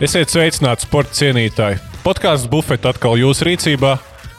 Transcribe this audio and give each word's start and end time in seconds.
Esiet 0.00 0.30
sveicināti, 0.32 0.86
sporta 0.86 1.12
cienītāji! 1.12 1.76
Podkāsts 2.00 2.48
Buffets 2.48 2.88
atkal 2.88 3.18
jūsu 3.20 3.44
rīcībā 3.44 3.90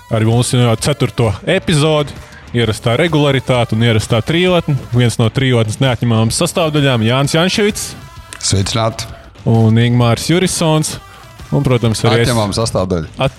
ar 0.10 0.24
mūsu 0.26 0.58
jau 0.58 0.72
ceturto 0.82 1.28
epizodi. 1.46 2.16
Ierastā 2.58 2.96
regularitāte 2.98 3.76
un 3.78 3.84
ierastā 3.86 4.24
trijotne. 4.26 4.74
Viens 4.90 5.20
no 5.22 5.28
trijotnes 5.30 5.78
neatņemamām 5.84 6.32
sastāvdaļām- 6.34 7.06
Jānis 7.12 7.36
Jančevits 7.38 7.84
Sveicināti! 8.42 9.06
un 9.46 9.78
Ingmārs 9.78 10.26
Jurisons. 10.32 10.96
Un, 11.54 11.62
protams, 11.62 12.02
arī. 12.10 12.24
Atņemama 12.26 12.58
sastāvdaļa. 12.58 13.12
At... 13.22 13.38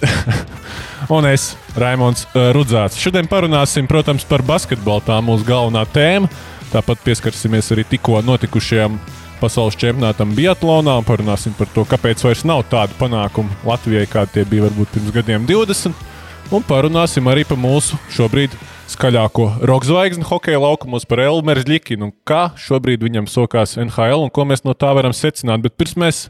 un 1.16 1.26
es, 1.26 1.56
Raimons 1.74 2.28
uh, 2.28 2.52
Rudzāts. 2.54 3.00
Šodien 3.02 3.26
parunāsim, 3.26 3.90
protams, 3.90 4.22
par 4.30 4.46
basketbolu. 4.46 5.02
Tā 5.10 5.18
mūsu 5.26 5.48
galvenā 5.48 5.82
tēma. 5.90 6.30
Tāpat 6.70 7.02
pieskarsimies 7.02 7.74
arī 7.74 7.82
tikko 7.96 8.22
notikušajam 8.22 9.00
pasaules 9.42 9.76
čempionātam 9.78 10.36
Biatlonā 10.36 10.94
un 11.00 11.06
parunāsim 11.06 11.54
par 11.58 11.70
to, 11.74 11.82
kāpēc 11.88 12.22
vairs 12.22 12.44
nav 12.46 12.62
tādu 12.70 12.94
panākumu 13.00 13.50
Latvijai, 13.66 14.06
kādi 14.10 14.36
tie 14.36 14.44
bija 14.48 14.68
varbūt 14.68 14.92
pirms 14.94 15.14
gadiem 15.14 15.46
20. 15.48 16.10
Un 16.52 16.64
parunāsim 16.68 17.26
arī 17.30 17.42
par 17.48 17.58
mūsu 17.58 17.98
šobrīd 18.12 18.54
skaļāko 18.92 19.46
roka 19.68 19.88
zvaigzni 19.88 20.26
hokeja 20.28 20.60
laukumos, 20.60 21.06
par 21.08 21.22
Elmeru 21.24 21.64
Zlikinu. 21.64 22.10
Kā 22.28 22.50
šobrīd 22.60 23.02
viņam 23.06 23.28
sokās 23.30 23.78
NHL 23.80 24.26
un 24.26 24.30
ko 24.34 24.44
mēs 24.48 24.62
no 24.66 24.74
tā 24.76 24.92
varam 24.94 25.14
secināt. 25.16 25.64
Bet 25.64 25.78
pirms 25.80 25.96
mēs 25.98 26.20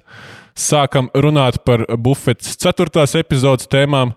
sākam 0.59 1.11
runāt 1.15 1.59
par 1.67 1.85
bufetes 1.99 2.55
ceturtās 2.61 3.17
epizodes 3.19 3.69
tēmām, 3.73 4.15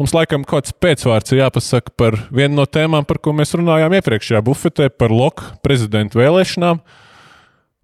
mums 0.00 0.16
laikam 0.16 0.44
kāds 0.48 0.74
pēcvārds 0.74 1.32
ir 1.32 1.44
jāpasaka 1.44 1.94
par 1.96 2.18
vienu 2.34 2.58
no 2.58 2.66
tēmām, 2.66 3.06
par 3.06 3.22
ko 3.22 3.36
mēs 3.36 3.54
runājām 3.54 3.94
iepriekšējā 4.00 4.42
bufetē, 4.44 4.90
par 4.90 5.14
LOK 5.14 5.46
prezidentu 5.64 6.20
vēlēšanām. 6.20 6.82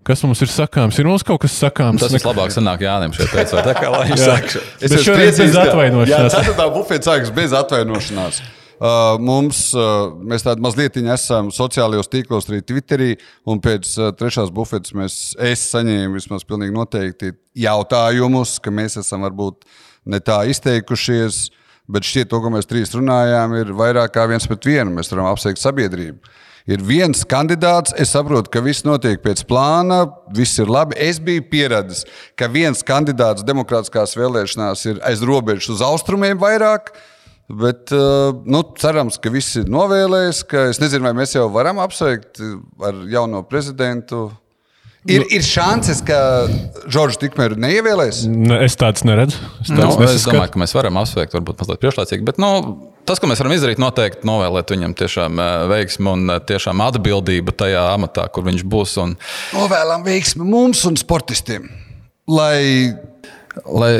Kas 0.07 0.23
mums 0.25 0.41
ir 0.41 0.49
sakāms? 0.49 0.97
Ir 0.97 1.09
mums 1.11 1.25
kaut 1.27 1.43
kas 1.43 1.59
sakāms? 1.61 2.01
Tas 2.01 2.15
vislabāk 2.15 2.55
sanāk 2.55 2.87
Jānim 2.87 3.13
šeit 3.13 3.35
pēc 3.35 3.53
tam, 3.53 3.67
kā 3.77 3.91
lai 3.93 4.07
viņš 4.09 4.23
saka. 4.23 4.63
Esmu 4.81 5.03
šoreiz 5.05 5.21
priecīgs, 5.21 5.53
bez 5.53 5.59
atvainošanās. 5.61 6.15
Jā, 6.15 6.31
ceturtā 6.39 6.67
bufeta 6.73 7.11
sākas 7.11 7.35
bez 7.37 7.55
atvainošanās. 7.59 8.41
Uh, 8.81 9.19
mums, 9.21 9.59
uh, 9.77 10.07
mēs 10.25 10.41
tādu 10.47 10.65
mazliet 10.65 10.97
esam 10.97 11.51
sociālajos 11.53 12.09
tīklos, 12.09 12.47
arī 12.49 12.63
Twitterī, 12.65 13.11
un 13.45 13.61
pēc 13.61 13.91
uh, 13.99 14.09
trešās 14.17 14.49
bufetes 14.57 14.95
mēs, 14.97 15.17
es 15.37 15.67
saņēmu 15.69 16.17
vismaz 16.17 16.47
pilnīgi 16.49 16.73
noteikti 16.73 17.35
jautājumus, 17.61 18.57
ka 18.65 18.73
mēs 18.73 18.97
esam 19.03 19.29
varbūt 19.29 19.69
ne 20.09 20.23
tā 20.25 20.39
izteikušies, 20.49 21.51
bet 21.93 22.09
šķiet, 22.09 22.31
to, 22.33 22.41
ko 22.41 22.55
mēs 22.55 22.71
trīs 22.71 22.97
runājām, 22.97 23.59
ir 23.61 23.75
vairāk 23.77 24.17
kā 24.17 24.25
viens 24.33 24.49
pret 24.49 24.73
vienu. 24.73 24.97
Mēs 24.97 25.13
varam 25.13 25.29
apsveikt 25.29 25.61
sabiedrību. 25.61 26.33
Ir 26.71 26.83
viens 26.87 27.25
kandidāts, 27.27 27.91
es 27.99 28.13
saprotu, 28.15 28.51
ka 28.53 28.61
viss 28.63 28.85
notiek 28.87 29.19
pēc 29.25 29.43
plāna, 29.49 30.05
viss 30.37 30.61
ir 30.63 30.71
labi. 30.71 30.95
Es 31.03 31.19
biju 31.19 31.43
pieradis, 31.51 32.05
ka 32.39 32.47
viens 32.53 32.85
kandidāts 32.87 33.43
demokrātiskās 33.47 34.15
vēlēšanās 34.15 34.85
ir 34.87 35.01
aiz 35.07 35.25
robežas 35.27 35.73
uz 35.75 35.83
austrumiem 35.83 36.39
vairāk. 36.39 36.93
Bet 37.51 37.91
uh, 37.91 38.31
nu, 38.47 38.63
cerams, 38.79 39.19
ka 39.19 39.33
viss 39.35 39.59
ir 39.59 39.67
novēlējis. 39.67 40.45
ka 40.47 40.69
Es 40.71 40.79
nezinu, 40.79 41.09
vai 41.09 41.17
mēs 41.19 41.35
jau 41.35 41.49
varam 41.51 41.83
apsveikt 41.83 42.39
ar 42.87 43.03
jauno 43.11 43.43
prezidentu. 43.51 44.29
Ir, 45.09 45.23
ir 45.33 45.41
šances, 45.41 46.03
ka 46.05 46.17
Žoržs 46.93 47.17
tikmēr 47.23 47.55
neievēlēs. 47.57 48.19
Ne, 48.29 48.59
es 48.67 48.75
tādu 48.77 49.07
neredzu. 49.09 49.39
Es 49.63 49.71
Nu, 49.73 49.79
tāds 49.81 49.95
es 49.97 50.01
nesaskatu. 50.03 50.35
domāju, 50.37 50.53
ka 50.53 50.61
mēs 50.61 50.75
varam 50.77 50.99
apsveikt, 51.01 51.33
varbūt 51.39 51.63
mazliet 51.63 51.81
priekšlaicīgi. 51.81 52.27
Bet 52.29 52.41
nu, 52.43 52.51
tas, 53.09 53.17
ko 53.23 53.31
mēs 53.31 53.41
varam 53.41 53.55
izdarīt, 53.57 53.81
noteikti 53.81 54.29
novēlēt 54.29 54.75
viņam 54.75 54.93
tiešām 55.01 55.41
eh, 55.41 55.53
veiksmu 55.73 56.13
un 56.19 56.35
eh, 56.35 56.41
tiešām 56.51 56.83
atbildību 56.85 57.55
tajā 57.63 57.87
amatā, 57.95 58.27
kur 58.29 58.45
viņš 58.51 58.67
būs. 58.69 58.99
Un, 59.01 59.17
Novēlam 59.57 60.05
veiksmi 60.05 60.45
mums 60.45 60.85
un 60.91 61.01
sportistiem. 61.01 61.71
Lai 62.29 62.93
lai 63.65 63.95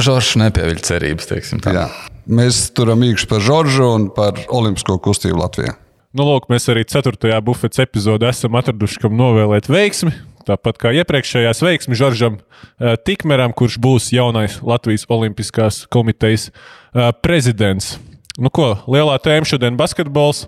Žoržs 0.00 0.34
nepieviļ 0.40 0.80
cerības, 0.84 1.28
teiksim 1.30 1.60
tā. 1.64 1.72
jā, 1.76 1.84
mēs 2.28 2.66
turam 2.76 3.00
īkšķi 3.04 3.28
par 3.30 3.40
Žoržu 3.44 3.86
un 3.96 4.08
par 4.16 4.40
Olimpisko 4.48 4.96
kustību 5.04 5.40
Latvijā. 5.40 5.76
Nu, 6.16 6.24
lūk, 6.26 6.48
mēs 6.50 6.66
arī 6.72 6.82
4. 6.90 7.38
bufetes 7.46 7.78
epizodē 7.84 8.32
esam 8.32 8.56
atraduši, 8.58 8.98
kam 9.04 9.14
novēlēt 9.20 9.68
veiksmi. 9.70 10.10
Tāpat 10.48 10.78
kā 10.80 10.92
iepriekšējās 10.96 11.60
veiksmi 11.64 11.98
Žoržam 11.98 12.38
eh, 12.38 12.96
Tikmeram, 12.96 13.52
kurš 13.56 13.76
būs 13.82 14.10
jaunais 14.14 14.58
Latvijas 14.64 15.04
Olimpiskās 15.12 15.84
komitejas 15.92 16.48
eh, 16.50 17.10
prezidents. 17.20 17.98
Nu, 18.40 18.48
ko, 18.48 18.72
lielā 18.88 19.18
tēma 19.20 19.48
šodien- 19.48 19.76
basketbols. 19.80 20.46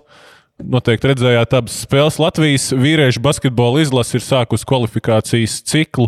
Noteikti 0.63 1.09
redzējāt 1.09 1.53
abas 1.57 1.75
spēles. 1.83 2.19
Latvijas 2.21 2.69
vīriešu 2.77 3.21
basketbola 3.21 3.81
izlase 3.81 4.17
ir 4.17 4.23
sākusi 4.25 4.67
kvalifikācijas 4.69 5.59
ciklu 5.65 6.07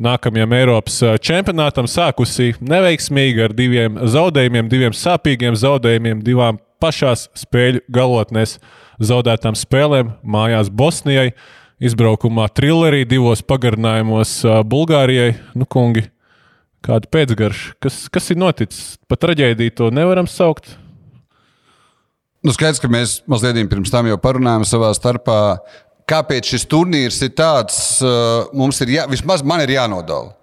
nākamajam 0.00 0.52
Eiropas 0.56 0.98
eh, 1.02 1.16
čempionātam. 1.20 1.88
Sākusi 1.88 2.52
neveiksmīgi 2.60 3.46
ar 3.46 3.56
diviem 3.56 3.96
zaudējumiem, 4.12 4.68
diviem 4.72 4.96
sāpīgiem 4.96 5.56
zaudējumiem, 5.56 6.20
divām 6.24 6.60
pašās 6.82 7.28
spēļu 7.38 7.84
galotnēs 7.92 8.58
zaudētām 9.02 9.56
spēlēm 9.58 10.12
mājās 10.22 10.70
Bosnijai, 10.72 11.32
izbraukumā 11.82 12.46
Trillerī, 12.54 13.02
divos 13.08 13.42
pagarinājumos 13.42 14.36
Bulgārijai. 14.70 15.34
Nu, 15.58 15.66
kungi, 15.66 16.04
kāda 16.86 17.10
pēcgarša? 17.10 17.74
Kas, 17.82 17.96
kas 18.12 18.30
ir 18.30 18.38
noticis? 18.38 18.94
Pat 19.10 19.22
traģēdiju 19.24 19.74
to 19.80 19.90
nevaram 19.94 20.30
saukt. 20.30 20.76
Nu, 22.42 22.54
skaidrs, 22.54 22.80
ka 22.82 22.90
mēs 22.90 23.20
mazliet 23.30 23.58
pirms 23.70 23.90
tam 23.90 24.08
jau 24.10 24.18
parunājām 24.22 24.66
savā 24.66 24.92
starpā. 24.98 25.40
Kāpēc 26.10 26.54
šis 26.54 26.66
turnīrs 26.70 27.20
ir 27.22 27.34
tāds, 27.38 27.76
mums 28.54 28.80
ir 28.82 28.96
jā, 28.96 29.04
vismaz 29.10 29.44
man 29.46 29.62
ir 29.62 29.76
jānodala. 29.76 30.34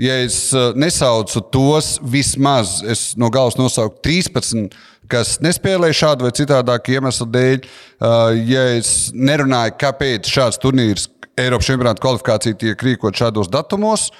Ja 0.00 0.14
es 0.24 0.46
nesaucu 0.80 1.42
tos, 1.52 1.98
vismaz 2.00 2.78
es 2.88 3.10
no 3.20 3.28
galvas 3.34 3.58
nosaucu 3.58 3.98
13, 4.06 4.70
kas 5.10 5.36
nespēlēja 5.44 5.98
šādu 6.02 6.26
vai 6.26 6.34
citādāku 6.36 6.96
iemeslu 6.96 7.28
dēļ. 7.34 7.64
Uh, 8.00 8.18
Ja 8.50 8.66
es 8.76 9.10
nerunāju, 9.14 9.76
kāpēc 9.80 10.28
šāds 10.30 10.60
turnīrs, 10.62 11.08
Eiropas 11.40 11.68
čempionāta 11.68 12.02
kvalifikācija 12.02 12.58
tiek 12.60 12.82
rīkot 12.84 13.16
šādos 13.16 13.48
datumos, 13.52 14.10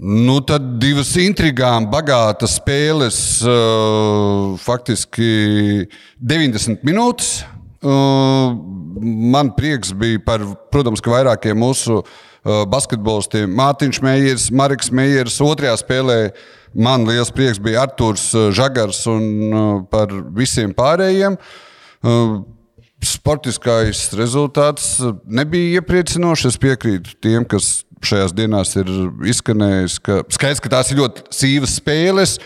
Nu, 0.00 0.38
tad 0.46 0.64
divas 0.80 1.10
intrigām, 1.20 1.84
bagātas 1.92 2.54
spēles, 2.56 3.16
uh, 3.44 4.54
faktiski 4.62 5.88
90 6.16 6.86
minūtes. 6.86 7.42
Uh, 7.80 8.54
man 9.02 9.50
prieks 9.56 9.92
bija 9.96 10.22
par, 10.24 10.44
protams, 10.72 11.02
vairākiem 11.04 11.58
mūsu 11.60 11.98
uh, 12.00 12.62
basketbolistiem. 12.70 13.52
Mārtiņš 13.60 14.00
Meijers, 14.06 14.48
Marks 14.56 14.92
Meijers, 14.94 15.36
otrajā 15.44 15.76
spēlē 15.82 16.18
man 16.74 17.06
liels 17.08 17.32
prieks 17.34 17.60
bija 17.62 17.84
Artūrs 17.86 18.30
uh, 18.36 18.48
Žagars 18.54 19.02
un 19.10 19.26
uh, 19.50 19.68
par 19.90 20.12
visiem 20.36 20.74
pārējiem. 20.76 21.38
Uh, 22.00 22.40
Sportiskais 23.00 24.10
rezultāts 24.12 24.98
nebija 25.24 25.80
iepriecinošs. 25.80 26.50
Es 26.50 26.58
piekrītu 26.60 27.14
tiem, 27.24 27.46
kas 27.48 27.80
šajās 28.04 28.34
dienās 28.36 28.74
ir 28.76 28.90
izskanējis, 29.28 29.96
ka 30.04 30.18
skaidrs, 30.32 30.60
ka 30.60 30.72
tās 30.76 30.92
ir 30.92 31.00
ļoti 31.00 31.24
sīvas 31.32 31.78
spēles. 31.80 32.36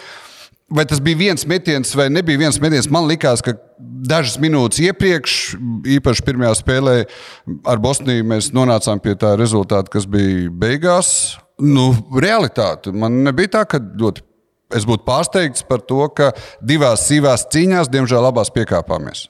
Vai 0.72 0.86
tas 0.88 1.00
bija 1.04 1.18
viens 1.20 1.44
metiens 1.44 1.90
vai 1.92 2.06
nebija 2.08 2.40
viens 2.40 2.56
metiens? 2.60 2.88
Man 2.88 3.04
liekas, 3.10 3.42
ka 3.44 3.52
dažas 4.08 4.38
minūtes 4.40 4.80
iepriekš, 4.86 5.34
īpaši 5.98 6.24
pirmajā 6.24 6.54
spēlē 6.62 6.94
ar 7.68 7.82
Bosniju, 7.84 8.24
mēs 8.30 8.48
nonācām 8.56 9.02
pie 9.04 9.12
tā 9.20 9.34
rezultāta, 9.36 9.92
kas 9.92 10.08
bija 10.08 10.48
beigās. 10.48 11.10
Nu, 11.60 11.90
realitāte 12.16 12.94
man 12.96 13.20
nebija 13.26 13.58
tā, 13.58 13.66
ka 13.68 13.82
ļoti. 13.82 14.24
Es 14.74 14.86
būtu 14.88 15.04
pārsteigts 15.06 15.62
par 15.68 15.84
to, 15.84 16.00
ka 16.16 16.32
divās 16.64 17.04
sīvās 17.10 17.44
cīņās, 17.52 17.92
diemžēl, 17.92 18.24
abās 18.26 18.50
piekāpāmies. 18.54 19.28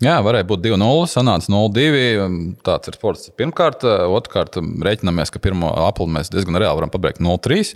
Jā, 0.00 0.14
varēja 0.24 0.46
būt 0.48 0.62
2-0, 0.64 1.10
sanāca 1.12 1.50
0-2. 1.52 2.54
Tāds 2.64 2.88
ir 2.88 2.96
sports. 2.96 3.26
Pirmkārt, 3.36 3.82
otrkārt, 3.84 4.56
rēķinamies, 4.56 5.34
ka 5.34 5.42
pirmo 5.42 5.74
apli 5.82 6.06
mēs 6.14 6.32
diezgan 6.32 6.56
reāli 6.56 6.78
varam 6.78 6.94
pabeigt 6.94 7.20
0-3. 7.20 7.74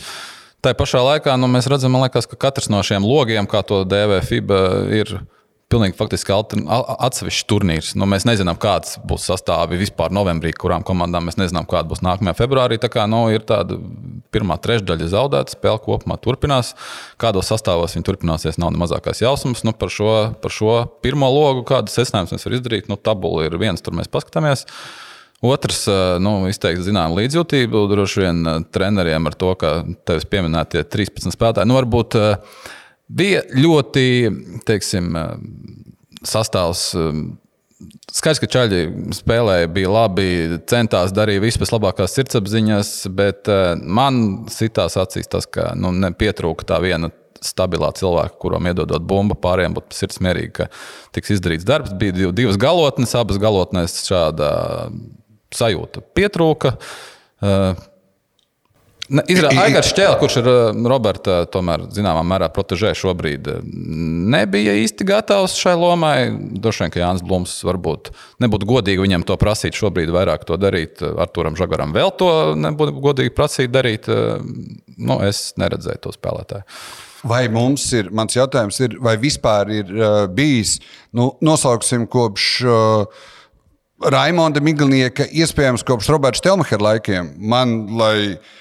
Tā 0.64 0.72
pašā 0.72 1.02
laikā 1.04 1.34
nu, 1.36 1.48
mēs 1.52 1.66
redzam, 1.68 1.92
liekas, 2.00 2.24
ka 2.24 2.38
katrs 2.40 2.70
no 2.72 2.78
šiem 2.80 3.04
logiem, 3.04 3.44
kā 3.44 3.60
to 3.68 3.82
dēvē 3.84 4.22
FIBA, 4.24 4.60
ir 4.96 5.10
pilnīgi 5.68 5.96
faktiski 5.98 6.32
atsevišķs 6.32 7.46
turnīrs. 7.50 7.90
Nu, 7.98 8.06
mēs 8.08 8.24
nezinām, 8.24 8.56
kāds 8.60 8.94
būs 9.04 9.26
sastāvs 9.28 9.76
vispār 9.80 10.14
novembrī, 10.14 10.54
kurām 10.56 10.86
komandām 10.86 11.28
mēs 11.28 11.36
nezinām, 11.40 11.68
kāda 11.68 11.90
būs 11.90 12.00
nākamajā 12.06 12.38
februārī. 12.38 12.78
Tā 12.80 12.88
kā 12.92 13.04
nu, 13.10 13.26
ir 13.34 13.44
tāda 13.44 13.76
pirmā 14.32 14.56
trešdaļa 14.64 15.10
zaudēta, 15.12 15.56
spēle 15.58 15.84
kopumā 15.84 16.16
turpinās. 16.24 16.72
Kādos 17.20 17.52
sastāvos 17.52 17.98
viņi 17.98 18.08
turpināsies, 18.08 18.60
nav 18.62 18.72
ne 18.72 18.80
mazākās 18.80 19.20
jausmas. 19.20 19.66
Nu, 19.68 19.76
par, 19.76 19.92
šo, 19.92 20.14
par 20.40 20.54
šo 20.54 20.78
pirmo 21.04 21.28
logu, 21.28 21.66
kādas 21.68 22.00
secinājumus 22.00 22.38
mēs 22.38 22.48
varam 22.48 22.60
izdarīt, 22.62 22.88
nu, 22.88 22.96
tabula 22.96 23.44
ir 23.48 23.60
viens, 23.60 23.84
tur 23.84 23.96
mēs 24.00 24.08
paskatāmies. 24.12 24.64
Otrs, 25.44 25.84
nu, 26.24 26.34
izteikti 26.48 26.86
zinām 26.86 27.14
līdzjūtību 27.18 27.84
droši 27.90 28.22
vien 28.22 28.42
treneriem 28.72 29.28
ar 29.28 29.36
to, 29.36 29.52
ka 29.60 29.76
tevis 30.08 30.24
pieminētie 30.30 30.84
13 30.88 31.34
spēlētāji. 31.34 31.68
Nu, 31.68 31.76
varbūt 31.76 32.16
bija 33.12 33.42
ļoti, 33.52 34.06
teiksim, 34.68 35.12
sastāvs 36.24 36.92
Skaidrs, 38.14 38.38
ka 38.38 38.48
Čaļi 38.48 38.80
spēlēja, 39.16 39.68
bija 39.74 39.90
labi, 39.90 40.26
centās 40.70 41.12
darīt 41.14 41.42
visu 41.42 41.58
pēc 41.60 41.72
labākās 41.74 42.14
sirdsapziņas, 42.14 42.92
bet 43.16 43.50
man 43.82 44.46
sitās 44.52 44.94
acīs 45.00 45.28
tas, 45.30 45.48
ka 45.50 45.72
nu, 45.78 45.90
pietrūka 46.14 46.68
tā 46.68 46.78
viena 46.84 47.10
stabilā 47.44 47.90
cilvēka, 47.98 48.38
kuram 48.40 48.70
iedodot 48.70 49.04
bumbu, 49.04 49.36
pārējiem 49.42 49.74
būtu 49.76 49.98
sirds 49.98 50.22
mierīgi, 50.24 50.52
ka 50.60 50.68
tiks 51.16 51.34
izdarīts 51.34 51.66
darbs. 51.68 51.92
Bija 51.98 52.30
divas 52.32 52.56
galotnes, 52.60 53.12
abas 53.18 53.40
galotnēs 53.42 53.98
šāda 54.06 54.52
sajūta 55.54 56.04
pietrūka. 56.16 56.76
Uh, 57.44 57.74
Aigars 59.64 59.90
Čēlis, 59.92 60.16
kurš 60.16 60.38
ir 60.40 60.46
Roberta, 60.88 61.42
tomēr 61.52 61.84
zināmā 61.92 62.22
mērā 62.24 62.48
protežē 62.52 62.94
šobrīd, 62.96 63.50
nebija 64.32 64.72
īsti 64.80 65.04
gatavs 65.08 65.58
šai 65.60 65.74
lomai. 65.76 66.16
Droši 66.32 66.84
vien, 66.84 66.94
ka 66.94 67.02
Jānis 67.02 67.24
Blūms 67.26 67.58
varbūt 67.68 68.14
nebūtu 68.40 68.68
godīgi 68.70 69.04
viņam 69.04 69.26
to 69.28 69.36
prasīt 69.40 69.76
šobrīd, 69.76 70.12
vairāk 70.14 70.46
to 70.48 70.56
darīt. 70.60 71.04
Arturam 71.04 71.58
Žagaram 71.58 71.92
vēl 71.96 72.14
to 72.16 72.30
nebūtu 72.56 72.96
godīgi 73.04 73.34
prasīt 73.36 73.74
darīt. 73.74 74.08
Nu, 74.08 75.20
es 75.26 75.50
neredzēju 75.60 76.06
to 76.06 76.14
spēlētāju. 76.16 76.64
Vai 77.28 77.44
mums 77.52 77.86
ir, 77.96 78.10
mans 78.12 78.36
jautājums 78.36 78.80
ir, 78.84 78.98
vai 79.04 79.14
vispār 79.20 79.70
ir 79.72 79.92
uh, 79.96 80.24
bijis, 80.28 80.76
nu, 81.16 81.30
nosauksim 81.44 82.04
kopš 82.12 82.48
uh, 82.68 83.22
Raimonda 84.12 84.60
Miglinieka, 84.64 85.26
iespējams, 85.32 85.86
kopš 85.86 86.10
Roberta 86.12 86.42
Stelmachera 86.42 86.90
laikiem. 86.92 87.32
Man, 87.38 87.76
lai 87.96 88.16
uh, 88.34 88.52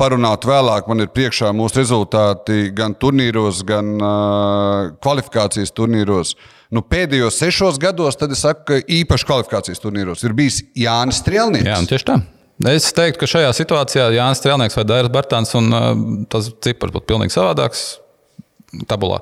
parunāt 0.00 0.46
vēlāk. 0.48 0.88
Man 0.90 1.04
ir 1.04 1.10
priekšā 1.14 1.52
mūsu 1.56 1.80
rezultāti 1.80 2.70
gan 2.76 2.96
turnīros, 2.98 3.62
gan 3.68 3.94
uh, 3.98 4.90
kvalifikācijas 5.02 5.74
turnīros. 5.76 6.34
Nu, 6.72 6.82
pēdējos 6.88 7.38
sešos 7.42 7.80
gados, 7.80 8.16
tad 8.20 8.32
es 8.32 8.42
saku, 8.44 8.64
ka 8.68 8.80
īpaši 8.80 9.28
kvalifikācijas 9.28 9.82
turnīros 9.82 10.24
ir 10.24 10.36
bijis 10.36 10.62
Jānis 10.78 11.20
Strēlnieks. 11.22 11.68
Jā, 11.68 11.80
tieši 11.88 12.08
tā. 12.08 12.20
Es 12.68 12.92
teiktu, 12.94 13.22
ka 13.22 13.28
šajā 13.28 13.50
situācijā 13.58 14.06
Jānis 14.14 14.40
Strēlnieks 14.42 14.78
vai 14.78 14.86
Dairis 14.88 15.12
Bartāns 15.12 15.52
un 15.58 15.72
uh, 15.72 15.90
tas 16.32 16.52
cipars 16.64 16.94
būtu 16.94 17.08
pilnīgi 17.12 17.36
savādāks. 17.36 17.86
Tabulā. 18.88 19.18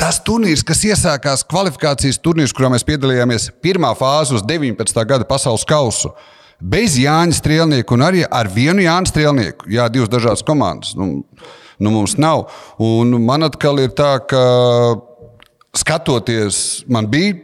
Tas 0.00 0.16
turnīrs, 0.24 0.62
kas 0.64 0.80
iesākās 0.88 1.42
kvalifikācijas 1.48 2.16
turnīrs, 2.24 2.54
kurā 2.56 2.70
mēs 2.72 2.86
piedalījāmies 2.88 3.50
pirmā 3.64 3.90
fāzē 3.98 4.38
uz 4.38 4.44
19. 4.48 5.02
gada 5.10 5.26
pasaules 5.28 5.66
kausu, 5.68 6.14
bez 6.56 6.96
Jāņa 6.96 7.36
Strēlnieka 7.36 7.92
un 7.96 8.06
arī 8.06 8.22
ar 8.24 8.48
vienu 8.48 8.86
Jāņa 8.86 9.12
Strēlnieku. 9.12 9.68
Jā, 9.74 9.90
divas 9.92 10.08
dažādas 10.12 10.44
komandas. 10.46 10.94
Nu, 10.96 11.20
nu 11.76 11.92
mums 11.92 12.16
nav. 12.16 12.46
Un 12.80 13.12
man 13.26 13.44
atkal 13.44 13.82
ir 13.84 13.92
tā, 13.92 14.14
ka 14.24 14.44
skatoties, 15.76 16.86
man 16.88 17.10
bija 17.12 17.36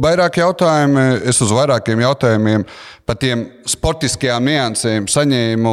vairāk 0.00 0.38
jautājumu. 0.40 1.02
Es 1.28 1.40
uz 1.44 1.52
vairākiem 1.54 2.02
jautājumiem 2.02 2.64
par 3.04 3.18
tiem 3.20 3.42
sportiskajām 3.68 4.46
niansēm 4.48 5.06
saņēmu 5.12 5.72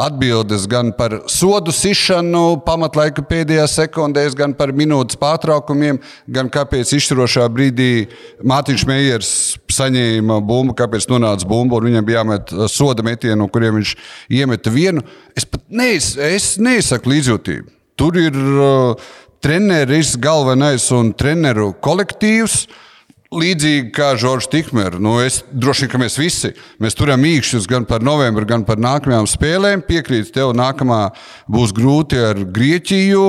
atbildes 0.00 0.64
gan 0.70 0.94
par 0.96 1.18
sodu 1.30 1.74
sišanu 1.76 2.62
pamatlaika 2.64 3.24
pēdējās 3.28 3.76
sekundēs, 3.82 4.36
gan 4.38 4.54
par 4.56 4.72
minūtes 4.76 5.18
pārtraukumiem, 5.20 6.00
gan 6.32 6.48
kāpēc 6.52 6.94
izšķirošā 6.96 7.46
brīdī 7.52 8.08
Mārtiņš 8.40 8.86
Meijers 8.88 9.32
saņēma 9.70 10.40
bumbu, 10.46 10.74
kāpēc 10.78 11.08
nonāca 11.12 11.48
bumba, 11.48 11.78
un 11.78 11.90
viņam 11.90 12.08
bija 12.08 12.22
jāmet 12.22 12.54
soda 12.72 13.04
metienu, 13.06 13.48
kuriem 13.52 13.80
viņš 13.80 13.96
iemeta 14.40 14.72
vienu. 14.72 15.04
Es 15.36 15.44
pat 15.44 15.66
neiz, 15.68 16.14
es 16.16 16.54
neizsaku 16.60 17.12
līdzjūtību. 17.12 17.68
Tur 18.00 18.16
ir 18.16 18.36
uh, 18.36 19.10
treneris 19.44 20.14
galvenais 20.20 20.86
un 20.96 21.12
treneru 21.12 21.74
kolektīvs. 21.84 22.62
Uh, 22.64 22.86
Līdzīgi 23.30 23.92
kā 23.94 24.08
Žoržs 24.18 24.48
Tikmers, 24.50 24.98
nu 24.98 25.12
es 25.22 25.36
droši 25.54 25.84
vien, 25.84 25.90
ka 25.92 25.98
mēs 26.02 26.16
visi 26.18 26.48
mēs 26.82 26.96
turam 26.98 27.22
īkšķus 27.22 27.68
gan 27.70 27.84
par 27.86 28.02
novembri, 28.02 28.42
gan 28.42 28.64
par 28.66 28.80
nākamajām 28.82 29.28
spēlēm. 29.30 29.84
Piekrītu 29.86 30.32
tev, 30.34 30.50
nākamā 30.58 31.12
būs 31.46 31.70
grūti 31.76 32.18
ar 32.18 32.40
Grieķiju. 32.42 33.26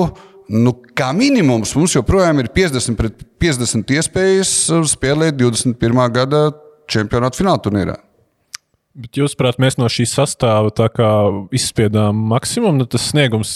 Nu, 0.57 0.74
kā 0.98 1.12
minimums 1.13 1.75
mums 1.77 1.94
joprojām 1.94 2.42
ir 2.42 2.50
50 2.50 2.98
pret 2.98 3.19
50 3.45 3.94
iespējas 3.94 4.53
spēlēt 4.89 5.38
21. 5.38 6.01
gada 6.15 6.39
čempionāta 6.89 7.38
fināla 7.38 7.62
turnīrā. 7.62 7.97
Bet 8.97 9.19
jūs, 9.21 9.36
prāt, 9.38 9.59
mēs 9.62 9.77
no 9.77 9.86
šī 9.86 10.07
sastāva 10.09 10.89
izspiedām 11.54 12.25
maksimumu. 12.33 12.81
Nu, 12.81 12.89
tas 12.89 13.06
sniegums, 13.13 13.54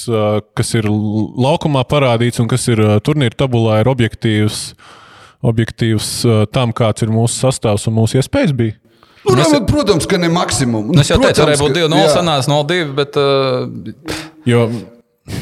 kas 0.54 0.76
ir 0.78 0.86
laukumā 0.94 1.82
parādīts 1.90 2.38
un 2.44 2.52
kas 2.54 2.70
ir 2.70 2.84
turnīra 3.02 3.34
tabulā, 3.42 3.80
ir 3.82 3.90
objektīvs. 3.92 4.62
Uh, 4.76 5.02
objektīvs 5.46 6.10
tam, 6.56 6.74
kāds 6.76 7.06
ir 7.06 7.14
mūsu 7.14 7.48
sastāvs 7.48 7.88
un 7.90 7.98
mūsu 8.00 8.22
iespējas 8.22 8.56
bija. 8.56 8.80
Nu, 9.26 9.42
es, 9.42 9.54
protams, 9.66 10.06
ka 10.06 10.20
ne 10.22 10.30
maksimumu. 10.30 10.94
Nu, 10.94 11.02
es 11.02 11.10
jau 11.10 11.18
protams, 11.18 11.34
teicu, 11.34 11.46
varēja 11.46 11.62
būt 11.64 11.78
2-0, 11.80 12.10
sanāca 12.14 12.52
0-2, 12.52 12.92
bet. 12.98 13.18
Uh... 13.18 14.20
Jo, 14.46 14.68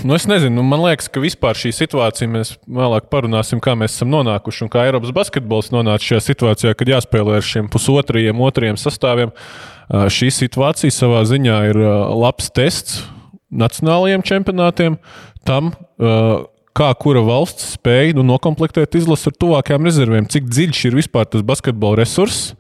nu 0.07 0.15
es 0.15 0.27
nezinu, 0.29 0.55
nu, 0.55 0.63
man 0.67 0.85
liekas, 0.85 1.09
ka 1.11 1.19
vispār 1.23 1.59
šī 1.59 1.73
situācija, 1.75 2.29
mēs 2.31 2.53
vēlāk 2.63 3.09
parunāsim, 3.11 3.59
kā 3.63 3.75
mēs 3.79 3.97
esam 3.97 4.13
nonākuši 4.13 4.63
un 4.65 4.71
kā 4.71 4.85
Eiropas 4.87 5.11
basketbols 5.15 5.73
nonāca 5.75 6.13
šajā 6.13 6.23
situācijā, 6.29 6.71
kad 6.79 6.93
jāspēlē 6.93 7.41
ar 7.41 7.47
šiem 7.47 7.67
pusotriem, 7.73 8.39
otriem 8.47 8.79
sastāviem. 8.79 9.35
Šī 9.91 10.31
situācija 10.31 10.95
savā 10.95 11.25
ziņā 11.27 11.59
ir 11.73 11.81
labs 12.15 12.47
tests 12.55 13.03
nacionālajiem 13.53 14.23
čempionātiem 14.25 14.95
tam, 15.45 15.73
uh, 15.99 16.47
kā 16.77 16.89
kura 16.99 17.21
valsts 17.25 17.75
spēja 17.77 18.17
nu, 18.17 18.25
noklāpēt 18.27 18.97
izlasi 18.97 19.29
ar 19.29 19.37
tuvākajām 19.39 19.85
rezervēm, 19.87 20.29
cik 20.31 20.49
dziļš 20.49 20.81
ir 20.89 20.97
vispār 20.97 21.29
tas 21.29 21.45
basketbola 21.45 22.01
resurss. 22.01 22.53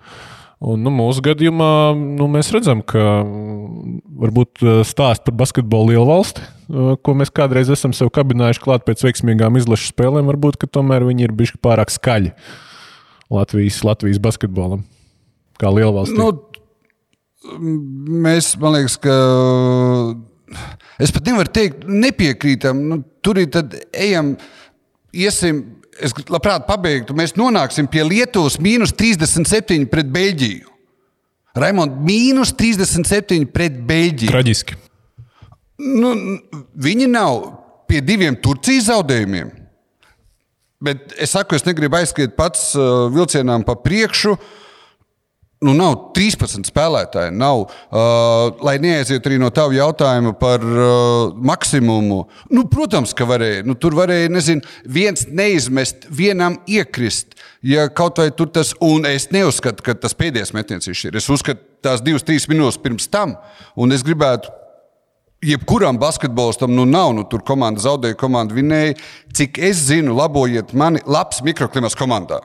Un, 0.63 0.79
nu, 0.79 0.93
mūsu 0.95 1.19
gadījumā 1.25 1.91
nu, 1.97 2.29
mēs 2.31 2.53
redzam, 2.55 2.79
ka 2.87 3.01
mm, 3.25 3.97
varbūt 4.21 4.61
eh, 4.63 4.77
stāst 4.87 5.25
par 5.25 5.35
basketbolu 5.41 5.91
lielu 5.91 6.05
valsti, 6.07 6.45
eh, 6.45 6.93
ko 7.03 7.15
mēs 7.19 7.33
kādreiz 7.35 7.71
esam 7.73 7.91
sev 7.91 8.13
kabinājuši 8.15 8.63
klāt 8.63 8.85
pēc 8.87 9.03
veiksmīgām 9.03 9.59
izlašu 9.59 9.91
spēlēm, 9.91 10.29
varbūt 10.31 10.63
tomēr 10.71 11.03
viņi 11.09 11.27
ir 11.27 11.35
bijuši 11.35 11.59
pārāk 11.59 11.91
skaļi 11.91 12.31
Latvijas, 13.33 13.81
Latvijas 13.83 14.23
basketbolam, 14.23 14.85
kā 15.59 15.73
liela 15.73 15.91
valsts. 15.97 16.15
Nu, 16.15 16.31
mēs, 18.23 18.53
man 18.61 18.77
liekas, 18.77 18.95
ka 19.03 19.17
Es 21.01 21.13
pat 21.13 21.25
nevaru 21.27 21.51
teikt, 21.53 21.87
nepiekrītam. 21.87 22.83
Nu, 22.89 22.99
tur 23.25 23.39
ir 23.41 23.49
tad 23.53 23.75
ejam, 23.91 24.33
iesim. 25.13 25.63
Es 26.01 26.15
labprāt 26.31 26.65
pabeigtu. 26.65 27.13
Mēs 27.17 27.35
nonāksim 27.37 27.85
pie 27.91 28.01
Lietuvas 28.07 28.57
mīnus 28.61 28.95
37 28.97 29.85
pret 29.91 30.07
Beļģiju. 30.13 30.71
Raimond, 31.61 31.99
mīnus 32.01 32.55
37 32.57 33.45
pret 33.53 33.75
Beļģiju. 33.85 34.31
Traģiski. 34.33 34.79
Nu, 35.83 36.15
viņi 36.81 37.09
nav 37.11 37.43
pie 37.89 38.01
diviem 38.05 38.37
Turcijas 38.41 38.89
zaudējumiem. 38.89 39.51
Bet 40.83 41.13
es 41.21 41.35
saku, 41.37 41.55
es 41.55 41.65
negribu 41.67 41.99
aizskriet 41.99 42.33
pats 42.35 42.71
uh, 42.73 43.05
vilcienām 43.13 43.61
pa 43.67 43.77
priekšu. 43.79 44.33
Uh, 44.33 44.62
nu, 45.63 45.73
nav 45.77 45.95
13 46.17 46.67
spēlētāji. 46.69 47.33
Nav, 47.35 47.63
uh, 47.65 48.63
lai 48.65 48.75
neaiziet 48.83 49.25
arī 49.27 49.39
no 49.41 49.49
tava 49.53 49.75
jautājuma 49.75 50.33
par 50.39 50.63
uh, 50.63 51.33
maksimumu. 51.51 52.23
Nu, 52.53 52.65
protams, 52.71 53.15
ka 53.17 53.27
varēja. 53.29 53.63
Nu, 53.67 53.77
tur 53.79 53.97
varēja, 53.97 54.31
nezinu, 54.33 54.65
viens 54.85 55.27
neizmest, 55.31 56.07
vienam 56.11 56.59
iekrist. 56.69 57.37
Ja 57.63 57.87
kaut 57.89 58.19
vai 58.19 58.29
tur 58.35 58.51
tas, 58.53 58.73
un 58.83 59.07
es 59.09 59.29
neuzskatu, 59.33 59.85
ka 59.85 59.95
tas 59.97 60.17
pēdējais 60.19 60.53
metiens 60.55 60.91
ir. 60.91 61.15
Es 61.17 61.29
uzskatu, 61.31 61.63
tās 61.83 62.03
divas, 62.03 62.25
trīs 62.27 62.49
minūtes 62.51 62.81
pirms 62.83 63.09
tam, 63.11 63.37
un 63.79 63.95
es 63.95 64.03
gribētu 64.05 64.51
jebkuram 65.43 65.97
basketbolistam 65.99 66.71
nu 66.75 66.85
nav, 66.87 67.11
nu, 67.15 67.25
tur 67.27 67.43
komanda 67.45 67.83
zaudēja, 67.83 68.19
komanda 68.19 68.55
vinēja. 68.55 68.95
Cik 69.35 69.59
es 69.71 69.85
zinu, 69.89 70.15
labojiet 70.17 70.73
mani, 70.77 71.03
labs 71.05 71.43
mikroklimats 71.43 71.97
komandā. 71.99 72.43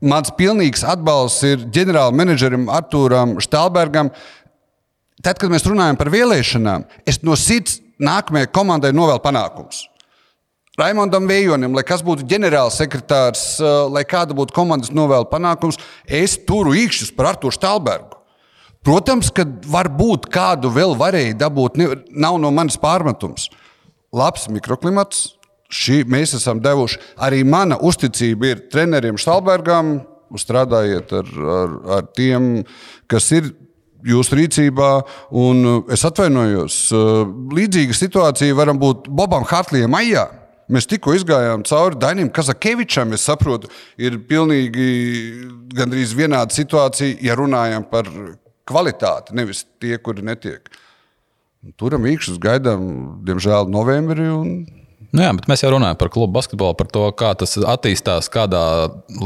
Mans 0.00 0.32
pilnīgs 0.36 0.84
atbalsts 0.86 1.44
ir 1.44 1.64
ģenerāla 1.74 2.14
menedžerim 2.16 2.68
Artūram 2.72 3.36
Štālbergam. 3.42 4.12
Tad, 5.20 5.36
kad 5.36 5.52
mēs 5.52 5.66
runājam 5.68 5.98
par 6.00 6.08
vēlēšanām, 6.12 6.86
es 7.08 7.20
no 7.26 7.36
sirds 7.36 7.80
nākamajai 8.00 8.48
komandai 8.54 8.94
novēlu 8.96 9.20
panākumus. 9.24 9.84
Raimondam 10.80 11.26
Vējonim, 11.28 11.74
lai 11.76 11.82
kas 11.84 12.00
būtu 12.06 12.24
ģenerālsekretārs, 12.30 13.42
eh, 13.60 13.74
lai 13.92 14.04
kāda 14.08 14.36
būtu 14.36 14.54
komandas 14.56 14.92
novēlu 14.94 15.28
panākums, 15.28 15.76
es 16.06 16.38
turu 16.38 16.72
īkšķus 16.72 17.12
par 17.16 17.34
Artūru 17.34 17.52
Štālbergu. 17.52 18.16
Protams, 18.82 19.28
ka 19.28 19.44
varbūt 19.44 20.30
kādu 20.32 20.70
vēl 20.72 20.96
varēja 20.96 21.36
dabūt, 21.36 21.76
nav 22.16 22.38
no 22.40 22.50
manis 22.50 22.78
pārmetums. 22.80 23.50
Labs 24.10 24.48
mikroklimats, 24.48 25.34
šī, 25.70 26.02
mēs 26.10 26.34
esam 26.38 26.60
devuši. 26.62 27.00
Arī 27.22 27.42
mana 27.46 27.78
uzticība 27.80 28.54
ir 28.54 28.64
treneriem 28.72 29.18
Stalbergam. 29.20 30.00
Strādājiet 30.38 31.10
ar, 31.18 31.30
ar, 31.56 31.72
ar 31.96 32.04
tiem, 32.14 32.60
kas 33.10 33.24
ir 33.34 33.48
jūsu 34.06 34.36
rīcībā. 34.38 34.90
Un 35.40 35.64
es 35.90 36.04
atvainojos, 36.06 36.76
līdzīga 37.56 37.96
situācija 37.96 38.58
varam 38.58 38.78
būt 38.80 39.08
Bobam 39.10 39.46
Hartlijam 39.50 39.96
Aijā. 39.98 40.28
Mēs 40.70 40.86
tikko 40.86 41.16
izgājām 41.18 41.64
cauri 41.66 41.98
Dainam 41.98 42.30
Kazakevičam. 42.30 43.10
Es 43.16 43.24
saprotu, 43.26 43.66
ir 43.98 44.20
pilnīgi 44.28 44.86
gandrīz 45.74 46.14
vienāda 46.14 46.54
situācija, 46.54 47.18
ja 47.26 47.34
runājam 47.38 47.88
par 47.90 48.06
kvalitāti, 48.70 49.34
nevis 49.34 49.64
tie, 49.82 49.96
kuri 49.98 50.22
netiek. 50.26 50.70
Turam 51.76 52.06
īkšķus, 52.06 52.38
gaidām, 52.40 52.84
diemžēl, 53.26 53.66
novembrī. 53.72 54.30
Un... 54.30 54.54
Nu 55.10 55.24
jā, 55.24 55.30
bet 55.34 55.48
mēs 55.50 55.64
jau 55.64 55.72
runājam 55.74 55.96
par 55.98 56.10
klubu 56.14 56.36
basketbolu, 56.36 56.76
par 56.78 56.86
to, 56.94 57.02
kā 57.18 57.32
tas 57.38 57.56
attīstās, 57.58 58.28
kādā 58.30 58.62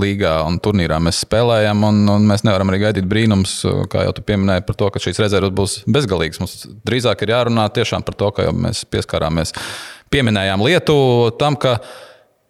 līgā 0.01 0.39
un 0.49 0.57
turnīrā 0.65 0.97
mēs 1.05 1.21
spēlējam. 1.27 1.85
Un, 1.91 1.99
un 2.09 2.25
mēs 2.31 2.47
nevaram 2.47 2.73
arī 2.73 2.81
gaidīt 2.87 3.09
brīnums, 3.11 3.59
kā 3.93 4.07
jau 4.07 4.15
tu 4.17 4.25
pieminēji, 4.25 4.65
par 4.65 4.79
to, 4.81 4.89
ka 4.95 5.03
šīs 5.05 5.21
rezerves 5.21 5.53
būs 5.53 5.77
bezgalīgas. 5.85 6.41
Mums 6.41 6.57
drīzāk 6.89 7.27
ir 7.27 7.35
jārunā 7.35 7.69
tiešām 7.77 8.07
par 8.07 8.17
to, 8.17 8.33
ka 8.33 8.49
mēs 8.57 8.87
pieskārāmies, 8.89 9.53
pieminējām 10.15 10.65
Lietuvu 10.65 11.31
tam, 11.41 11.61
ka 11.61 11.77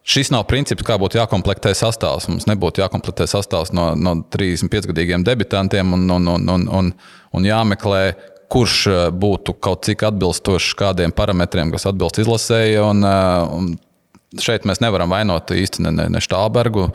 Šis 0.05 0.29
nav 0.29 0.43
princips, 0.45 0.85
kā 0.85 0.99
būtu 1.00 1.17
jākomplektē 1.17 1.71
sastāvs. 1.73 2.26
Mums 2.29 2.45
nebūtu 2.45 2.83
jākomplektē 2.83 3.25
sastāvs 3.25 3.71
no, 3.73 3.87
no 3.97 4.19
35-gadīgiem 4.35 5.25
debitantiem 5.25 5.95
un, 5.97 6.03
un, 6.12 6.29
un, 6.29 6.45
un, 6.53 6.67
un, 6.69 6.91
un 7.33 7.47
jāmeklē, 7.49 8.03
kurš 8.54 8.78
eh, 8.87 9.02
būtu 9.11 9.56
kaut 9.62 9.84
cik 9.88 10.06
atbilstošs 10.11 10.76
kādiem 10.78 11.14
parametriem, 11.16 11.75
kas 11.75 11.88
atbilst 11.90 12.23
izlasēji. 12.23 12.78
Un, 12.84 13.04
eh, 13.08 13.58
un 13.58 13.75
šeit 14.40 14.66
mēs 14.68 14.82
nevaram 14.82 15.12
vainot 15.14 15.52
īsti 15.54 15.84
ne, 15.84 15.92
ne, 16.11 16.23
Štābergu, 16.23 16.88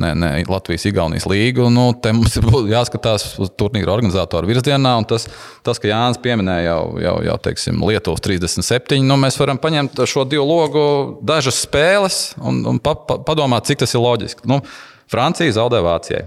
ne, 0.00 0.12
ne 0.16 0.30
Latvijas-Igaunijas 0.48 1.26
līgu. 1.28 1.68
Nu, 1.72 1.90
te 1.92 2.12
mums 2.16 2.36
ir 2.40 2.48
jāskatās 2.72 3.30
uz 3.42 3.52
turnīru 3.60 3.92
organizatoru 3.92 4.48
virzienā. 4.50 4.94
Tas, 5.08 5.28
tas, 5.66 5.80
ka 5.80 5.90
Jānis 5.90 6.20
pieminēja 6.24 6.70
jau, 6.70 6.82
jau, 7.04 7.16
jau 7.28 7.38
teiksim, 7.48 7.80
Lietuvas 7.88 8.24
37, 8.24 9.00
nu, 9.04 9.18
mēs 9.20 9.40
varam 9.40 9.60
paņemt 9.60 10.04
šo 10.08 10.26
divu 10.28 10.46
logu 10.48 10.84
dažas 11.26 11.62
spēles 11.64 12.20
un, 12.40 12.62
un 12.68 12.82
pa, 12.82 12.96
pa, 13.08 13.20
padomāt, 13.26 13.68
cik 13.68 13.84
tas 13.84 13.96
ir 13.96 14.04
loģiski. 14.04 14.48
Nu, 14.48 14.62
Francija 15.08 15.56
zaudē 15.56 15.80
Vācijai, 15.84 16.26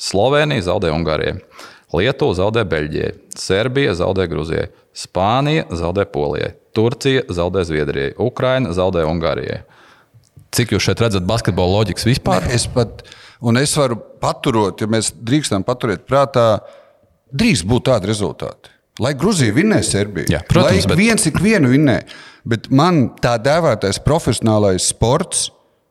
Slovenija 0.00 0.70
zaudē 0.70 0.92
Ungārijai, 0.94 1.40
Lietuva 1.96 2.36
zaudē 2.38 2.62
Beļģijai, 2.70 3.12
Serbija 3.34 3.94
zaudē 3.98 4.26
Grūzijai, 4.30 4.68
Spānija 4.94 5.64
zaudē 5.74 6.04
Polijai, 6.12 6.52
Turcija 6.76 7.24
zaudē 7.34 7.64
Zviedrijai, 7.66 8.12
Ukraina 8.22 8.70
zaudē 8.76 9.02
Ungārijai. 9.10 9.62
Cik 10.54 10.74
jūs 10.74 10.86
šeit 10.86 11.02
redzat 11.02 11.26
basketbola 11.26 11.80
loģikas 11.80 12.06
vispār? 12.06 12.46
Es 12.54 12.66
pat, 12.70 13.02
un 13.42 13.58
es 13.58 13.74
varu 13.78 13.98
paturot, 14.22 14.80
ja 14.82 14.86
mēs 14.90 15.12
drīkstam 15.18 15.66
paturēt 15.66 16.06
prātā, 16.06 16.60
drīz 17.30 17.62
būt 17.66 17.86
tādi 17.90 18.10
rezultāti. 18.10 18.70
Lai 19.00 19.14
Grūzija 19.18 19.54
vinnē 19.56 19.78
Serbiju, 19.86 20.28
Jā, 20.30 20.42
protams, 20.46 20.84
lai 20.86 20.94
bet- 20.94 20.98
viens 20.98 21.26
ik 21.30 21.38
vienu 21.42 21.70
vinnē, 21.72 22.00
bet 22.44 22.66
man 22.70 23.08
tā 23.22 23.36
dēvētais 23.42 23.98
profesionālais 24.04 24.86
sports 24.90 25.48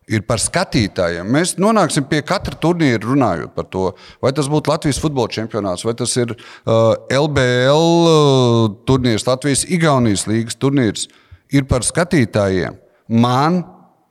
ir 0.10 0.26
par 0.28 0.42
skatītājiem. 0.42 1.30
Mēs 1.30 1.56
nonāksim 1.62 2.08
pie 2.10 2.22
katra 2.26 2.58
turnīra 2.60 3.02
runājot 3.06 3.56
par 3.56 3.70
to, 3.72 3.88
vai 4.24 4.34
tas 4.36 4.50
būtu 4.52 4.74
Latvijas 4.74 5.02
futbola 5.02 5.32
čempionāts, 5.34 5.86
vai 5.88 5.96
tas 5.98 6.16
ir 6.20 6.34
uh, 6.36 6.94
LBL 7.14 7.90
uh, 8.10 8.62
turnīrs, 8.90 9.28
Latvijas 9.30 9.66
Igaunijas 9.70 10.28
līgas 10.30 10.60
turnīrs. 10.60 11.08
Ir 11.54 11.66
par 11.70 11.86
skatītājiem. 11.86 12.78
Man 13.10 13.64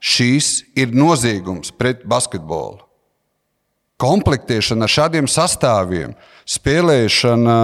šīs 0.03 0.59
ir 0.79 0.95
noziegums 0.95 1.71
pret 1.75 2.03
basketbolu 2.07 2.88
komplektēšana 3.99 4.87
ar 4.87 4.93
šādiem 4.93 5.27
sastāviem, 5.29 6.13
spēlēšana 6.49 7.57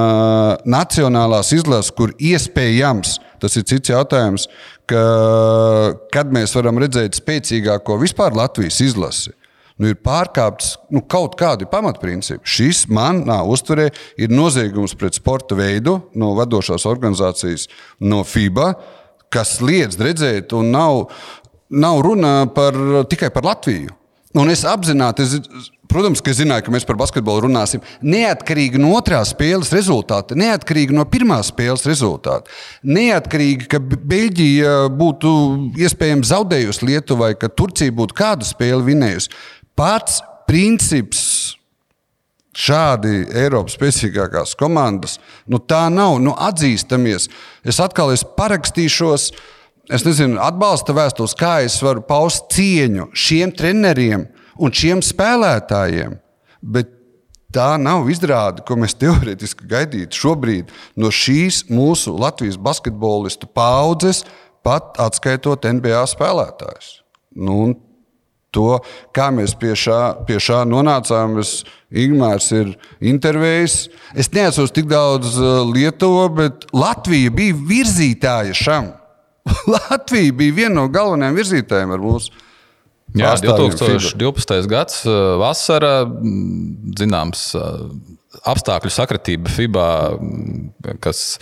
nacionālās 0.67 1.53
izlases, 1.55 1.93
kur 1.95 2.13
iespējams, 2.19 3.17
tas 3.41 3.55
ir 3.57 3.65
cits 3.69 3.93
jautājums, 3.93 4.49
ka, 4.89 5.05
kad 6.13 6.33
mēs 6.35 6.53
varam 6.57 6.81
redzēt 6.83 7.17
spēcīgāko 7.17 7.97
vispār 8.01 8.35
Latvijas 8.37 8.81
izlasi. 8.85 9.33
Nu, 9.75 9.89
ir 9.91 9.97
pārkāpts 9.99 10.77
nu, 10.95 11.01
kaut 11.03 11.33
kādi 11.39 11.67
pamatprincipi. 11.67 12.47
Šis 12.47 12.85
manā 12.87 13.41
uzturē 13.43 13.89
ir 14.15 14.31
noziegums 14.31 14.95
pret 14.95 15.17
sporta 15.17 15.57
veidu 15.57 15.97
no 16.15 16.31
vadošās 16.37 16.85
organizācijas, 16.87 17.67
no 17.99 18.21
FIBA, 18.23 18.69
kas 19.33 19.57
liedz 19.59 19.99
redzēt, 19.99 20.55
un 20.55 20.71
nav, 20.71 21.09
nav 21.67 21.99
runa 22.05 22.45
par, 22.55 22.77
tikai 23.11 23.33
par 23.35 23.49
Latviju. 23.51 23.91
Un 24.39 24.51
es 24.51 24.63
apzināti, 24.67 25.23
es, 25.27 25.69
protams, 25.91 26.21
ka 26.23 26.31
es 26.33 26.39
zināju, 26.41 26.65
ka 26.67 26.73
mēs 26.75 26.85
par 26.87 26.97
basketbolu 26.99 27.45
runāsim. 27.47 27.83
Neatkarīgi 28.05 28.81
no 28.81 28.93
otrās 28.97 29.33
spēles 29.33 29.71
rezultāta, 29.75 30.37
neatkarīgi 30.39 30.95
no 30.95 31.05
pirmās 31.09 31.51
spēles 31.53 31.85
rezultāta, 31.89 32.51
neatkarīgi, 32.85 33.69
ka 33.71 33.81
Beļģija 33.81 34.77
būtu 34.95 35.33
iespējams 35.81 36.31
zaudējusi 36.31 36.89
Lietuvai, 36.91 37.33
ka 37.39 37.51
Turcija 37.51 37.93
būtu 37.95 38.17
kādu 38.17 38.47
spēli 38.47 38.91
vinējusi. 38.93 39.31
Pats 39.75 40.21
princips 40.47 41.25
šādi 42.55 43.25
Eiropas 43.35 43.75
spēcīgākās 43.75 44.55
komandas, 44.59 45.17
nu 45.51 45.59
tā 45.59 45.85
nav, 45.91 46.17
nu 46.23 46.35
atzīstamies. 46.39 47.27
Es 47.67 47.81
atkal 47.83 48.13
es 48.13 48.23
parakstīšos, 48.37 49.27
es 49.91 50.05
nezinu, 50.07 50.39
atbalsta 50.41 50.95
vēstules, 50.95 51.35
kā 51.37 51.57
es 51.65 51.77
varu 51.83 52.05
paust 52.07 52.47
cieņu 52.55 53.09
šiem 53.11 53.51
treneriem 53.55 54.29
un 54.59 54.73
šiem 54.75 55.03
spēlētājiem. 55.05 56.17
Bet 56.65 56.91
tā 57.55 57.75
nav 57.79 58.09
izrāde, 58.11 58.63
ko 58.67 58.77
mēs 58.79 58.97
teorētiski 58.99 59.67
gaidītu 59.71 60.21
šobrīd 60.25 60.73
no 60.99 61.11
šīs 61.13 61.65
mūsu 61.71 62.15
Latvijas 62.19 62.59
basketbolistu 62.59 63.47
paudzes, 63.47 64.23
pat 64.65 64.97
atskaitot 65.01 65.67
NBA 65.77 66.01
spēlētājus. 66.09 66.99
Nu, 67.35 67.75
to, 68.55 68.79
kā 69.15 69.29
mēs 69.35 69.55
pie 69.59 69.73
šā, 69.77 69.99
pie 70.27 70.39
šā 70.41 70.63
nonācām. 70.69 71.39
Es, 71.43 71.59
Ingūns 71.95 72.49
ir 72.51 72.73
intervējis. 73.07 73.75
Es 74.19 74.27
neatceros 74.33 74.73
tik 74.75 74.89
daudz 74.91 75.37
uh, 75.39 75.61
Lietuvu, 75.69 76.25
bet 76.35 76.65
Latvija 76.75 77.31
bija 77.31 77.55
virzītāja 77.69 78.55
šam. 78.57 78.89
Latvija 79.75 80.33
bija 80.35 80.57
viena 80.57 80.81
no 80.81 80.89
galvenajām 80.91 81.37
virzītājiem 81.39 81.93
ar 81.95 82.03
mūsu. 82.03 82.33
Jā, 83.13 83.31
pārstāvjiem 83.31 83.75
2012. 83.77 84.67
gads, 84.71 85.03
uh, 85.07 85.35
vasara, 85.39 86.03
zināms, 86.99 87.47
uh, 87.55 87.85
apstākļu 88.51 88.91
sakritība 88.91 89.51
FIBA, 89.53 89.87
kas 91.03 91.37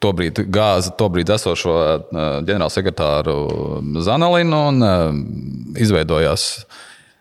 tobrīd 0.00 0.38
gāza 0.54 0.94
tobrīd 0.96 1.32
esošo 1.34 1.74
uh, 1.74 2.28
ģenerālsekretāru 2.46 3.34
Zanalinu 4.06 4.60
un 4.70 4.86
izveidojās. 5.76 6.46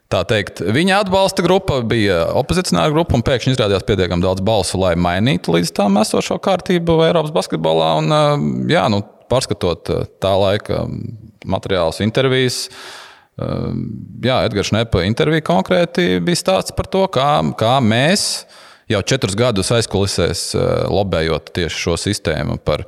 Tā 0.08 0.22
teikt, 0.24 0.62
viņa 0.64 1.02
atbalsta 1.02 1.44
grupa 1.44 1.82
bija 1.84 2.22
opozicionāra 2.40 2.94
grupa, 2.94 3.18
un 3.18 3.26
pēkšņi 3.28 3.58
izrādījās 3.58 3.84
pietiekami 3.90 4.24
daudz 4.24 4.46
balsu, 4.46 4.80
lai 4.80 4.94
mainītu 4.96 5.58
līdz 5.58 5.74
tam 5.82 6.00
esošo 6.00 6.38
kārtību 6.46 7.02
Eiropas 7.10 7.34
basketbolā. 7.36 7.90
Un, 8.00 8.16
jā, 8.72 8.86
nu, 8.94 9.02
pārskatot 9.28 9.92
tā 10.24 10.32
laika 10.40 10.86
materiālus, 11.44 12.00
intervijas, 12.06 12.62
uh, 12.70 13.04
jā, 13.38 14.38
Edgars 14.48 14.72
Šnepa 14.72 15.04
intervija 15.06 15.46
konkrēti 15.46 16.18
bija 16.26 16.40
stāsts 16.40 16.74
par 16.78 16.90
to, 16.90 17.04
kā, 17.14 17.30
kā 17.60 17.76
mēs 17.84 18.48
jau 18.90 19.04
četrus 19.06 19.36
gadus 19.38 19.70
aizkulisēs 19.76 20.48
uh, 20.56 20.64
lobējot 20.92 21.52
tieši 21.56 21.84
šo 21.84 21.98
sistēmu 22.00 22.58
par, 22.66 22.86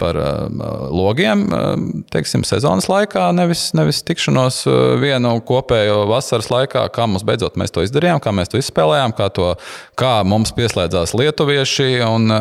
par 0.00 0.18
uh, 0.20 0.46
logiem, 0.94 1.46
uh, 1.48 1.72
teiksim, 2.12 2.44
sezonas 2.46 2.90
laikā, 2.92 3.30
nevis, 3.36 3.70
nevis 3.76 4.02
tikšanos 4.06 4.62
uh, 4.68 4.78
vienu 5.00 5.34
kopējo 5.48 6.04
vasaras 6.12 6.52
laikā, 6.52 6.86
kā 6.94 7.08
mums 7.10 7.26
beidzot 7.26 7.58
mēs 7.60 7.74
to 7.74 7.84
izdarījām, 7.86 8.22
kā 8.22 8.34
mēs 8.36 8.52
to 8.52 8.60
izspēlējām, 8.60 9.16
kā, 9.18 9.30
to, 9.34 9.54
kā 9.98 10.20
mums 10.28 10.54
pieslēdzās 10.56 11.16
lietuvieši 11.18 11.92
un 12.06 12.36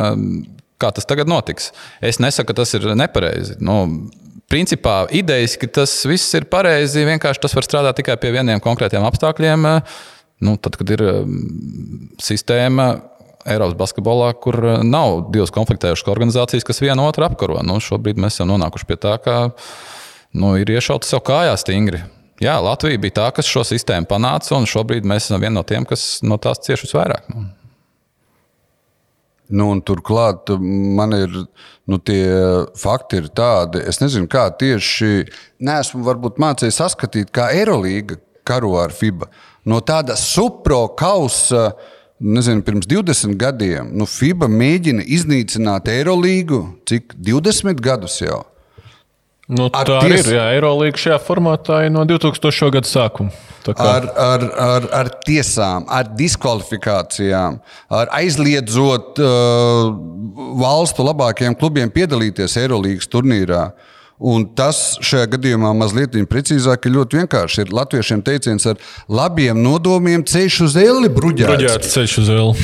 kā 0.80 0.94
tas 0.96 1.08
tagad 1.08 1.28
notiks. 1.32 1.74
Es 2.04 2.22
nesaku, 2.24 2.52
ka 2.52 2.62
tas 2.62 2.76
ir 2.78 2.88
nepareizi. 2.96 3.58
Nu, 3.64 3.82
Principā 4.50 5.04
idejas, 5.14 5.54
ka 5.62 5.68
tas 5.82 5.92
viss 6.10 6.34
ir 6.38 6.48
pareizi, 6.50 7.06
vienkārši 7.06 7.44
tas 7.44 7.54
var 7.54 7.68
strādāt 7.68 8.00
tikai 8.00 8.16
pie 8.18 8.32
vieniem 8.34 8.62
konkrētiem 8.64 9.06
apstākļiem. 9.06 9.68
Nu, 10.46 10.56
tad, 10.58 10.78
kad 10.80 10.90
ir 10.96 11.04
um, 11.06 11.36
sistēma 12.24 12.88
Eiropas 13.50 13.78
basketbolā, 13.80 14.32
kur 14.42 14.58
nav 14.84 15.30
divas 15.34 15.54
konfliktējušas 15.56 16.10
organizācijas, 16.12 16.66
kas 16.68 16.82
viena 16.84 17.06
otru 17.08 17.28
apkaro. 17.28 17.62
Nu, 17.66 17.78
šobrīd 17.84 18.20
mēs 18.20 18.40
esam 18.40 18.50
nonākuši 18.52 18.90
pie 18.90 18.98
tā, 19.00 19.16
ka 19.22 19.38
nu, 20.34 20.56
ir 20.60 20.72
iešauta 20.74 21.08
sev 21.08 21.24
kājā 21.28 21.54
stingri. 21.60 22.02
Jā, 22.44 22.56
Latvija 22.64 23.00
bija 23.04 23.18
tā, 23.20 23.30
kas 23.36 23.50
šo 23.52 23.66
sistēmu 23.68 24.08
panāca, 24.10 24.56
un 24.58 24.68
šobrīd 24.70 25.08
mēs 25.08 25.28
esam 25.28 25.44
vieni 25.44 25.58
no 25.58 25.66
tiem, 25.68 25.86
kas 25.88 26.24
no 26.24 26.40
tās 26.42 26.62
cieši 26.66 26.88
visvairāk. 26.88 27.28
Nu. 27.36 27.50
Nu, 29.50 29.72
turklāt 29.82 30.52
man 30.62 31.16
ir 31.18 31.32
nu, 31.90 31.98
tie 31.98 32.26
fakti 32.78 33.18
ir 33.24 33.30
tādi, 33.34 33.82
es 33.90 33.98
nezinu, 34.02 34.30
kā 34.30 34.46
tieši 34.54 35.24
neesmu 35.66 36.04
varbūt 36.06 36.38
mācījis 36.42 36.78
saskatīt, 36.84 37.32
kā 37.34 37.50
Eirolandā 37.58 38.20
karo 38.50 38.76
ar 38.82 38.94
FIBA. 38.94 39.30
No 39.70 39.82
tāda 39.86 40.16
supro 40.18 40.84
kausa, 40.98 41.72
nezinu, 42.20 42.64
pirms 42.66 42.88
20 42.90 43.38
gadiem, 43.40 43.92
nu, 43.98 44.08
FIBA 44.10 44.50
mēģina 44.52 45.06
iznīcināt 45.18 45.90
Eirolīgu, 45.94 46.64
cik 46.90 47.14
20 47.18 47.82
gadus 47.84 48.20
jau. 48.22 48.44
Nu, 49.50 49.66
tā 49.74 49.82
ties- 50.06 50.28
ir. 50.28 50.36
Jā, 50.38 50.44
Eirolandā 50.54 51.00
šajā 51.02 51.18
formātā 51.26 51.80
ir 51.86 51.90
no 51.90 52.04
2000. 52.06 52.70
gada 52.76 52.86
sākuma. 52.88 53.32
Kā- 53.66 53.76
ar, 53.82 54.06
ar, 54.16 54.44
ar, 54.66 54.86
ar 54.94 55.10
tiesām, 55.26 55.86
ar 55.90 56.06
diskvalifikācijām, 56.18 57.60
ar 57.90 58.12
aizliedzot 58.18 59.20
uh, 59.20 59.90
valstu 60.62 61.04
labākajiem 61.06 61.58
klubiem 61.60 61.90
piedalīties 61.92 62.58
Eirolandes 62.62 63.10
turnīrā. 63.10 63.72
Un 64.20 64.44
tas 64.54 64.98
šajā 65.00 65.30
gadījumā 65.32 65.72
mazliet 65.80 66.12
precīzāk 66.28 66.86
ir 66.86 66.98
ļoti 66.98 67.22
vienkārši. 67.22 67.62
Ir 67.64 67.70
latviešiem 67.72 68.22
teiciens 68.22 68.66
ar 68.68 68.76
labiem 69.08 69.62
nodomiem 69.64 70.26
ceļš 70.28 70.62
uz 70.68 70.76
elli 70.76 71.08
bruģēts. 71.08 71.48
Bruģēts 71.54 71.94
ceļš 71.96 72.18
uz 72.20 72.32
Elu. 72.36 72.56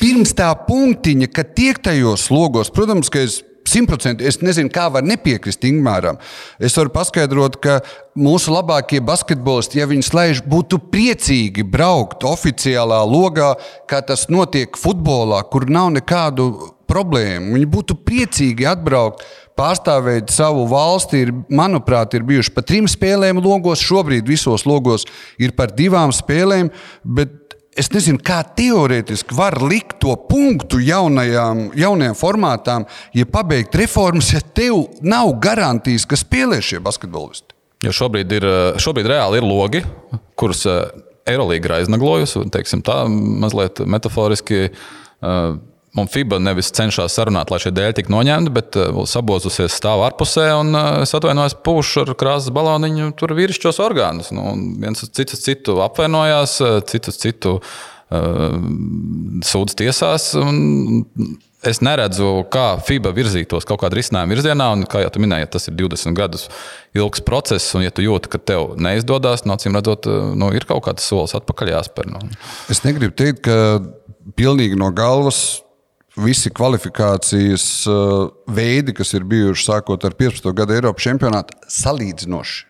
Pirms 0.00 0.32
tā 0.36 0.48
punktiņa, 0.66 1.28
kad 1.32 1.52
tiek 1.56 1.78
tajos 1.84 2.30
logos, 2.32 2.72
protams, 2.72 3.12
ka 3.12 3.20
es 3.20 3.42
simtprocentīgi 3.68 4.28
es 4.28 4.40
nezinu, 4.44 4.70
kā 4.72 4.88
var 4.92 5.04
nepiekrist 5.06 5.64
Ingūram. 5.68 6.18
Es 6.62 6.76
varu 6.78 6.92
paskaidrot, 6.94 7.58
ka 7.64 7.78
mūsu 8.18 8.54
labākie 8.54 9.00
basketbolisti, 9.04 9.80
ja 9.80 9.88
viņi 9.90 10.06
slēdz, 10.08 10.44
būtu 10.50 10.80
priecīgi 10.92 11.64
braukt 11.66 12.26
oficiālā 12.28 13.02
logā, 13.08 13.54
kā 13.90 14.02
tas 14.06 14.28
notiek 14.32 14.78
futbolā, 14.80 15.42
kur 15.50 15.68
nav 15.70 15.92
nekādu 15.96 16.50
problēmu. 16.90 17.54
Viņi 17.56 17.70
būtu 17.70 17.96
priecīgi 18.06 18.68
atbraukt. 18.68 19.24
Pārstāvēt 19.54 20.32
savu 20.34 20.64
valsti, 20.66 21.20
ir, 21.22 21.30
manuprāt, 21.46 22.16
ir 22.18 22.24
bijuši 22.26 22.50
pa 22.56 22.64
trim 22.66 22.88
spēlēm 22.90 23.38
logos. 23.38 23.82
Šobrīd 23.86 24.26
visos 24.26 24.66
logos 24.66 25.06
ir 25.38 25.54
par 25.54 25.70
divām 25.78 26.10
spēlēm, 26.14 26.72
bet 27.06 27.43
Es 27.74 27.88
nezinu, 27.90 28.20
kā 28.22 28.38
teorētiski 28.54 29.34
var 29.34 29.56
likt 29.62 29.98
to 30.04 30.14
punktu 30.28 30.78
jaunajām, 30.78 31.72
jaunajām 31.78 32.14
formātām, 32.18 32.86
ja 33.16 33.26
pabeigt 33.26 33.74
reformas, 33.74 34.30
ja 34.30 34.38
tev 34.40 34.84
nav 35.02 35.32
garantijas, 35.42 36.06
ka 36.06 36.18
spēlē 36.18 36.60
šie 36.62 36.78
basketbolisti. 36.84 37.54
Jo 37.84 37.92
šobrīd, 37.92 38.32
ir, 38.32 38.46
eh, 38.46 38.78
šobrīd 38.80 39.10
reāli 39.10 39.40
ir 39.40 39.48
logi, 39.48 39.82
kurus 40.38 40.64
eh, 40.70 40.86
Eirolandā 41.26 41.64
ir 41.64 41.76
aiznaglojusi. 41.80 42.44
Teiksim, 42.52 42.82
tā 42.84 43.04
mazliet 43.08 43.80
metaforiski. 43.88 44.70
eh, 44.70 45.54
Un 45.94 46.08
FIBA 46.10 46.40
nevis 46.42 46.72
cenšas 46.74 47.14
sarunāt, 47.14 47.52
lai 47.52 47.60
šie 47.62 47.70
dēļi 47.70 47.94
tiktu 48.00 48.10
noņemti, 48.10 48.52
bet 48.54 48.78
uh, 48.80 48.96
sabozusies 49.06 49.76
stāv 49.78 50.02
ārpusē 50.08 50.48
un, 50.58 50.74
uh, 50.74 50.88
es 51.04 51.14
atvainojos, 51.14 51.54
pūš 51.62 51.92
ar 52.02 52.12
krāsas 52.18 52.50
baloniņu 52.54 53.12
tur 53.20 53.36
vīrišķos 53.38 53.78
orgānus. 53.84 54.32
Nu, 54.34 54.56
viens 54.82 55.06
citu 55.14 55.38
citu 55.38 55.78
apvainojās, 55.84 56.58
uh, 56.64 56.80
citu 56.90 57.14
citu 57.14 57.56
uh, 57.60 58.60
sūdz 59.46 59.78
tiesās. 59.82 60.32
Un, 60.42 61.40
Es 61.64 61.78
neredzu, 61.80 62.42
kā 62.52 62.74
FIBA 62.84 63.08
virzītos 63.16 63.64
kaut 63.64 63.80
kādā 63.80 63.96
risinājuma 63.96 64.34
virzienā, 64.34 64.66
un, 64.76 64.82
kā 64.84 65.00
jau 65.00 65.14
tu 65.14 65.22
minēji, 65.24 65.46
ja 65.46 65.50
tas 65.54 65.64
ir 65.70 65.76
20 65.78 66.12
gadus 66.18 66.42
ilgs 66.92 67.24
process, 67.24 67.70
un, 67.72 67.86
ja 67.86 67.92
tu 67.94 68.04
jūti, 68.04 68.28
ka 68.34 68.36
tev 68.52 68.74
neizdodas, 68.76 69.46
no 69.48 69.56
acīm 69.56 69.78
redzot, 69.78 70.04
nu, 70.36 70.50
ir 70.52 70.68
kaut 70.68 70.84
kāds 70.84 71.08
solis 71.08 71.32
atpakaļ 71.38 71.72
jāspēr. 71.72 72.10
Nu. 72.12 72.20
Es 72.68 72.84
negribu 72.84 73.16
teikt, 73.16 73.46
ka 73.48 73.80
pilnīgi 74.36 74.76
no 74.76 74.92
galvas 74.92 75.63
visi 76.16 76.50
kvalifikācijas 76.54 77.64
uh, 77.90 78.28
veidi, 78.54 78.94
kas 78.94 79.14
ir 79.16 79.26
bijuši 79.28 79.66
sākot 79.66 80.04
ar 80.06 80.14
15. 80.18 80.46
gada 80.56 80.76
Eiropas 80.76 81.06
čempionātu, 81.06 81.56
salīdzinoši. 81.70 82.62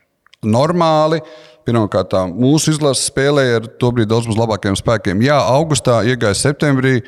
Normāli, 0.45 1.21
pirmkārt, 1.65 2.17
mūsu 2.37 2.75
izlase 2.75 3.07
spēlēja 3.09 3.61
ar 3.63 3.69
to 3.81 3.93
brīdi 3.97 4.13
daudz 4.13 4.29
labākiem 4.33 4.77
spēkiem. 4.77 5.23
Jā, 5.25 5.39
augustā 5.55 6.03
iegāja 6.09 6.37
septembrī. 6.37 6.99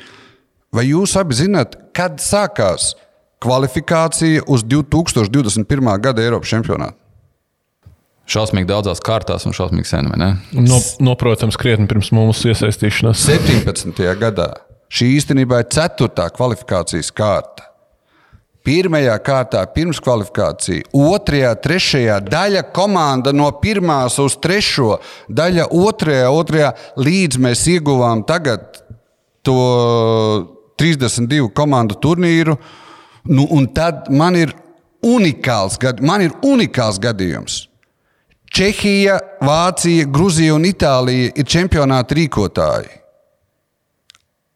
Vai 0.73 0.87
jūs 0.89 1.13
abi 1.19 1.37
zināt, 1.37 1.77
kad 1.95 2.17
sākās 2.21 2.95
kvalifikācija 3.43 4.45
uz 4.49 4.65
2021. 4.65 5.91
gada 6.03 6.25
Eiropas 6.25 6.53
čempionātu? 6.53 6.97
Šausmīgi 8.27 8.67
daudzās 8.67 8.99
kārtās 8.99 9.45
un 9.47 9.55
šausmīgi 9.55 9.87
sen, 9.87 10.09
vai 10.11 10.17
ne? 10.19 10.29
No, 10.51 10.81
no, 10.99 11.13
protams, 11.19 11.55
krietni 11.59 11.87
pirms 11.87 12.09
mūsu 12.11 12.51
iesaistīšanās. 12.51 13.23
17. 13.23 14.01
gadā. 14.19 14.49
Šī 14.87 15.13
īstenībā 15.17 15.63
ir 15.63 15.71
ceturtā 15.73 16.29
kvalifikācijas 16.35 17.11
kārta. 17.15 17.65
Pirmajā 18.67 19.13
kārtā 19.23 19.61
pirms 19.71 19.99
kvalifikācija, 20.03 20.89
otrajā, 20.91 21.53
trešajā 21.63 22.17
daļa 22.25 22.65
komanda 22.75 23.31
no 23.31 23.47
pirmās 23.61 24.17
uz 24.19 24.35
trešo, 24.43 24.97
daļa 25.31 25.69
otrajā, 25.71 26.27
otrajā 26.35 26.73
līdz 26.99 27.39
mēs 27.45 27.63
ieguvām 27.71 28.25
tagad 28.27 28.81
to 29.47 29.55
32 30.75 31.47
komandu 31.55 31.95
turnīru. 32.03 32.57
Nu, 33.31 33.47
un 33.55 33.69
tad 33.71 34.11
man 34.11 34.35
ir 34.35 34.51
unikāls, 35.03 35.79
man 36.03 36.27
ir 36.27 36.35
unikāls 36.43 36.99
gadījums. 36.99 37.65
Čehija, 38.51 39.17
Vācija, 39.43 40.07
Grūzija 40.11 40.55
un 40.55 40.67
Itālija 40.67 41.31
ir 41.35 41.47
čempionāta 41.47 42.15
rīkotāji. 42.19 42.96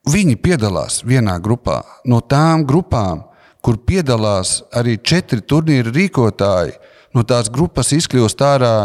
Viņi 0.09 0.33
piedalās 0.41 1.03
vienā 1.05 1.35
grupā. 1.37 1.83
No 2.09 2.21
tām 2.25 2.63
grupām, 2.65 3.21
kur 3.61 3.77
piedalās 3.85 4.63
arī 4.73 4.95
četri 4.97 5.43
turnīra 5.45 5.93
rīkotāji, 5.93 6.73
no 7.13 7.21
tās 7.21 7.51
grupas 7.53 7.91
izkļūst 7.93 8.41
ārā 8.41 8.75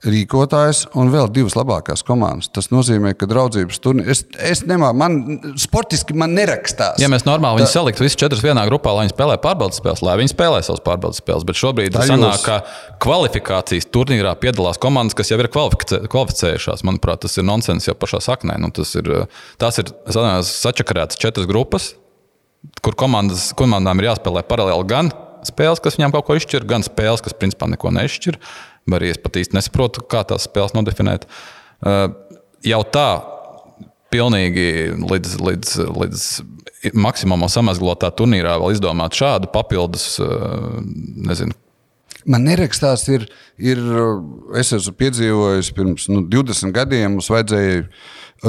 rīkotājs 0.00 0.86
un 0.96 1.10
vēl 1.12 1.28
divas 1.32 1.54
labākās 1.58 2.02
komandas. 2.06 2.48
Tas 2.54 2.70
nozīmē, 2.72 3.12
ka 3.18 3.28
draudzības 3.28 3.80
turnīrs. 3.84 4.10
Es, 4.14 4.22
es 4.52 4.62
nemāku, 4.68 4.96
man 4.96 5.18
sportiski 5.60 6.16
man 6.16 6.32
nerakstās. 6.36 7.00
Ja 7.02 7.10
mēs 7.12 7.26
normāli 7.28 7.60
viņus 7.60 7.74
saliktu 7.76 8.06
visus 8.06 8.18
četrus 8.20 8.42
vienā 8.44 8.64
grupā, 8.70 8.94
lai 8.96 9.04
viņi 9.06 9.14
spēlē 9.14 9.36
pārbaudas 9.44 9.80
spēles, 9.82 10.02
lai 10.06 10.16
viņi 10.22 10.32
spēlē 10.32 10.62
savas 10.64 10.82
pārbaudas 10.86 11.20
spēles, 11.20 11.44
bet 11.48 11.60
šobrīd 11.60 11.96
Tajos. 11.96 12.14
sanāk, 12.14 12.46
ka 12.46 12.96
kvalifikācijas 13.04 13.90
turnīrā 13.92 14.32
piedalās 14.40 14.80
komandas, 14.80 15.18
kas 15.18 15.32
jau 15.32 15.40
ir 15.42 15.50
kvalificē, 15.52 16.02
kvalificējušās. 16.08 16.84
Manuprāt, 16.88 17.26
tas 17.26 17.36
ir 17.36 17.48
nonsens 17.48 17.90
jau 17.90 17.96
pašā 17.98 18.22
saknē. 18.24 18.56
Nu, 18.62 18.72
tas 18.72 18.96
ir, 18.96 19.12
tās 19.60 19.82
ir 19.82 19.92
sačakarētas 20.48 21.20
četras 21.20 21.48
grupas, 21.50 21.92
kur 22.80 22.96
komandas, 22.96 23.50
komandām 23.56 24.00
ir 24.00 24.14
jāspēlē 24.14 24.48
paralēli 24.48 24.88
gan 24.88 25.12
spēles, 25.46 25.80
kas 25.82 25.96
viņām 25.98 26.12
kaut 26.14 26.28
ko 26.28 26.36
izšķir, 26.36 26.66
gan 26.68 26.84
spēles, 26.84 27.22
kas 27.24 27.36
principā 27.36 27.68
neko 27.70 27.92
nešķir. 27.96 28.38
Arī 28.96 29.12
es 29.14 29.20
pat 29.22 29.38
īsti 29.40 29.56
nesaprotu, 29.58 30.04
kā 30.10 30.24
tās 30.28 30.48
spēles 30.48 30.74
nodefinēt. 30.76 31.26
Uh, 31.80 32.10
jau 32.66 32.82
tā 32.92 33.08
pilnīgi 34.10 34.68
līdz, 34.98 35.38
līdz, 35.46 35.74
līdz 36.02 36.28
maksimumam 36.98 37.50
samazglotā 37.52 38.10
turnīrā 38.16 38.56
vēl 38.60 38.74
izdomāt 38.74 39.16
šādu 39.16 39.52
papildus, 39.54 40.14
uh, 40.22 40.80
nezinu, 41.28 41.56
Man 42.28 42.44
nerakstās, 42.44 43.06
ir, 43.08 43.24
ir, 43.56 43.78
es 44.60 44.74
esmu 44.76 44.92
piedzīvojis 45.00 45.70
pirms 45.76 46.08
nu, 46.12 46.20
20 46.28 46.74
gadiem, 46.76 47.14
mums 47.16 47.30
vajadzēja 47.32 47.86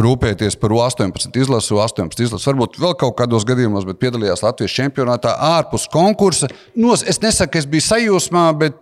rūpēties 0.03 0.57
par 0.59 0.75
18 0.75 1.39
izlasu, 1.39 1.79
18 1.79 2.25
izlasu. 2.25 2.49
Varbūt 2.49 2.79
vēl 2.81 2.97
kaut 2.99 3.15
kādos 3.19 3.45
gadījumos, 3.47 3.87
bet 3.87 4.01
piedalījās 4.03 4.43
Latvijas 4.43 4.75
čempionātā 4.75 5.37
ārpus 5.53 5.87
konkursa. 5.91 6.51
Nos, 6.75 7.05
es 7.07 7.21
nesaku, 7.23 7.53
ka 7.53 7.61
es 7.63 7.69
biju 7.71 7.87
sajūsmā, 7.87 8.45
bet 8.59 8.79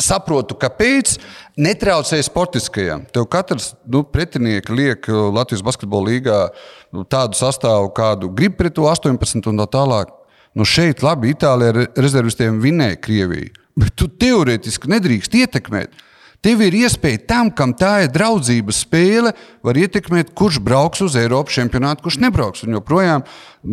saprotu, 0.00 0.56
kāpēc 0.60 1.16
netraucēja 1.60 2.26
sportiskajam. 2.26 3.06
Tev 3.12 3.28
katrs 3.32 3.72
nu, 3.88 4.02
pretinieks 4.04 4.72
liek 4.72 5.08
Latvijas 5.08 5.64
basketbola 5.64 6.10
līgā 6.10 6.40
nu, 6.92 7.04
tādu 7.08 7.38
sastāvu, 7.38 7.92
kādu 7.96 8.30
grib 8.36 8.58
pret 8.58 8.76
to 8.76 8.88
18 8.90 9.50
un 9.52 9.62
tā 9.62 9.68
tālāk. 9.78 10.12
Nu, 10.56 10.64
šeit 10.64 11.02
labi 11.04 11.34
Itālijā 11.34 11.72
ar 11.72 11.78
rezervistiem 12.00 12.60
vinēja 12.62 13.00
Krieviju, 13.04 13.52
bet 13.76 13.96
tu 13.96 14.08
teorētiski 14.08 14.88
nedrīkst 14.92 15.36
ietekmēt. 15.36 16.04
Tev 16.44 16.60
ir 16.62 16.76
iespēja 16.78 17.22
tam, 17.26 17.48
kam 17.50 17.72
tā 17.76 18.04
ir 18.04 18.12
draudzības 18.14 18.82
spēle, 18.84 19.32
var 19.66 19.78
ietekmēt, 19.80 20.30
kurš 20.36 20.60
brauks 20.62 21.00
uz 21.02 21.16
Eiropas 21.18 21.56
čempionātu, 21.56 22.04
kurš 22.04 22.20
nebrauks. 22.22 22.62
Un 22.66 22.76
joprojām 22.76 23.24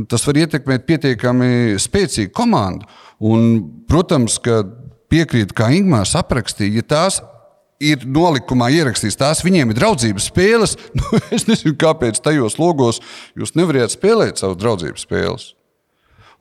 tas 0.09 0.23
var 0.25 0.39
ietekmēt 0.41 0.87
pietiekami 0.87 1.75
spēcīgu 1.81 2.33
komandu. 2.35 2.87
Un, 3.23 3.59
protams, 3.87 4.39
ka 4.43 4.63
piekrītu, 5.13 5.55
kā 5.57 5.69
Ingūns 5.77 6.15
aprakstīja, 6.17 6.81
ja 6.81 6.89
tās 6.95 7.21
ir 7.83 8.05
nolikumā 8.07 8.69
ierakstīts, 8.73 9.19
tās 9.19 9.43
viņiem 9.45 9.73
ir 9.73 9.79
draudzības 9.79 10.29
spēles. 10.31 10.77
Nu, 10.97 11.21
es 11.35 11.47
nezinu, 11.49 11.75
kāpēc 11.79 12.21
tajos 12.23 12.57
logos 12.61 13.01
jūs 13.37 13.55
nevarat 13.59 13.93
spēlēt 13.93 14.41
savas 14.41 14.59
draudzības 14.61 15.05
spēles. 15.05 15.51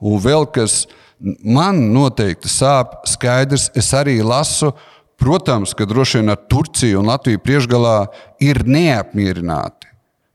Un 0.03 0.19
vēl 0.23 0.47
kas 0.51 0.83
man 1.19 1.79
noteikti 1.93 2.51
sāp, 2.51 3.01
skaidrs, 3.07 3.69
es 3.79 3.91
arī 3.95 4.17
lasu, 4.25 4.73
protams, 5.21 5.75
ka 5.77 5.87
droši 5.87 6.19
vien 6.19 6.33
ar 6.33 6.41
Turciju 6.51 6.99
un 6.99 7.09
Latviju 7.11 7.41
priekšgalā 7.43 7.97
ir 8.43 8.63
neapmierināti. 8.67 9.87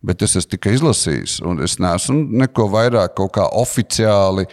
Bet 0.05 0.23
es 0.23 0.37
esmu 0.39 0.55
tikai 0.55 0.77
izlasījis, 0.77 1.41
un 1.45 1.59
es 1.65 1.77
neesmu 1.83 2.21
neko 2.45 2.69
vairāk 2.71 3.19
oficiāli. 3.19 4.47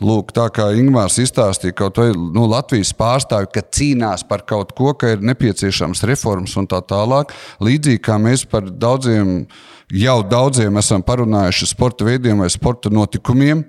Lūk, 0.00 0.32
tā 0.34 0.46
kā 0.54 0.70
Ingūns 0.78 1.18
izstāstīja, 1.22 1.90
vai 1.98 2.08
nu, 2.16 2.46
Latvijas 2.50 2.94
pārstāvji, 2.96 3.50
ka 3.52 3.64
cīnās 3.76 4.24
par 4.28 4.46
kaut 4.48 4.72
ko, 4.78 4.94
ka 4.96 5.12
ir 5.14 5.26
nepieciešams 5.26 6.02
reformas 6.08 6.56
un 6.56 6.66
tā 6.70 6.80
tālāk. 6.80 7.34
Līdzīgi 7.62 8.02
kā 8.02 8.16
mēs 8.22 8.46
par 8.48 8.70
daudziem, 8.70 9.44
jau 9.92 10.18
daudziem 10.24 10.80
esam 10.80 11.04
parunājuši 11.04 11.70
sporta 11.74 12.08
veidiem 12.08 12.40
vai 12.42 12.50
sporta 12.52 12.90
notikumiem, 12.92 13.64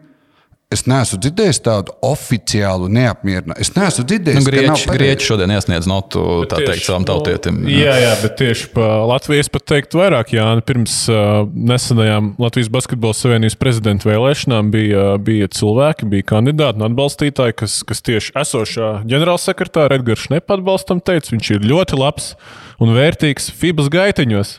Es 0.73 0.83
neesmu 0.89 1.19
dzirdējis 1.21 1.59
tādu 1.65 1.93
oficiālu 2.05 2.87
neapmierinājumu. 2.93 3.55
Es 3.61 3.69
neesmu 3.75 4.05
dzirdējis, 4.09 4.39
Nu, 4.39 4.45
ka 4.45 4.51
nav 4.53 4.63
grieķi, 4.63 4.87
pareizi. 4.87 4.97
grieķi 4.97 5.27
šodien 5.27 5.53
iesniedz 5.53 5.87
notu 5.89 6.23
teikt, 6.49 6.81
savam 6.87 7.05
tautietim. 7.07 7.59
Nu, 7.63 7.69
jā, 7.69 7.93
jā, 8.01 8.13
bet 8.23 8.35
tieši 8.39 8.69
par 8.73 9.03
Latviju 9.11 9.43
es 9.43 9.51
pat 9.53 9.67
teiktu 9.69 9.99
vairāk. 10.01 10.33
Jā, 10.33 10.47
pirms 10.65 10.95
uh, 11.13 11.43
nesenajām 11.53 12.33
Latvijas 12.41 12.71
Basketbola 12.73 13.17
Savienības 13.17 13.57
prezidenta 13.61 14.09
vēlēšanām 14.09 14.71
bija, 14.73 15.05
bija 15.21 15.49
cilvēki, 15.53 16.09
bija 16.15 16.27
kandidāti 16.33 16.81
un 16.81 16.87
atbalstītāji, 16.89 17.57
kas, 17.63 17.79
kas 17.87 18.01
tieši 18.05 18.33
esošā 18.43 18.91
ģenerālsekretāra 19.09 19.99
Edgars 19.99 20.25
Šnepa 20.27 20.57
atbalstam 20.57 21.03
teica, 21.05 21.35
viņš 21.35 21.51
ir 21.57 21.67
ļoti 21.69 21.99
labs 22.01 22.33
un 22.81 22.95
vērtīgs 22.97 23.51
FIBAS 23.59 23.91
gaiteņos. 23.93 24.55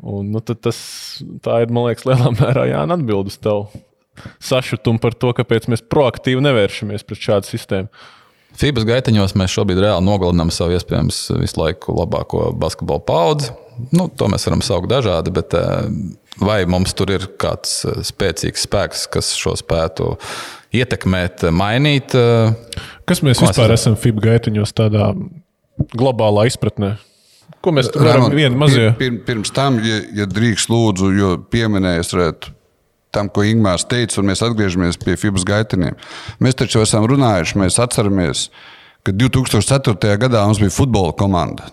Un, 0.00 0.30
nu, 0.32 0.40
tad 0.44 0.62
tas, 0.64 0.78
tā 1.44 1.62
ir, 1.64 1.72
man 1.72 1.90
liekas, 1.90 2.06
lielā 2.08 2.32
mērā 2.40 2.68
Jāna 2.70 2.96
atbild 3.00 3.32
uz 3.32 3.40
tevu 3.40 3.68
sašutumu 4.42 5.00
par 5.02 5.14
to, 5.16 5.32
kāpēc 5.36 5.68
mēs 5.72 5.84
proaktīvi 5.90 6.42
nevēršamies 6.44 7.06
pret 7.08 7.22
šādu 7.28 7.50
sistēmu. 7.50 7.88
FIBAS 8.60 8.84
gaiteņos 8.88 9.36
mēs 9.38 9.52
šobrīd 9.54 9.78
reāli 9.78 10.02
nogalinām 10.02 10.48
savu 10.50 10.74
iespējams 10.74 11.20
visu 11.38 11.60
laiku 11.60 11.94
labāko 11.94 12.48
basketbola 12.58 13.02
paudzi. 13.06 13.52
Nu, 13.94 14.08
to 14.10 14.26
mēs 14.28 14.44
varam 14.48 14.60
saukt 14.66 14.90
dažādi, 14.90 15.30
bet 15.32 15.54
eh, 15.56 15.86
vai 16.42 16.58
mums 16.68 16.92
tur 16.98 17.12
ir 17.14 17.28
kāds 17.40 17.78
eh, 17.88 18.00
spēcīgs 18.04 18.66
spēks, 18.66 19.06
kas 19.14 19.30
šo 19.38 19.54
spētu 19.56 20.16
ietekmēt, 20.76 21.46
mainīt? 21.54 22.12
eh, 22.18 22.50
Kas 23.08 23.22
mēs 23.22 23.38
Ko 23.38 23.46
mēs 23.46 23.54
vispār 23.54 23.72
esam? 23.72 23.94
esam 23.94 24.00
FIBA 24.02 24.26
gaitiņos 24.26 24.74
tādā 24.76 25.12
globālā 25.94 26.48
izpratnē? 26.50 26.96
Ko 27.64 27.72
mēs 27.76 27.88
tur 27.92 28.04
varam 28.06 28.28
vienu 28.34 28.58
mazie? 28.60 28.90
pir, 28.98 29.14
pir, 29.14 29.22
pirms 29.30 29.54
tam, 29.56 29.78
ja, 29.84 30.02
ja 30.20 30.26
drīkst, 30.28 30.70
lūdzu, 30.72 31.10
jo 31.16 31.32
pieminējis 31.52 32.12
rēt, 32.18 32.50
tam, 33.14 33.30
ko 33.32 33.44
Ingūns 33.46 33.86
teica, 33.90 34.20
un 34.20 34.30
mēs 34.30 34.42
atgriežamies 34.46 35.00
pie 35.02 35.16
FIBAS 35.18 35.46
gaiteniem. 35.48 35.98
Mēs 36.42 36.58
taču 36.58 36.84
esam 36.84 37.08
runājuši, 37.10 37.58
mēs 37.60 37.80
atceramies, 37.82 38.46
ka 39.06 39.14
2004. 39.16 40.16
gadā 40.20 40.44
mums 40.46 40.62
bija 40.62 40.74
futbola 40.74 41.14
komanda. 41.16 41.70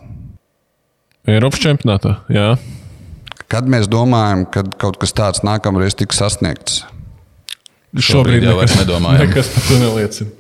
Eiropas 1.28 1.62
čempionātā. 1.64 2.18
Jā. 2.32 2.54
Kad 3.52 3.68
mēs 3.72 3.88
domājam, 3.92 4.46
ka 4.52 4.64
kaut 4.80 5.00
kas 5.00 5.14
tāds 5.16 5.44
nākamreiz 5.46 5.96
tiks 5.96 6.20
sasniegts? 6.20 6.82
Šobrīd 7.96 8.44
jau 8.44 8.58
vairs 8.60 8.76
nedomājam. 8.80 9.28
Nekas 9.28 9.52
par 9.54 9.66
to 9.68 9.80
neliecina. 9.82 10.34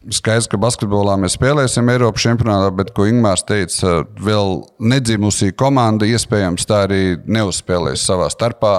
Skaidrs, 0.00 0.46
ka 0.48 0.56
basketbolā 0.56 1.18
mēs 1.20 1.34
spēlēsim 1.36 1.88
Eiropas 1.92 2.24
čempionātā, 2.24 2.70
bet, 2.72 2.94
ko 2.96 3.04
Ingūns 3.08 3.44
teica, 3.44 3.98
vēl 4.16 4.62
nedzimusī 4.80 5.50
komanda 5.52 6.08
iespējams 6.08 6.64
tā 6.68 6.86
arī 6.86 7.02
neuzspēlēs 7.28 8.06
savā 8.08 8.30
starpā. 8.32 8.74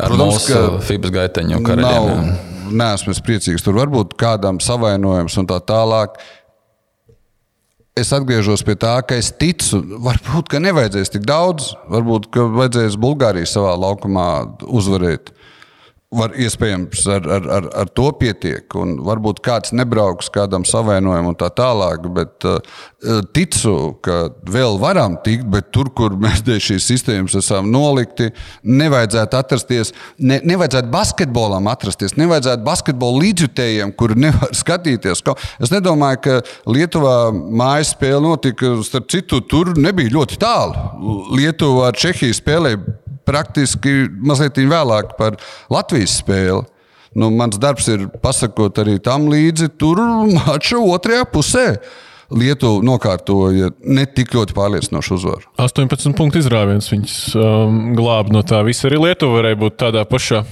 Ar 0.00 0.12
Protams, 0.12 0.46
mūsu 0.48 0.82
FIBAS 0.88 1.12
gaiteņu 1.14 1.62
karaļiem. 1.66 1.86
jā. 1.86 2.34
Nav, 2.34 2.74
neesmu 2.82 3.14
es 3.14 3.22
priecīgs. 3.24 3.64
Tur 3.64 3.76
varbūt 3.80 4.14
kādam 4.20 4.60
savainojums 4.62 5.36
un 5.40 5.48
tā 5.50 5.58
tālāk. 5.66 6.20
Es 7.98 8.12
atgriežos 8.16 8.62
pie 8.64 8.76
tā, 8.80 8.94
ka 9.04 9.18
es 9.18 9.32
ticu, 9.34 9.82
varbūt, 10.06 10.48
ka 10.48 10.60
nevajadzēs 10.62 11.10
tik 11.12 11.26
daudz. 11.28 11.74
Varbūt, 11.90 12.30
ka 12.32 12.46
vajadzēs 12.48 12.96
Bulgāriju 13.00 13.48
savā 13.50 13.74
laukumā 13.76 14.28
uzvarēt. 14.64 15.34
Var, 16.10 16.32
iespējams, 16.42 17.04
ar, 17.06 17.26
ar, 17.30 17.44
ar, 17.54 17.66
ar 17.84 17.90
to 17.94 18.08
pietiek. 18.18 18.64
Un 18.74 18.96
varbūt 19.06 19.38
kāds 19.46 19.70
nebrauks 19.70 20.26
kādam 20.34 20.64
savainojumam 20.66 21.28
un 21.30 21.36
tā 21.38 21.46
tālāk. 21.54 22.08
Bet 22.16 22.46
uh, 22.50 22.56
ticu, 23.30 23.74
ka 24.02 24.16
vēl 24.42 24.74
varam 24.82 25.14
tikt, 25.22 25.44
bet 25.52 25.68
tur, 25.70 25.92
kur 25.94 26.16
mēs 26.18 26.42
dēļ 26.48 26.58
šīs 26.66 26.88
sistēmas 26.90 27.36
esam 27.38 27.68
nolikti, 27.70 28.32
nevajadzētu 28.66 29.38
atrasties. 29.38 29.94
Ne, 30.18 30.40
nevajadzētu 30.50 30.90
basketbolam 30.90 31.70
atrasties, 31.70 32.16
nevajadzētu 32.18 32.66
basketbola 32.66 33.22
līdzjutējiem, 33.28 33.94
kuri 33.94 34.18
nevar 34.26 34.50
skatīties. 34.64 35.22
Es 35.62 35.70
nedomāju, 35.70 36.24
ka 36.26 36.40
Lietuvā 36.74 37.14
mājas 37.30 37.94
spēle 37.94 38.24
notika. 38.26 38.74
Starp 38.82 39.06
citu, 39.14 39.38
tur 39.46 39.76
nebija 39.78 40.10
ļoti 40.18 40.42
tālu. 40.42 40.74
Lietuva 41.38 41.92
ar 41.92 42.02
Čehiju 42.02 42.34
spēlēja 42.34 42.82
praktiski 43.28 44.04
mazliet 44.24 44.58
vēlāk 44.60 45.16
par 45.18 45.38
Latvijas 45.72 46.18
spēli. 46.20 46.64
Nu, 47.18 47.26
mans 47.34 47.58
darbs 47.58 47.88
ir 47.90 48.06
pasakot 48.22 48.76
arī 48.78 49.00
tam 49.02 49.26
līdzi, 49.30 49.72
tur 49.80 49.98
mača 50.46 50.78
otrajā 50.78 51.26
pusē. 51.32 51.66
Lietuva 52.30 52.78
nokārtoja 52.86 53.72
ne 53.82 54.04
tik 54.06 54.36
ļoti 54.36 54.54
pārliecinošu 54.54 55.16
uzvaru. 55.16 55.48
18 55.58 56.14
punktu 56.14 56.38
izrāviens 56.38 56.86
viņus 56.92 57.14
um, 57.34 57.80
glāba 57.98 58.30
no 58.36 58.44
tā 58.46 58.60
visa. 58.66 58.86
Arī 58.86 59.00
Lietuva 59.08 59.40
varēja 59.40 59.58
būt 59.58 59.80
tādā 59.82 60.04
pašā. 60.06 60.44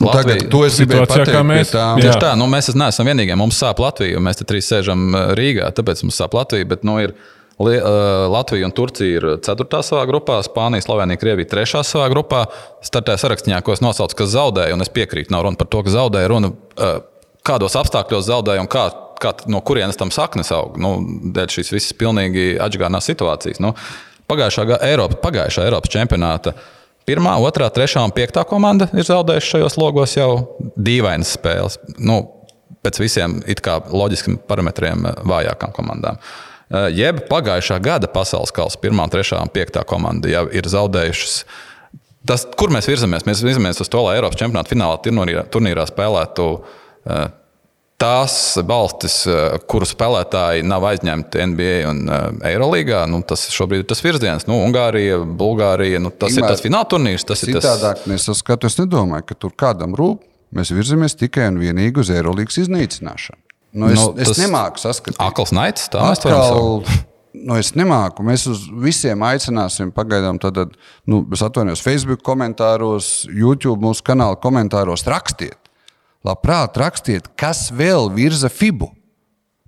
Nu, 0.00 0.08
Tagad 0.08 0.40
Latvija- 0.40 0.50
to 0.50 0.64
es 0.66 0.80
gribēju 0.80 1.06
pateikt. 1.06 1.38
mēs. 1.46 1.70
Tieši 1.70 2.18
tā, 2.24 2.32
nu, 2.40 2.48
mēs 2.50 2.72
neesam 2.74 3.06
vienīgie. 3.06 3.36
Mums 3.38 3.60
sāp 3.62 3.78
Latvija, 3.84 4.16
jo 4.16 4.22
mēs 4.24 4.40
te 4.40 4.48
trīs 4.48 4.66
sēžam 4.72 5.12
uh, 5.12 5.30
Rīgā, 5.38 5.70
tāpēc 5.76 6.02
mums 6.02 6.18
sāp 6.18 6.34
Latvija. 6.34 6.66
Bet, 6.72 6.82
nu, 6.88 6.96
ir, 7.04 7.14
uh, 7.14 7.39
Latvija 7.60 8.64
un 8.66 8.72
Turcija 8.72 9.16
ir 9.18 9.26
4. 9.44 9.82
savā 9.84 10.06
grupā, 10.08 10.38
Spānija, 10.46 10.80
Slovenija, 10.80 11.20
Krievija 11.20 11.48
3. 11.50 11.82
savā 11.84 12.08
grupā. 12.08 12.46
Startē 12.84 13.18
sarakstā, 13.20 13.60
ko 13.60 13.74
es 13.76 13.82
nosaucu, 13.84 14.16
kas 14.22 14.32
zaudēja, 14.32 14.72
un 14.76 14.80
es 14.80 14.92
piekrītu, 14.92 15.32
nav 15.34 15.44
runa 15.44 15.60
par 15.60 15.68
to, 15.68 15.82
ka 15.84 15.92
zaudēja, 15.92 16.30
runa 16.32 16.52
uh, 16.54 17.02
kādos 17.44 17.76
apstākļos 17.76 18.24
zaudēja 18.30 18.64
un 18.64 18.70
kā, 18.70 18.86
kā, 19.20 19.34
no 19.52 19.60
kurienes 19.60 20.00
tam 20.00 20.12
saknes 20.14 20.52
aug. 20.56 20.80
Nu, 20.80 20.96
dēļ 21.36 21.54
šīs 21.58 21.74
visas 21.76 21.96
pilnīgi 22.00 22.54
atžgārnās 22.64 23.12
situācijas. 23.12 23.60
Nu, 23.60 23.74
pagājušā, 24.30 24.68
Eiropa, 24.88 25.20
pagājušā 25.28 25.68
Eiropas 25.68 25.92
čempionāta. 25.92 26.56
Pirmā, 27.08 27.36
otrā, 27.44 27.68
trešā 27.74 28.02
un 28.06 28.12
piektā 28.16 28.46
komanda 28.48 28.88
ir 28.96 29.04
zaudējuši 29.04 29.56
šajos 29.56 29.80
logos 29.80 30.16
jau 30.16 30.30
dīvainas 30.80 31.36
spēles. 31.36 31.80
Nu, 32.00 32.22
pēc 32.84 33.00
visiem 33.02 33.40
loģiskiem 33.44 34.40
parametriem 34.48 35.08
eh, 35.08 35.26
vājākām 35.28 35.74
komandām. 35.76 36.20
Eh, 36.20 36.49
Jeb 36.70 37.24
pagājušā 37.26 37.80
gada 37.82 38.06
pasaules 38.10 38.52
kausa 38.54 38.78
pirmā, 38.78 39.08
trešā 39.10 39.40
un 39.42 39.50
piektā 39.50 39.82
komanda 39.88 40.30
jau 40.30 40.44
ir 40.54 40.68
zaudējušas. 40.70 41.40
Tas, 42.26 42.44
kur 42.58 42.70
mēs 42.70 42.86
virzamies? 42.86 43.24
Mēs 43.26 43.42
virzamies 43.42 43.80
uz 43.82 43.90
to, 43.90 44.04
lai 44.04 44.18
Eiropas 44.18 44.38
čempionāta 44.38 44.70
finālā 44.74 45.00
turnīrā, 45.02 45.44
turnīrā 45.50 45.86
spēlētu 45.88 46.46
eh, 46.60 47.22
tās 48.00 48.36
valstis, 48.68 49.16
eh, 49.26 49.56
kuru 49.70 49.88
spēlētāji 49.88 50.66
nav 50.68 50.84
aizņemti 50.92 51.42
NBA 51.50 51.74
un 51.90 52.04
eh, 52.06 52.26
Eirolandā. 52.52 53.02
Nu, 53.10 53.22
tas 53.26 53.48
šobrīd 53.50 53.82
ir 53.82 53.90
tas 53.90 54.04
virziens. 54.04 54.46
Nu, 54.50 54.60
Ungārija, 54.68 55.18
Bulgārija. 55.24 56.02
Nu, 56.04 56.12
tas 56.12 56.36
Ingmār, 56.36 56.52
ir 56.52 56.54
tas 56.54 56.64
fināla 56.68 56.90
turnīrs. 56.92 57.26
Tas 57.28 57.42
ir 57.46 57.56
tas 57.56 57.66
Citādāk 57.66 58.06
nesaskatu. 58.12 58.70
Es 58.70 58.78
nedomāju, 58.78 59.30
ka 59.32 59.40
tur 59.46 59.56
kādam 59.58 59.96
rūp. 59.98 60.22
Mēs 60.54 60.74
virzamies 60.74 61.14
tikai 61.18 61.50
un 61.50 61.60
vienīgi 61.62 62.02
uz 62.02 62.10
Eirolandes 62.12 62.58
iznīcināšanu. 62.62 63.49
Nu, 63.72 63.86
es, 63.92 63.98
Nu, 64.00 64.14
es 64.18 64.38
nemāku 64.40 64.80
saskatīt. 64.82 65.20
akls 65.22 65.52
naids. 65.54 65.88
Tā 65.92 66.02
mēs 66.10 66.22
to. 66.24 66.30
Atkal, 66.32 67.02
nu, 67.46 67.56
es 67.60 67.72
nemāku. 67.78 68.24
Mēs 68.26 68.46
uz 68.50 68.64
visiem 68.82 69.22
aicināsim 69.22 69.92
pagaidām. 69.94 70.40
Tad, 70.42 70.72
nu, 71.06 71.22
es 71.32 71.42
atvainojos 71.46 71.82
Facebook 71.84 72.24
komentāros, 72.26 73.26
YouTube 73.30 73.78
mūsu 73.84 74.02
kanāla 74.06 74.38
komentāros. 74.42 75.06
Rakstiet, 75.06 75.58
labprāt, 76.26 76.76
rakstiet, 76.82 77.30
kas 77.38 77.68
vēl 77.70 78.10
virza 78.16 78.50
FIBU. 78.50 78.90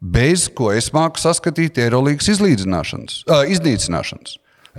Bez 0.02 0.48
ko 0.50 0.72
es 0.74 0.88
māku 0.90 1.20
saskatīt 1.22 1.78
Eirolandes 1.78 2.26
izlīdzināšanas, 2.34 3.20
uh, 3.30 3.44
iznīcināšanas. 3.46 4.32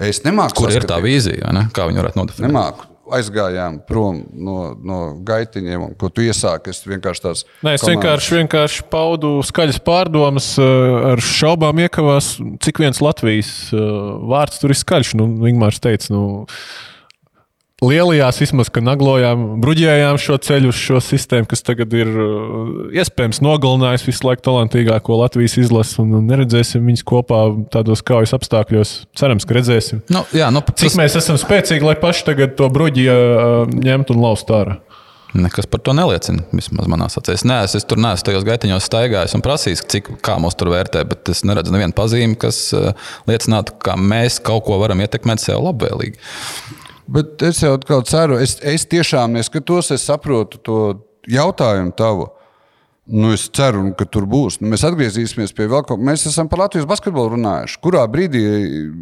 Es 0.04 0.20
nemāku 0.26 0.58
Kur 0.66 0.68
ir 0.74 0.82
saskatīt. 0.82 0.90
tā 0.92 0.98
vīzija? 1.06 1.54
Kā 1.72 1.86
viņi 1.88 2.02
varētu 2.02 2.20
nodefinēt? 2.20 2.50
Nemāku. 2.50 2.90
Aizgājām 3.04 3.82
prom 3.84 4.22
no, 4.32 4.58
no 4.80 5.00
gaitiņiem, 5.28 5.82
un 5.90 5.96
ko 6.00 6.08
tu 6.08 6.24
iesāki. 6.24 6.72
Es 6.72 6.86
vienkārši 6.88 7.24
tās 7.26 7.44
Nē, 7.66 7.76
es 7.76 7.84
vienkārši, 7.88 8.38
vienkārši 8.40 8.86
paudu 8.94 9.36
skaļas 9.44 9.82
pārdomas, 9.84 10.54
uh, 10.62 11.12
ar 11.12 11.24
šaubām 11.24 11.84
iekavās, 11.84 12.38
cik 12.64 12.80
viens 12.86 13.04
Latvijas 13.04 13.52
uh, 13.76 14.16
vārds 14.32 14.62
tur 14.62 14.72
ir 14.72 14.80
skaļš. 14.80 15.14
Nu, 15.20 15.28
Ingūns 15.52 15.84
teica, 15.84 16.14
nu, 16.16 16.24
lielajās 17.84 18.40
vismaz, 18.42 18.70
ka 18.74 18.82
naglojām, 18.84 19.46
bruģējām 19.64 20.20
šo 20.22 20.38
ceļu 20.44 20.72
uz 20.72 20.80
šo 20.80 21.02
sistēmu, 21.04 21.48
kas 21.52 21.66
tagad 21.66 21.94
ir 21.98 22.10
uh, 22.10 22.72
iespējams 22.96 23.42
nogalinājis 23.44 24.08
visu 24.08 24.28
laiku 24.28 24.46
talantīgāko 24.48 25.20
Latvijas 25.20 25.58
izlasi, 25.62 26.00
un, 26.04 26.16
un 26.20 26.32
neredzēsim 26.32 26.86
viņus 26.90 27.06
kopā 27.10 27.44
tādos 27.74 28.04
kaujas 28.06 28.36
apstākļos. 28.38 28.96
Cerams, 29.20 29.48
ka 29.48 29.60
redzēsim. 29.60 30.04
Nu, 30.14 30.24
jā, 30.36 30.50
nu, 30.54 30.64
Cik 30.74 30.94
tas, 30.94 31.00
mēs 31.00 31.20
esam 31.20 31.40
spēcīgi, 31.42 31.86
lai 31.86 31.98
paši 32.00 32.28
tagad 32.32 32.58
to 32.60 32.70
bruģi 32.74 33.08
uh, 33.12 33.78
ņemtu 33.84 34.18
un 34.18 34.28
laustu 34.28 34.58
ārā? 34.60 34.80
Nekas 35.34 35.66
par 35.66 35.82
to 35.82 35.96
neliecina. 35.98 36.44
Vismaz 36.54 36.86
manā 36.92 37.08
acīs. 37.10 37.40
Es, 37.40 37.44
neesmu, 37.48 37.80
es 37.80 37.88
tur 37.90 37.98
neesmu 37.98 38.28
tajos 38.28 38.46
gaitiņos 38.46 38.86
staigājis 38.86 39.34
un 39.34 39.42
prasījis, 39.42 39.82
cik 39.90 40.12
kā 40.26 40.36
mūs 40.42 40.54
tur 40.60 40.70
vērtē, 40.70 41.02
bet 41.10 41.32
es 41.34 41.42
neredzu 41.48 41.74
nevienu 41.74 41.96
pazīmi, 41.98 42.38
kas 42.38 42.68
uh, 42.78 42.92
liecinātu, 43.30 43.74
ka 43.82 43.98
mēs 43.98 44.38
kaut 44.46 44.68
ko 44.68 44.78
varam 44.84 45.02
ietekmēt 45.02 45.42
sev 45.42 45.64
labvēlīgi. 45.66 46.22
Bet 47.08 47.42
es 47.44 47.60
jau 47.64 47.74
atkal 47.76 48.06
ceru, 48.08 48.38
es, 48.40 48.56
es 48.64 48.86
tiešām 48.88 49.36
neskatos, 49.36 49.92
es 49.92 50.06
saprotu 50.08 50.62
to 50.64 50.80
jautājumu 51.30 51.92
tavu. 51.98 52.30
Nu, 53.04 53.34
es 53.36 53.50
ceru, 53.52 53.90
ka 54.00 54.06
tur 54.08 54.24
būs. 54.32 54.62
Nu, 54.62 54.70
mēs 54.72 54.86
atgriezīsimies 54.88 55.52
pie 55.56 55.66
vēl 55.68 55.84
kaut 55.84 56.00
kā. 56.00 56.06
Mēs 56.08 56.24
esam 56.30 56.48
par 56.48 56.62
Latvijas 56.62 56.88
basketbolu 56.88 57.34
runājuši. 57.34 57.82
Kurā 57.84 58.06
brīdī 58.08 58.44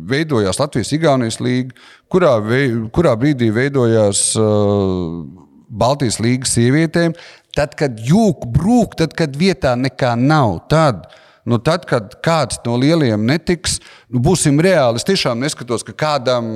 veidojās 0.09 0.57
Latvijas-Igaunijas 0.57 1.37
līga, 1.45 1.77
kurā, 2.09 2.31
vei, 2.41 2.71
kurā 2.95 3.13
brīdī 3.21 3.51
veidojās 3.53 4.23
uh, 4.41 5.21
Baltijas 5.69 6.17
līnijas 6.17 6.55
sievietēm, 6.57 7.13
tad, 7.53 7.77
kad 7.77 8.01
jūka 8.01 8.49
brūk, 8.49 8.97
tad, 8.97 9.13
kad 9.17 9.37
vietā 9.37 9.75
nekā 9.77 10.15
nav. 10.17 10.63
Tad, 10.73 11.05
nu, 11.45 11.57
tad 11.63 11.87
kad 11.89 12.15
kāds 12.25 12.59
no 12.65 12.77
lielajiem 12.81 13.23
netiks, 13.27 13.79
nu, 14.11 14.21
būsim 14.23 14.59
reāli. 14.61 15.01
Es 15.01 15.07
tiešām 15.07 15.41
neskatos, 15.41 15.85
ka 15.87 15.95
kādam 15.97 16.51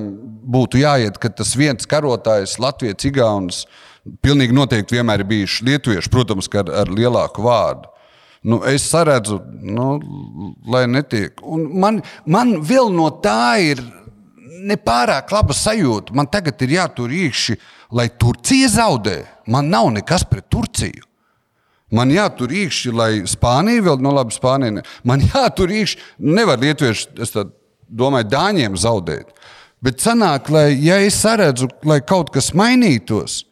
būtu 0.55 0.81
jāiet, 0.83 1.19
ka 1.21 1.31
tas 1.33 1.55
viens 1.57 1.89
karotājs, 1.89 2.59
Latvijas, 2.61 3.07
Igaunis, 3.07 3.65
pilnīgi 4.25 4.55
noteikti 4.55 4.99
vienmēr 4.99 5.23
ir 5.23 5.29
bijuši 5.31 5.67
lietuvieši, 5.69 6.13
protams, 6.13 6.49
ar, 6.61 6.71
ar 6.83 6.93
lielāku 6.93 7.45
vārdu. 7.45 7.91
Nu, 8.45 8.59
es 8.69 8.83
saredzu, 8.85 9.39
nu, 9.65 9.95
lai 10.69 10.83
netiek. 10.85 11.39
Un 11.41 11.63
man, 11.81 12.03
man 12.29 12.59
vēl 12.61 12.91
no 12.93 13.07
tā 13.23 13.57
ir 13.71 13.81
nepārāk 14.69 15.33
laba 15.33 15.55
sajūta. 15.57 16.13
Man 16.13 16.29
tagad 16.29 16.61
ir 16.61 16.75
jātur 16.77 17.13
īkšķi, 17.13 17.57
lai 17.97 18.05
Turcija 18.21 18.69
zaudē. 18.75 19.17
Man 19.49 19.71
nav 19.73 19.89
nekas 19.95 20.27
pret 20.29 20.45
Turciju. 20.53 21.01
Man 21.95 22.11
jātur 22.11 22.51
īkšķi, 22.51 22.93
lai 22.95 23.11
Spānija 23.29 23.83
vēl, 23.85 24.01
nu 24.03 24.11
labi, 24.15 24.35
Spānija. 24.35 24.77
Ne. 24.79 24.85
Man 25.07 25.23
jātur 25.23 25.71
īkšķi, 25.71 26.01
nevar 26.35 26.59
lietuvieši, 26.61 27.13
es 27.23 27.33
domāju, 27.85 28.29
dāņiem 28.33 28.77
zaudēt. 28.79 29.31
Bet 29.85 30.01
sanāk, 30.01 30.49
lai, 30.53 30.69
ja 30.81 30.97
es 31.03 31.17
saredzu, 31.21 31.69
lai 31.85 31.99
kaut 32.01 32.31
kas 32.33 32.51
mainītos, 32.57 33.43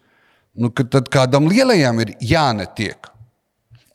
nu, 0.58 0.72
tad 0.74 1.12
kādam 1.14 1.50
lielajam 1.52 2.02
ir 2.04 2.16
jānetiek. 2.24 3.12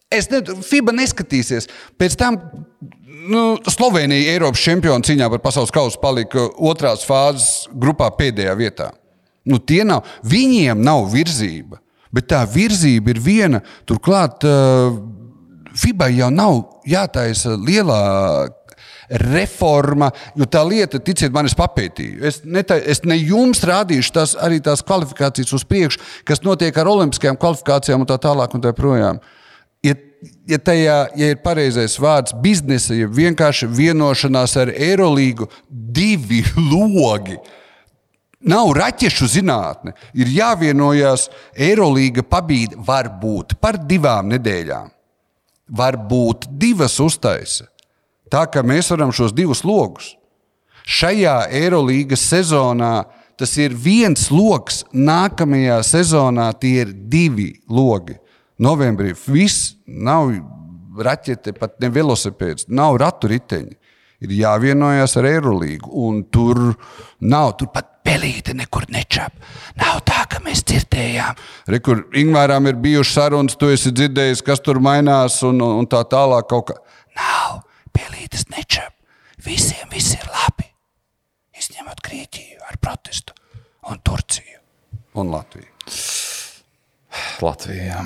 Es 0.08 0.30
nezinu, 0.32 0.62
FIBA 0.64 0.94
neskatīsies. 0.96 1.68
Pēc 2.00 2.14
tam 2.16 2.38
nu, 3.28 3.42
Slovenija 3.68 4.32
Eiropas 4.32 4.62
čempionu 4.64 5.04
cīņā 5.04 5.28
par 5.34 5.42
pasaules 5.44 5.72
kausu 5.74 6.00
palika 6.00 6.46
otrās 6.70 7.04
fāzes 7.06 7.66
grupā 7.76 8.08
pēdējā 8.16 8.54
vietā. 8.56 8.88
Nu, 9.48 9.60
nav, 9.88 10.08
viņiem 10.28 10.80
nav 10.84 11.06
virzība, 11.12 11.80
bet 12.14 12.28
tā 12.32 12.44
virzība 12.48 13.14
ir 13.14 13.22
viena. 13.22 13.62
Turklāt 13.88 14.46
uh, 14.48 14.98
FIBA 15.78 16.10
jau 16.16 16.30
nav 16.34 16.62
jātaisa 16.88 17.56
lielā 17.56 18.02
reforma, 19.08 20.10
jo 20.36 20.46
tā 20.50 20.62
lieta, 20.68 21.00
ticiet 21.00 21.32
man, 21.32 21.48
es 21.48 21.56
papētīju. 21.56 22.20
Es 22.28 22.42
ne, 22.44 22.62
tā, 22.66 22.76
es 22.78 23.00
ne 23.08 23.16
jums 23.16 23.62
rādīšu 23.64 24.12
tās, 24.14 24.34
arī 24.36 24.60
tās 24.64 24.84
kvalifikācijas 24.84 25.54
uz 25.56 25.64
priekšu, 25.68 26.02
kas 26.28 26.44
notiek 26.44 26.76
ar 26.76 26.90
olimpiskajām 26.92 27.38
kvalifikācijām 27.40 28.04
un 28.04 28.10
tā 28.10 28.18
tālāk 28.20 28.54
un 28.56 28.64
tā 28.64 28.74
projām. 28.76 29.22
Ja, 29.84 29.94
ja 30.50 30.58
tajā 30.60 30.98
ja 31.16 31.30
ir 31.32 31.40
pareizais 31.44 31.96
vārds, 32.02 32.36
biznesa, 32.42 32.96
ja 32.98 33.08
vienkārši 33.08 33.70
vienošanās 33.78 34.58
ar 34.60 34.74
Eirolīgu, 34.74 35.48
divi 35.70 36.42
logi. 36.72 37.38
Nav 38.38 38.70
raķešu 38.76 39.26
zinātne. 39.32 39.94
Ir 40.14 40.30
jāvienojas, 40.30 41.26
Eirolīga 41.58 42.22
pabīda 42.22 42.78
var 42.86 43.10
būt 43.22 43.56
par 43.60 43.80
divām 43.88 44.30
nedēļām. 44.30 44.92
Varbūt 45.78 46.46
divas 46.60 46.96
uztaisa. 47.02 47.66
Tā 48.30 48.44
kā 48.52 48.62
mēs 48.62 48.92
varam 48.92 49.10
šos 49.12 49.34
divus 49.34 49.64
logus. 49.66 50.14
Šajā 50.88 51.48
Eirolīgas 51.52 52.22
sezonā 52.30 53.08
tas 53.38 53.52
ir 53.60 53.74
viens 53.74 54.30
lokus, 54.30 54.84
nākamajā 54.92 55.82
sezonā 55.86 56.48
tie 56.58 56.86
ir 56.86 56.94
divi 57.10 57.52
logi 57.68 58.16
novembrī 58.58 59.14
viss 59.26 59.74
nav 59.86 60.32
raķete, 60.98 61.54
pat 61.58 61.78
ne 61.82 61.90
velosipēds, 61.94 62.68
nav 62.68 62.98
ratu 63.00 63.30
riteņi. 63.30 63.76
Ir 64.18 64.32
jāvienojas 64.34 65.14
ar 65.20 65.28
Eirolīgu, 65.30 65.92
un 65.94 66.24
tur 66.26 66.72
nav, 67.22 67.52
tur 67.60 67.70
pat 67.70 67.97
pelīte 68.08 68.56
nekur 68.56 68.88
nečap. 68.92 69.34
Nav 69.78 70.02
tā, 70.08 70.24
ka 70.32 70.40
mēs 70.44 70.64
dzirdējām. 70.68 71.38
Re, 71.68 71.80
kur 71.84 72.06
Ingūram 72.16 72.68
ir 72.70 72.80
bijušas 72.80 73.14
sarunas, 73.20 73.58
tu 73.60 73.70
esi 73.72 73.92
dzirdējis, 73.94 74.44
kas 74.46 74.64
tur 74.64 74.80
mainās, 74.84 75.40
un, 75.46 75.60
un 75.62 75.88
tā 75.90 76.02
tālāk 76.08 76.48
kaut 76.50 76.70
kā. 76.72 76.78
Nav, 77.18 77.62
pelītes 77.94 78.48
nečap. 78.54 78.94
Visiem 79.44 79.90
viss 79.92 80.16
ir 80.16 80.24
labi. 80.32 80.70
Izņemot 81.58 82.02
Grieķiju 82.06 82.64
ar 82.70 82.80
protestu, 82.82 83.36
un 83.90 84.00
Turciju 84.02 84.58
un 85.18 85.30
Latviju. 85.34 85.72
Latvijā. 87.42 88.02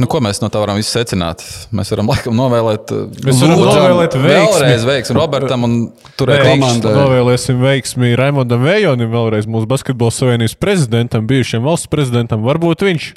Nu, 0.00 0.08
ko 0.08 0.20
mēs 0.24 0.38
no 0.40 0.48
tā 0.52 0.60
varam 0.62 0.78
secināt? 0.86 1.42
Mēs 1.76 1.90
varam 1.92 2.08
laikam 2.08 2.36
novēlēt, 2.38 2.92
mēs 3.26 3.40
varam 3.42 3.58
Lūdzam, 3.60 3.82
novēlēt 3.84 4.16
vēlreiz 4.22 4.86
veiksmi 4.88 5.16
Robertam 5.18 5.66
un 5.66 5.74
turēt 6.16 6.46
komandai. 6.46 6.94
Novēlēsim 6.96 7.60
veiksmi 7.60 8.14
Raimondam 8.16 8.64
Vējonim, 8.64 9.10
vēlreiz 9.12 9.48
mūsu 9.50 9.68
basketbola 9.68 10.14
savienības 10.16 10.56
prezidentam, 10.62 11.28
bijušajam 11.28 11.68
valsts 11.68 11.90
prezidentam. 11.92 12.46
Varbūt 12.48 12.86
viņš 12.88 13.10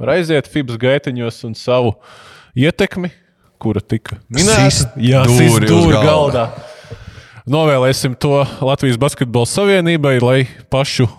var 0.00 0.14
aiziet 0.16 0.48
FIBS 0.48 0.80
gaitiņos 0.80 1.42
un 1.50 1.56
savu 1.60 1.92
ietekmi, 2.56 3.12
kura 3.60 3.84
tika 3.84 4.16
minēta. 4.32 4.94
Jā, 4.96 5.26
dūri 5.28 5.68
galdā. 5.68 6.04
galdā. 6.08 6.46
Novēlēsim 7.50 8.16
to 8.20 8.46
Latvijas 8.64 8.96
basketbola 9.00 9.48
savienībai, 9.48 10.16
lai 10.24 10.38
pašu 10.72 11.10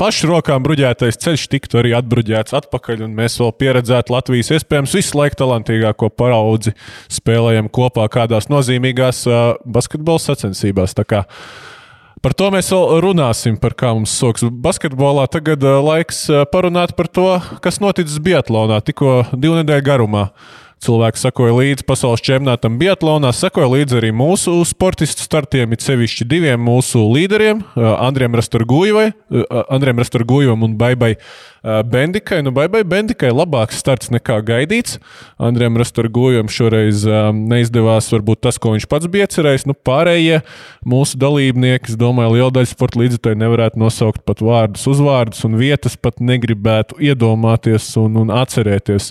pašu 0.00 0.30
rokām 0.30 0.64
bruģētais 0.64 1.18
ceļš 1.22 1.46
tiktu 1.52 1.80
arī 1.80 1.92
atbruģēts 1.98 2.56
atpakaļ, 2.56 3.04
un 3.06 3.14
mēs 3.18 3.38
vēl 3.40 3.52
pieredzētu 3.60 4.14
Latvijas 4.14 4.52
iespējams 4.56 4.96
visu 4.98 5.18
laiku 5.18 5.40
talantīgāko 5.42 6.10
paraudzi 6.14 6.74
spēlējam 7.12 7.70
kopā 7.72 8.06
kādās 8.12 8.50
nozīmīgās 8.52 9.24
basketbola 9.64 10.22
sacensībās. 10.22 10.96
Par 10.96 12.34
to 12.34 12.50
mēs 12.50 12.70
vēl 12.72 13.00
runāsim, 13.04 13.58
par 13.60 13.76
kā 13.78 13.92
mums 13.94 14.14
soks 14.18 14.46
basketbolā. 14.50 15.26
Tagad 15.30 15.62
laiks 15.62 16.24
parunāt 16.50 16.96
par 16.98 17.10
to, 17.12 17.28
kas 17.62 17.78
noticis 17.82 18.22
Biatlonā 18.22 18.80
tikko 18.86 19.20
divu 19.36 19.60
nedēļu 19.60 19.86
garumā. 19.86 20.28
Uh, 20.30 20.65
Cilvēki 20.84 21.22
sekoja 21.22 21.54
līdzi 21.56 21.86
pasaules 21.88 22.20
čempionātam 22.20 22.74
Biatlonā, 22.76 23.30
sekoja 23.32 23.64
līdzi 23.72 23.96
arī 23.96 24.10
mūsu 24.12 24.58
sportistu 24.68 25.24
startiem, 25.24 25.72
it 25.72 25.80
sevišķi 25.80 26.26
diviem 26.28 26.60
mūsu 26.60 27.00
līderiem, 27.14 27.62
Andriem 27.80 28.36
Rastorgujevam 28.36 30.66
un 30.68 30.76
Baibai 30.76 31.16
Bendikai. 31.66 32.42
Nu, 32.46 32.52
Baibai 32.54 32.84
Bendikai 32.86 33.32
labāks 33.34 33.80
starts 33.82 34.12
nekā 34.14 34.38
gaidīts. 34.46 35.00
Andriem 35.42 35.78
Rastorgujevam 35.80 36.50
šoreiz 36.52 37.02
neizdevās 37.34 38.10
varbūt 38.14 38.44
tas, 38.46 38.60
ko 38.62 38.76
viņš 38.76 38.86
pats 38.90 39.10
bija 39.10 39.26
cerējis. 39.32 39.66
Nu, 39.66 39.74
pārējie 39.74 40.40
mūsu 40.86 41.18
dalībnieki, 41.18 41.90
es 41.90 41.98
domāju, 41.98 42.36
liela 42.36 42.54
daļa 42.54 42.70
sporta 42.70 43.02
līdzekļu 43.02 43.36
nevarētu 43.42 43.82
nosaukt 43.82 44.22
pat 44.28 44.44
vārdus, 44.46 44.86
uzvārdus 44.94 45.42
un 45.48 45.58
vietas 45.58 45.98
pat 45.98 46.22
negribētu 46.22 47.00
iedomāties 47.02 47.90
un, 47.98 48.22
un 48.22 48.34
atcerēties. 48.34 49.10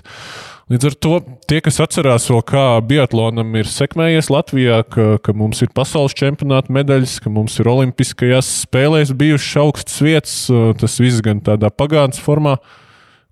Līdz 0.65 0.85
ar 0.87 0.93
to 0.97 1.17
tie, 1.45 1.59
kas 1.61 1.75
atcerās 1.83 2.23
vēl, 2.25 2.39
kā 2.49 2.61
Biatlonam 2.89 3.51
ir 3.59 3.67
sekmējies 3.69 4.31
Latvijā, 4.33 4.79
ka, 4.89 5.03
ka 5.21 5.33
mums 5.37 5.59
ir 5.61 5.69
pasaules 5.77 6.15
čempionāta 6.17 6.73
medaļas, 6.73 7.19
ka 7.21 7.29
mums 7.29 7.59
ir 7.61 7.69
olimpiskajās 7.69 8.49
spēlēs 8.63 9.11
bijušas 9.13 9.59
augstas 9.61 10.01
vietas, 10.01 10.33
tas 10.81 10.97
viss 10.97 11.21
gan 11.21 11.43
tādā 11.45 11.69
pagātnes 11.69 12.17
formā. 12.17 12.44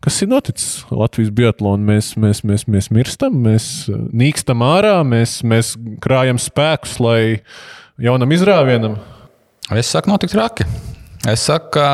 Kas 0.04 0.18
ir 0.20 0.28
noticis 0.34 0.82
Latvijas 0.92 1.32
Biatlonā? 1.36 1.80
Mēs, 1.94 2.14
mēs, 2.20 2.42
mēs, 2.44 2.66
mēs 2.68 2.90
mirstam, 2.92 3.38
mēs 3.46 3.68
nīkstam 3.90 4.66
ārā, 4.68 4.98
mēs, 5.08 5.38
mēs 5.48 5.78
krājam 6.04 6.42
spēkus, 6.42 6.98
lai 7.04 7.22
jaunam 8.04 8.36
izrāvienam. 8.36 8.98
Es 9.72 9.94
saku, 9.94 10.12
notiks 10.12 10.36
raki. 10.36 10.68
Es 11.32 11.46
saku, 11.48 11.72
ka 11.78 11.88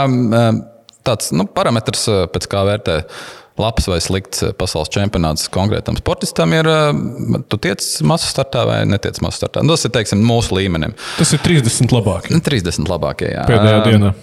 tāds 1.05 1.29
nu, 1.37 1.45
parametrs, 1.53 2.07
pēc 2.33 2.49
kā 2.49 2.65
vērtēt 2.65 3.13
labs 3.59 3.87
vai 3.91 3.99
slikts 4.03 4.43
eh, 4.45 4.53
pasaules 4.57 4.91
čempionāts 4.93 5.49
konkrētam 5.53 5.97
sportistam 5.99 6.53
ir, 6.55 6.69
eh, 6.69 7.39
tu 7.51 7.59
tiec 7.61 7.83
masu 8.07 8.29
startā 8.31 8.65
vai 8.69 8.81
netiec 8.89 9.19
masu 9.25 9.41
startā. 9.41 9.63
Tas 9.67 9.85
ir 9.85 9.93
teiksim, 9.95 10.23
mūsu 10.25 10.55
līmenim. 10.57 10.95
Tas 11.19 11.33
ir 11.35 11.43
30 11.45 11.93
labākie. 11.95 12.39
30 12.45 12.89
labākie, 12.89 13.33
jā. 13.35 13.45
Pēdējā 13.49 13.81
dienā. 13.89 14.13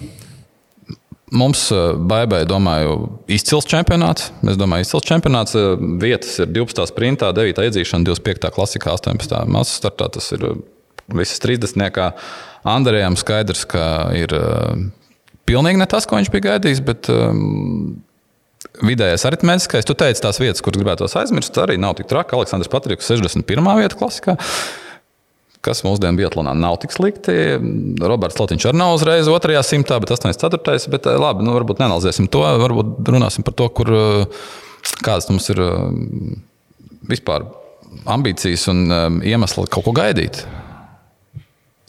Mums, 1.31 1.65
eh, 1.71 1.91
Baibai, 2.07 2.45
domāju, 2.47 3.19
izcils 3.27 3.67
čempionāts. 3.67 4.29
Es 4.47 4.59
domāju, 4.59 4.85
izcils 4.87 5.07
čempionāts. 5.07 5.57
Vietas 5.99 6.37
ir 6.39 6.51
12. 6.55 6.87
sprintā, 6.87 7.33
9. 7.35 7.65
iedzīšana, 7.67 8.07
25. 8.07 8.51
klasikā, 8.55 8.95
18. 8.95 9.43
masu 9.45 9.75
startā. 9.81 10.09
Tas 10.11 10.31
ir 10.31 10.45
visas 11.11 11.39
30. 11.43 12.13
Andrejam 12.67 13.15
skaidrs, 13.19 13.65
ka 13.67 14.11
ir 14.15 14.31
pilnīgi 15.47 15.79
ne 15.79 15.87
tas, 15.87 16.07
ko 16.07 16.19
viņš 16.19 16.31
bija 16.31 16.47
gaidījis, 16.51 16.83
bet 16.83 17.11
um, 17.11 18.01
Vidējais 18.77 19.23
aritmētiskais, 19.25 19.85
tu 19.87 19.95
teici, 19.97 20.21
tās 20.21 20.37
vietas, 20.41 20.61
kuras 20.65 20.77
gribētos 20.77 21.15
aizmirst, 21.17 21.55
arī 21.61 21.79
nav 21.81 21.95
tik 21.97 22.09
traki. 22.09 22.35
Aleksandrs 22.37 22.69
Patriks, 22.69 23.09
61. 23.09 23.69
vieta 23.79 23.97
klasikā. 23.97 24.35
Kas 25.67 25.83
mūsdienu 25.83 26.15
Bietlānā 26.21 26.53
nav 26.55 26.77
tik 26.79 26.93
slikti. 26.95 27.33
Roberts 27.99 28.39
Lotiņš 28.39 28.69
arī 28.69 28.79
nav 28.79 28.93
uzreiz 28.95 29.27
otrajā 29.31 29.63
simtā, 29.67 29.97
bet 29.99 30.13
84. 30.15 30.87
Bet 30.93 31.09
eh, 31.09 31.17
labi, 31.19 31.43
nu, 31.43 31.51
varbūt 31.57 31.81
neanalizēsim 31.83 32.29
to. 32.31 32.45
Varbūt 32.63 33.11
runāsim 33.11 33.43
par 33.43 33.57
to, 33.59 33.67
kur, 33.75 33.91
eh, 33.91 34.47
kādas 35.01 35.27
mums 35.31 35.49
ir 35.51 35.59
eh, 35.65 35.75
vispār 37.11 37.49
ambīcijas 38.07 38.67
un 38.71 38.81
iemesli 39.25 39.67
kaut 39.71 39.87
ko 39.87 39.93
gaidīt. 39.95 40.41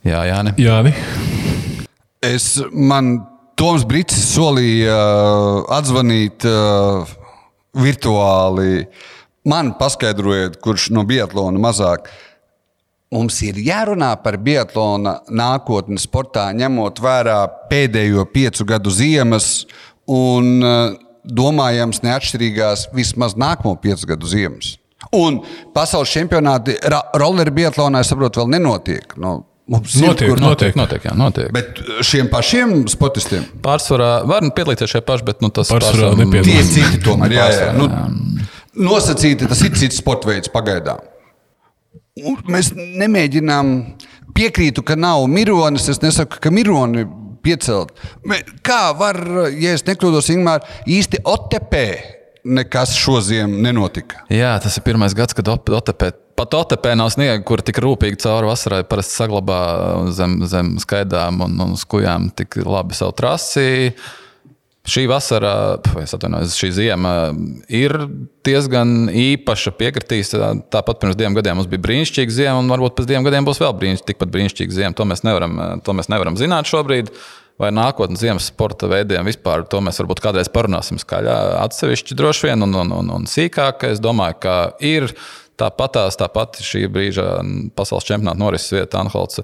Jā, 0.06 0.22
Jāni. 0.26 0.54
Jāni. 0.62 0.94
Es 2.24 2.56
man 2.72 3.18
Toms 3.58 3.82
Brīsīs 3.90 4.28
solīja 4.36 4.94
uh, 4.94 5.64
atzvanīt 5.74 6.46
uh, 6.46 7.08
virtuāli 7.74 8.84
man 9.48 9.72
paskaidrojiet, 9.80 10.60
kurš 10.62 10.90
no 10.94 11.02
biatlona 11.08 11.58
mazāk. 11.62 12.06
Mums 13.14 13.38
ir 13.40 13.56
jārunā 13.64 14.10
par 14.20 14.36
biatlona 14.44 15.14
nākotni 15.32 15.96
sportā, 16.00 16.50
ņemot 16.52 17.00
vērā 17.00 17.38
pēdējo 17.70 18.26
piecu 18.34 18.66
gadu 18.68 18.92
ziemas 18.92 19.62
un 20.04 20.58
uh, 20.60 20.98
domājams 21.24 22.02
neatšķirīgās 22.04 22.90
vismaz 22.96 23.36
nākamo 23.40 23.78
piecu 23.80 24.10
gadu 24.12 24.28
ziemas. 24.28 24.74
Un 25.16 25.40
pasaules 25.72 26.12
čempionāti 26.12 26.76
roller 27.16 27.48
biatlonā, 27.54 28.02
es 28.04 28.12
saprotu, 28.12 28.42
vēl 28.42 28.58
nenotiek. 28.58 29.16
Nu, 29.16 29.38
Mums 29.68 29.98
notiek, 30.00 30.30
ir, 30.32 30.40
notiek, 30.40 30.76
notiek, 30.80 31.02
jā, 31.04 31.12
notiek. 31.12 31.50
Bet 31.52 31.82
šiem 32.08 32.30
pašiem 32.32 32.86
sportistiem? 32.88 33.42
Pārsvarā 33.64 34.22
var 34.28 34.46
piedalīties 34.56 34.94
šie 34.94 35.02
paši, 35.04 35.26
bet 35.28 35.44
nu, 35.44 35.50
tas 35.52 35.68
pārsvarā 35.68 36.14
nepiedalās. 36.16 36.70
Tie 36.72 36.86
citi 36.88 37.02
tomēr, 37.04 37.34
jā, 37.36 37.48
jā. 37.52 37.66
Nu, 37.76 37.88
nosacīti, 38.88 39.48
tas 39.48 39.60
ir 39.68 39.76
cits 39.76 40.00
sporta 40.00 40.30
veids 40.30 40.48
pagaidām. 40.52 41.04
Mēs 42.48 42.72
nemēģinām, 42.74 43.72
piekrītu, 44.36 44.84
ka 44.86 44.96
nav 44.98 45.26
mironis. 45.30 45.88
Es 45.92 46.02
nesaku, 46.04 46.40
ka 46.42 46.52
mironi 46.54 47.06
piecelt. 47.44 47.94
Kā 48.66 48.82
var, 48.98 49.18
ja 49.54 49.74
es 49.76 49.84
nekļūdos, 49.88 50.30
Ingūna, 50.34 50.58
īsti 50.90 51.22
OTP 51.28 51.74
nekas 52.48 52.94
šodien 52.96 53.58
nenotika? 53.62 54.24
Jā, 54.32 54.54
tas 54.62 54.78
ir 54.78 54.86
pirmais 54.86 55.16
gads, 55.16 55.36
kad 55.36 55.48
OTP. 55.50 56.10
Pat 56.38 56.54
OTP 56.54 56.92
nav 56.94 57.10
sniega, 57.10 57.40
kur 57.46 57.62
tik 57.66 57.80
rūpīgi 57.82 58.20
cauri 58.22 58.46
vasarai 58.46 58.84
saglabā 59.02 59.60
zem, 60.14 60.38
zem 60.46 60.76
skaidām 60.78 61.42
un, 61.48 61.56
un 61.64 61.74
skujām 61.78 62.30
tik 62.38 62.60
labi 62.62 62.94
savu 62.94 63.16
trasi. 63.18 63.90
Šī 64.88 65.04
vasara, 65.10 65.52
atvainojos, 65.76 66.54
šī 66.56 66.68
zima 66.72 67.12
ir 67.68 67.92
diezgan 68.46 69.10
īpaša. 69.12 69.74
Piekritīs, 69.76 70.32
tāpat 70.72 71.02
pirms 71.02 71.18
diviem 71.18 71.36
gadiem 71.36 71.58
mums 71.58 71.68
bija 71.68 71.82
brīnišķīga 71.84 72.34
zima, 72.34 72.54
un 72.62 72.70
varbūt 72.72 72.96
pēc 72.96 73.08
diviem 73.10 73.26
gadiem 73.26 73.48
būs 73.48 73.60
vēl 73.60 73.74
brīnišķīga, 73.76 74.08
tikpat 74.08 74.32
brīnišķīga 74.32 74.78
zima. 74.78 74.94
To 74.96 75.04
mēs 75.10 75.24
nevaram, 75.28 75.58
to 75.84 75.96
mēs 75.98 76.08
nevaram 76.12 76.38
zināt 76.40 76.70
šobrīd. 76.70 77.12
Vai 77.58 77.72
nākotnes 77.74 78.22
ziemas 78.22 78.46
sporta 78.52 78.86
veidiem 78.86 79.26
vispār 79.26 79.64
to 79.66 79.80
mēs 79.82 79.98
varbūt 79.98 80.20
kādreiz 80.22 80.48
parunāsim 80.54 81.00
skaļā, 81.02 81.34
atsevišķi 81.64 82.16
droši 82.16 82.46
vien 82.46 82.62
un, 82.62 82.76
un, 82.84 82.92
un, 83.00 83.08
un 83.16 83.26
sīkāk. 83.26 83.82
Es 83.90 83.98
domāju, 84.00 84.36
ka 84.44 84.54
ir 84.78 85.10
tāpatās, 85.58 86.16
tāpat 86.20 86.62
šī 86.62 86.84
brīža 86.94 87.40
pasaules 87.76 88.06
čempionāta 88.06 88.38
norises 88.38 88.76
vieta 88.78 89.02
Anholca 89.02 89.42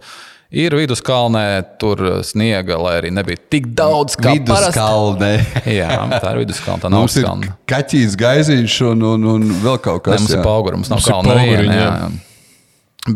Ir 0.54 0.74
viduskalnē, 0.78 1.46
tur 1.82 2.00
sniega, 2.26 2.76
lai 2.78 2.92
arī 3.00 3.10
nebija 3.14 3.40
tik 3.50 3.72
daudz 3.74 4.14
kā 4.20 4.36
viduskalnē. 4.36 5.32
jā, 5.80 5.88
tā 6.22 6.34
ir 6.34 6.44
viduskalna. 6.44 6.84
Tā 6.84 6.92
nav 6.92 7.02
mums 7.02 7.16
ir 7.18 7.26
kaķis, 7.70 8.14
gaiziņš 8.20 8.76
un, 8.92 9.02
un, 9.14 9.26
un 9.32 9.48
vēl 9.64 9.80
kaut 9.82 10.04
kas 10.06 10.14
tāds. 10.14 10.28
Mums 10.28 10.36
jā. 10.36 10.38
ir 10.38 10.46
pauguri, 10.46 10.78
mums 10.78 10.92
nav 10.92 11.02
kalna 11.08 11.36
neviena. 11.40 11.74
Jā. 11.74 11.90
Jā. 12.04 12.12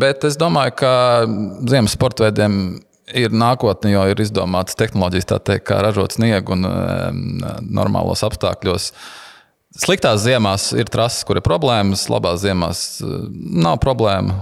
Bet 0.03 0.27
es 0.27 0.35
domāju, 0.37 0.75
ka 0.83 0.91
ziemas 1.71 1.95
sporta 1.95 2.27
veidiem 2.27 2.59
ir 3.17 3.33
nākotne, 3.33 3.93
jo 3.95 4.03
ir 4.11 4.21
izdomātas 4.21 4.77
tehnoloģijas, 4.77 5.29
teikt, 5.31 5.65
kā 5.71 5.79
ražot 5.81 6.13
sniegu 6.13 6.53
un 6.57 6.67
um, 6.69 7.23
normālos 7.65 8.21
apstākļos. 8.27 8.91
Sliktās 9.79 10.21
ziemās 10.25 10.71
ir 10.77 10.89
trases, 10.91 11.23
kur 11.25 11.39
ir 11.39 11.45
problēmas, 11.45 12.07
labās 12.11 12.43
ziemās 12.43 12.83
nav 13.01 13.79
problēmu. 13.81 14.35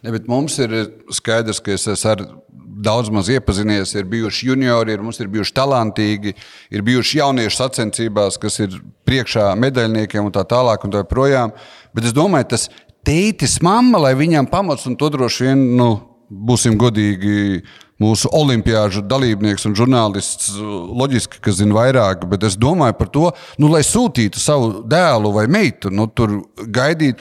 Ne, 0.00 0.14
mums 0.28 0.56
ir 0.62 0.72
skaidrs, 1.12 1.60
ka 1.60 1.74
es 1.74 1.84
esmu 1.92 2.40
daudz 2.80 3.10
maz 3.12 3.28
iepazinies, 3.28 3.92
ir 3.92 4.06
bijuši 4.08 4.46
juniori, 4.48 4.94
ir, 4.94 5.02
mums 5.04 5.20
ir 5.20 5.28
bijuši 5.28 5.52
talantīgi, 5.56 6.34
ir 6.72 6.84
bijuši 6.86 7.20
jaunieši 7.20 7.58
sacensībās, 7.58 8.38
kas 8.40 8.56
ir 8.64 8.78
priekšā 9.08 9.50
medaļniekiem 9.60 10.30
un 10.30 10.32
tā 10.32 10.46
tālāk. 10.48 10.86
Un 10.86 10.94
tā 10.94 11.04
projām. 11.08 11.52
Bet 11.96 12.08
es 12.08 12.16
domāju, 12.16 12.48
tas 12.54 12.70
tētis, 13.06 13.58
mamma, 13.64 14.00
lai 14.06 14.14
viņam 14.16 14.48
pamats, 14.50 14.86
un 14.88 14.96
to 14.96 15.10
droši 15.12 15.50
vien, 15.50 15.66
nu, 15.76 15.90
būsim 16.30 16.78
godīgi, 16.80 17.60
mūsu 18.00 18.30
olimpiāžu 18.32 19.02
dalībnieks 19.04 19.66
un 19.68 19.76
žurnālists, 19.76 20.54
loģiski, 20.56 21.42
ka 21.44 21.52
zina 21.52 21.76
vairāk, 21.76 22.24
bet 22.30 22.46
es 22.48 22.56
domāju 22.56 22.96
par 22.96 23.12
to, 23.12 23.26
nu, 23.60 23.68
lai 23.72 23.82
sūtītu 23.84 24.40
savu 24.40 24.72
dēlu 24.88 25.34
vai 25.36 25.44
meitu, 25.52 25.92
nu, 25.92 26.08
tur 26.08 26.38
gaidīt 26.56 27.20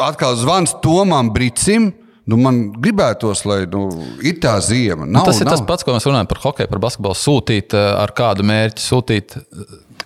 atkal 0.00 0.38
zvans 0.40 0.76
Tomam 0.84 1.32
Brīsim. 1.34 1.92
Nu, 2.22 2.36
man 2.38 2.68
gribētos, 2.78 3.40
lai 3.50 3.64
nu, 3.66 3.88
ir 4.22 4.36
tā 4.38 4.54
zima. 4.62 5.02
Nu, 5.02 5.10
nav, 5.10 5.24
nu, 5.24 5.26
tas 5.26 5.40
ir 5.42 5.48
nav. 5.48 5.56
tas 5.56 5.64
pats, 5.66 5.82
ko 5.82 5.96
mēs 5.96 6.04
runājam 6.06 6.28
par 6.30 6.38
hokeju, 6.44 6.70
par 6.70 6.80
basketbolu. 6.84 7.18
Sūtīt 7.18 7.74
eh, 7.74 7.86
ar 7.98 8.12
kādu 8.14 8.46
mērķi, 8.46 8.84
sūtīt 8.84 9.34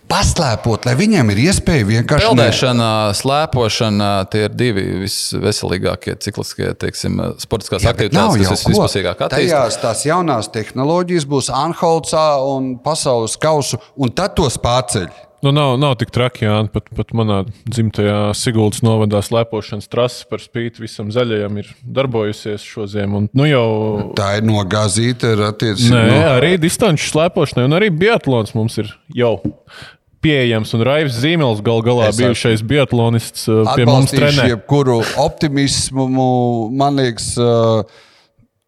paslēpot, 0.09 0.87
lai 0.87 0.95
viņiem 0.97 1.33
ir 1.35 1.41
iespēja 1.49 1.87
vienkārši. 1.89 2.29
Peldēšana, 2.31 2.89
slēpošana, 3.19 4.11
tie 4.33 4.47
ir 4.47 4.57
divi 4.57 4.85
visveselīgākie 5.03 6.17
cikliskie, 6.23 6.71
teiksim, 6.79 7.21
sportiskās 7.43 7.85
Jā, 7.85 7.93
aktivitātes, 7.93 8.49
kas 8.49 8.65
vispusīgāk 8.71 9.25
attīstās. 9.27 9.53
Tajās 9.53 9.81
tās 9.83 10.05
jaunās 10.07 10.51
tehnoloģijas 10.55 11.29
būs 11.29 11.51
Anholcā 11.53 12.27
un 12.49 12.77
pasaules 12.85 13.37
kausu, 13.43 13.83
un 13.99 14.15
tad 14.17 14.39
tos 14.39 14.59
pārceļ. 14.63 15.11
Nu, 15.45 15.53
nav, 15.53 15.75
nav 15.79 15.95
tik 16.01 16.11
traki, 16.15 16.47
Jā. 16.47 16.61
Pat, 16.73 16.89
pat 16.97 17.13
manā 17.17 17.43
dzimtajā 17.69 18.33
Siguldas 18.39 18.81
novadā 18.85 19.21
slēpošanas 19.25 19.91
trase 19.93 20.25
par 20.31 20.41
spīti 20.43 20.83
visam 20.85 21.11
zaļajam 21.15 21.59
ir 21.61 21.69
darbojusies 21.99 22.65
šo 22.65 22.87
ziemu. 22.91 23.21
Un, 23.21 23.29
nu, 23.37 23.49
jau... 23.49 23.67
Tā 24.17 24.37
ir 24.41 24.47
nogāzīta 24.49 25.35
ar 25.37 25.45
attiecību. 25.51 25.93
Nē, 25.93 26.07
no... 26.09 26.23
arī 26.39 26.55
distanču 26.63 27.11
slēpošanai, 27.13 27.67
un 27.69 27.77
arī 27.77 27.93
biatlons 27.95 28.57
mums 28.57 28.81
ir 28.83 28.91
jau 29.17 29.37
pieejams. 30.25 30.73
Un 30.77 30.85
Raivs 30.89 31.21
Zīmels 31.21 31.63
gal 31.67 31.85
galā 31.87 32.11
es 32.11 32.21
bijušais 32.21 32.65
biatlonists 32.67 33.47
uh, 33.53 33.63
pie 33.77 33.87
mums 33.89 34.15
trenē. 34.15 34.49
Jebkuru 34.55 34.99
optimismu, 35.23 36.09
man 36.77 36.99
liekas, 37.03 37.35
uh, 37.41 38.06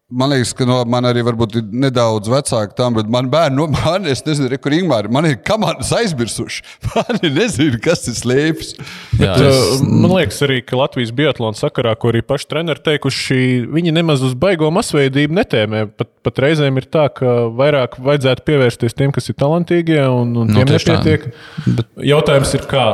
Man 0.09 0.31
liekas, 0.31 0.55
ka 0.57 0.65
no, 0.65 0.79
man 0.89 1.05
arī 1.05 1.21
ir 1.21 1.65
nedaudz 1.69 2.31
vecāki 2.31 2.73
tam, 2.73 2.95
bet 2.97 3.09
man 3.13 3.27
bērni, 3.29 3.59
no 3.59 3.67
man, 3.69 4.07
es 4.09 4.23
nezinu, 4.25 4.49
kur 4.57 4.73
Ingūna 4.73 5.11
man 5.13 5.27
ir 5.29 5.35
komandas 5.45 5.91
aizmirsuši. 5.93 6.63
Man 6.95 7.19
ir 7.21 7.35
nezinu, 7.35 7.77
kas 7.83 8.01
tas 8.07 8.23
slēpjas. 8.23 8.71
Bet, 9.19 9.43
es... 9.45 9.83
Man 9.85 10.09
liekas, 10.15 10.39
arī, 10.47 10.57
ka 10.65 10.79
Latvijas 10.79 11.11
Biatlona 11.13 11.57
sakarā, 11.59 11.93
ko 11.99 12.09
arī 12.09 12.23
paši 12.25 12.49
treneri 12.49 12.81
teikuši, 12.87 13.37
viņi 13.69 13.93
nemaz 13.99 14.25
uz 14.25 14.33
baigo 14.39 14.71
masveidību 14.73 15.37
netēmē. 15.37 15.85
Pat, 15.99 16.09
pat 16.25 16.41
reizēm 16.41 16.81
ir 16.81 16.89
tā, 16.89 17.05
ka 17.13 17.37
vairāk 17.61 17.99
vajadzētu 18.01 18.47
pievērsties 18.49 18.97
tiem, 18.97 19.13
kas 19.13 19.29
ir 19.29 19.37
talantīgie, 19.37 20.01
un, 20.09 20.33
un 20.41 20.49
tiem 20.49 20.65
no, 20.65 20.73
nepietiek. 20.73 21.29
Bet... 21.67 21.85
Jautājums 22.09 22.57
ir, 22.57 22.65
kā 22.71 22.89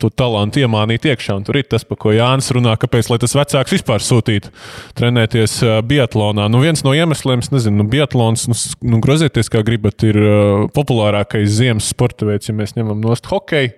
to 0.00 0.10
talantu 0.12 0.64
iemānīt 0.64 1.08
iekšā. 1.10 1.36
Un 1.40 1.46
tur 1.46 1.60
ir 1.60 1.68
tas, 1.70 1.84
par 1.86 2.00
ko 2.00 2.14
Jānis 2.14 2.50
runā, 2.56 2.76
kāpēc 2.80 3.10
tas 3.20 3.36
vecāks 3.36 3.76
vispār 3.76 4.04
sūtītu 4.04 4.52
trenēties 4.98 5.56
uh, 5.66 5.78
biatlonā. 5.86 6.48
Nu, 6.52 6.62
viens 6.64 6.84
no 6.86 6.94
iemesliem, 6.96 7.44
nezinu, 7.52 7.82
nu, 7.82 7.88
biatlons, 7.90 8.46
nu, 8.50 8.56
nu, 8.94 9.02
grozieties 9.04 9.52
kā 9.52 9.64
gribat, 9.66 10.02
ir 10.06 10.20
uh, 10.20 10.64
populārākais 10.76 11.50
ziemas 11.60 11.90
sporta 11.92 12.28
veids, 12.28 12.50
ja 12.50 12.56
mēs 12.56 12.76
ņemam 12.78 13.02
nost 13.04 13.28
hokeju. 13.30 13.76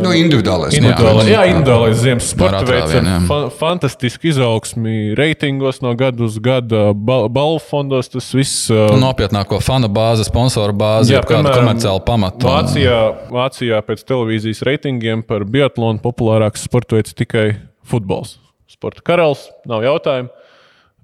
Nu, 0.00 0.08
individuālais. 0.16 0.72
Individuālais, 0.78 1.26
jā, 1.28 1.42
individuālais 1.50 1.98
ziemas 2.00 2.30
sporta 2.32 2.62
veids 2.64 2.94
ar 2.96 3.08
fa 3.28 3.38
fantastisku 3.52 4.30
izaugsmi, 4.30 5.12
reitingos 5.18 5.82
no 5.84 5.92
gada 5.98 6.24
uz 6.24 6.38
gada, 6.40 6.80
bal 6.96 7.28
balvu 7.32 7.60
fondos. 7.66 8.08
Tas 8.12 8.30
viss. 8.32 8.70
Uh, 8.72 8.94
Nopietnāko 9.02 9.60
fanu 9.60 9.90
bāzi, 9.92 10.24
sponsoru 10.24 10.72
bāzi, 10.80 11.18
kādu 11.28 11.52
komerciālu 11.52 12.00
pamatu. 12.08 12.48
Vācijā, 12.48 13.02
Vācijā 13.32 13.82
pēc 13.84 14.06
televīzijas 14.08 14.64
reitingiem 14.70 15.26
par 15.28 15.44
biatlonu 15.44 16.00
populārāks 16.00 16.64
sporta 16.70 16.96
veids 16.96 17.12
tikai 17.18 17.50
futbols. 17.84 18.38
Sporta 18.72 19.04
karalis, 19.04 19.44
nav 19.68 19.84
jautājumu. 19.84 20.32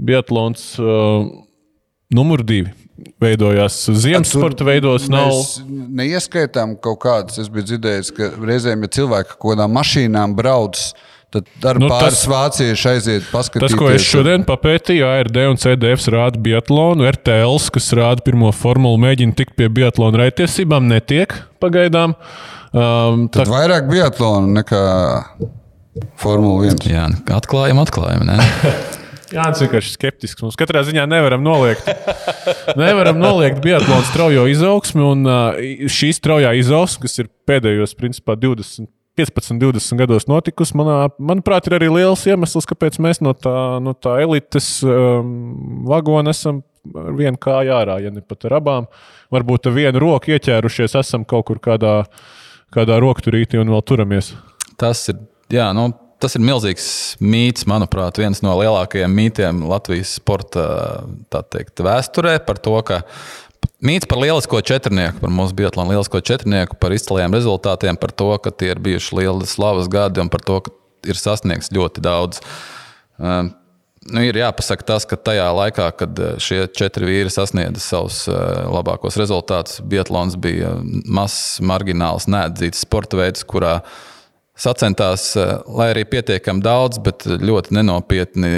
Biatlons 0.08 0.70
uh, 0.80 1.28
numur 2.14 2.40
divi 2.46 2.72
veidojās 3.22 3.76
ziemas 3.98 4.32
sporta 4.32 4.66
veidos. 4.66 5.08
Nav... 5.12 5.30
Mēs 5.30 5.52
neieskaitām 6.00 6.76
kaut 6.82 7.00
kādas. 7.04 7.38
Es 7.42 7.50
biju 7.52 7.72
dzirdējis, 7.72 8.10
ka 8.16 8.32
reizēm, 8.38 8.84
ja 8.86 8.92
cilvēki 8.98 9.36
kaut 9.36 9.54
kādām 9.54 9.74
mašīnām 9.76 10.34
brauc, 10.38 10.80
tad 11.34 11.48
ar 11.68 11.80
nu, 11.80 11.90
pāris 11.92 12.22
tas, 12.22 12.26
vācieši 12.32 12.90
aiziet 12.92 13.30
paskatīties. 13.32 13.74
Tas, 13.74 13.78
ko 13.80 13.90
es 13.94 14.06
šodien 14.06 14.46
papētīju, 14.48 15.06
ARD 15.08 15.40
un 15.46 15.60
CDF 15.60 16.08
rāda 16.14 16.40
biatlonu, 16.42 17.06
RTL, 17.12 17.58
kas 17.74 17.90
rāda 17.98 18.24
pirmo 18.26 18.52
formulu, 18.56 19.00
mēģina 19.04 19.36
tikt 19.38 19.56
pie 19.58 19.70
biatlona 19.80 20.24
raitiesībām, 20.24 20.88
netiek 20.90 21.36
pagaidām. 21.62 22.16
Um, 22.68 23.28
tad 23.32 23.46
tā... 23.46 23.52
vairāk 23.52 23.88
biatlonu 23.88 24.58
nekā 24.58 24.82
Formula 26.20 26.68
1. 26.68 26.84
Jā, 26.92 27.08
atklājam, 27.34 27.80
atklājam. 27.82 28.28
Jā, 29.32 29.44
tas 29.50 29.62
vienkārši 29.64 29.94
skeptisks. 29.94 30.44
Mums 30.44 30.58
katrā 30.58 30.82
ziņā 30.86 31.04
nevaram 31.10 31.42
noliegt, 31.44 31.88
nevaram 32.80 33.18
noliegt 33.20 33.60
biatlonu 33.64 34.06
straujo 34.08 34.46
izaugsmi. 34.52 35.04
Un 35.04 35.90
šī 35.92 36.12
straujā 36.16 36.54
izaugsme, 36.60 37.04
kas 37.06 37.20
ir 37.22 37.28
pēdējos 37.48 37.92
principā, 37.98 38.38
20, 38.40 38.88
15, 39.18 39.60
20 39.60 40.00
gados 40.00 40.28
notikusi, 40.30 40.76
manā, 40.78 40.98
manuprāt, 41.18 41.68
ir 41.68 41.78
arī 41.80 41.92
liels 41.98 42.24
iemesls, 42.30 42.68
kāpēc 42.70 43.00
mēs 43.02 43.22
no 43.24 43.34
tā, 43.36 43.54
no 43.82 43.96
tā 43.98 44.20
elites 44.22 44.78
um, 44.86 45.84
vagona 45.88 46.36
esam 46.36 46.62
ar 46.96 47.12
vienu 47.18 47.36
kāju 47.42 47.74
ārā, 47.74 47.98
ja 48.00 48.14
ne 48.14 48.22
pat 48.24 48.46
ar 48.48 48.60
abām. 48.62 48.90
Varbūt 49.34 49.68
ar 49.68 49.74
vienu 49.76 50.00
roku 50.00 50.32
ieķērušies, 50.32 50.94
esam 51.02 51.26
kaut 51.28 51.50
kur 51.50 51.60
kādā 51.60 51.98
kādā 52.74 52.98
rokturītī 53.02 53.60
un 53.60 53.72
vēl 53.72 53.84
turamies. 53.86 54.32
Tas 54.80 55.00
ir, 55.12 55.20
jā, 55.52 55.70
nu, 55.76 55.88
tas 56.22 56.34
ir 56.38 56.44
milzīgs 56.44 56.88
mīts, 57.22 57.66
manuprāt, 57.70 58.18
viens 58.20 58.42
no 58.44 58.54
lielākajiem 58.58 59.12
mītiem 59.14 59.60
Latvijas 59.70 60.16
sporta 60.20 60.64
teikt, 61.30 61.84
vēsturē 61.84 62.38
par 62.46 62.62
to, 62.62 62.78
ka 62.86 63.02
Mīts 63.78 64.08
par 64.10 64.18
lielisko 64.18 64.58
četrnieku, 64.66 65.20
par 65.22 65.30
mūsu 65.30 65.54
biatlonu 65.54 65.92
lielisko 65.94 66.18
četrnieku, 66.26 66.74
par 66.82 66.90
izciliem 66.90 67.30
rezultātiem, 67.34 67.94
par 68.00 68.10
to, 68.10 68.32
ka 68.42 68.50
tie 68.50 68.72
ir 68.72 68.80
bijuši 68.82 69.14
lieli 69.20 69.46
slavas 69.46 69.86
gadi 69.90 70.18
un 70.18 70.30
par 70.32 70.42
to, 70.42 70.56
ka 70.66 70.72
ir 71.06 71.18
sasniegts 71.18 71.70
ļoti 71.74 72.02
daudz. 72.02 72.40
Uh, 73.22 73.52
nu, 74.10 74.24
ir 74.26 74.40
jāpasaka 74.40 74.88
tas, 74.88 75.06
ka 75.06 75.14
tajā 75.30 75.46
laikā, 75.54 75.86
kad 76.00 76.22
šie 76.42 76.64
četri 76.74 77.06
vīri 77.06 77.30
sasniedza 77.30 77.84
savus 77.84 78.24
uh, 78.26 78.66
labākos 78.74 79.18
rezultātus, 79.20 79.78
Biatlons 79.86 80.34
bija 80.42 80.74
mazs, 81.06 81.60
margināls, 81.62 82.26
neatzīts 82.26 82.82
sporta 82.82 83.22
veids, 83.22 83.46
kurā 83.46 83.78
sacentās, 84.58 85.30
uh, 85.38 85.58
lai 85.78 85.92
arī 85.94 86.04
pietiekami 86.10 86.64
daudz, 86.64 87.00
bet 87.04 87.26
ļoti 87.26 87.76
nenopietni 87.78 88.52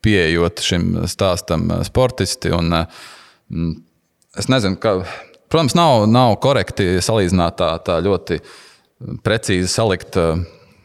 pieejot 0.00 0.62
šim 0.64 0.92
stāstam 1.10 1.68
sportisti. 1.86 2.52
Un, 2.56 2.72
uh, 2.72 3.74
es 4.38 4.48
nezinu, 4.52 4.78
ka, 4.80 5.00
protams, 5.52 5.76
nav, 5.78 6.06
nav 6.10 6.36
korekti 6.42 6.98
salīdzināt 7.04 7.58
tā, 7.60 7.74
tā 7.84 8.00
ļoti 8.04 8.40
precīzi 9.24 9.68
salikt. 9.70 10.18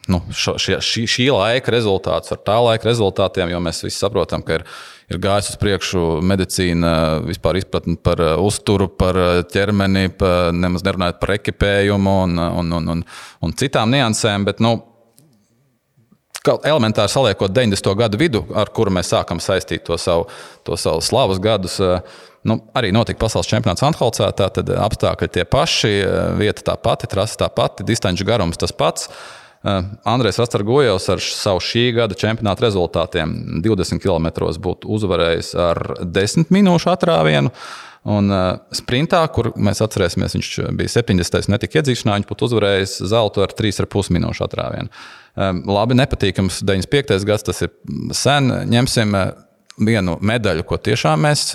Nu, 0.06 0.20
šo, 0.30 0.54
šie, 0.62 0.76
šī, 0.86 1.02
šī 1.10 1.24
laika 1.34 1.72
rezultātus 1.74 2.30
ar 2.30 2.38
tā 2.46 2.60
laika 2.62 2.86
rezultātiem, 2.86 3.50
jo 3.50 3.58
mēs 3.58 3.82
visi 3.82 3.98
saprotam, 3.98 4.44
ka 4.46 4.60
ir, 4.60 4.64
ir 5.10 5.20
gājis 5.22 5.52
uz 5.52 5.60
priekšu 5.60 6.02
medicīna, 6.26 6.92
vispār 7.26 7.60
izpratne 7.60 7.96
par 8.02 8.22
uzturu, 8.42 8.88
par 8.90 9.18
ķermeni, 9.52 10.10
par, 10.18 10.52
nemaz 10.56 10.84
nerunājot 10.86 11.22
par 11.22 11.36
ekipējumu 11.36 12.18
un, 12.24 12.36
un, 12.46 12.76
un, 12.80 12.92
un, 12.96 13.06
un 13.46 13.56
citām 13.58 13.92
niansēm. 13.94 14.46
Bet, 14.48 14.62
nu, 14.64 14.76
elementāri 16.46 17.10
saliekot 17.10 17.54
90. 17.54 17.92
gadu 17.98 18.20
vidu, 18.20 18.44
ar 18.54 18.70
kuru 18.74 18.92
mēs 18.94 19.10
sākam 19.14 19.40
saistīt 19.42 19.86
to 19.86 19.98
savu, 19.98 20.28
to 20.66 20.78
savu 20.78 21.02
slavas 21.02 21.40
gadus. 21.42 21.80
Nu, 22.46 22.60
arī 22.78 22.92
notika 22.94 23.24
pasaules 23.24 23.48
čempionāts 23.50 23.82
Antholcā. 23.82 24.28
Tad 24.36 24.70
apstākļi 24.70 25.30
tie 25.34 25.44
paši, 25.50 25.96
vieta 26.38 26.62
tā 26.68 26.76
pati, 26.78 27.08
trasa 27.10 27.42
tā 27.42 27.50
pati, 27.50 27.86
distanču 27.86 28.26
garums 28.28 28.60
tas 28.60 28.74
pats. 28.74 29.10
Andrejs 30.06 30.38
Rastargojevs 30.38 31.08
ar 31.10 31.22
savu 31.22 31.62
šī 31.64 31.88
gada 31.96 32.14
čempionāta 32.18 32.66
rezultātiem 32.66 33.32
20 33.64 34.02
km 34.02 34.28
būtu 34.62 34.90
uzvarējis 34.98 35.52
ar 35.58 35.82
10 36.04 36.52
minūšu 36.54 36.92
atrāvienu. 36.92 37.52
Un 38.06 38.30
uh, 38.30 38.60
sprintā, 38.70 39.24
kur 39.34 39.48
mēs 39.58 39.80
atcerēsimies, 39.82 40.36
viņš 40.36 40.50
bija 40.78 40.92
70. 40.92 41.48
netika 41.50 41.80
iedzīšanā, 41.80 42.20
viņš 42.20 42.28
būtu 42.28 42.46
uzvarējis 42.46 42.92
zeltu 43.10 43.42
ar 43.42 43.54
3,5 43.58 44.12
minūšu 44.14 44.44
atrāvienu. 44.46 44.92
Um, 45.34 45.64
labi, 45.74 45.96
nepatīkams 45.98 46.60
95. 46.62 47.26
gads, 47.26 47.48
tas 47.48 47.64
ir 47.66 47.74
sen. 48.14 48.52
Ņemsim 48.70 49.18
vienu 49.82 50.14
medaļu, 50.22 50.62
ko 50.68 50.78
tiešām 50.78 51.26
mēs 51.26 51.50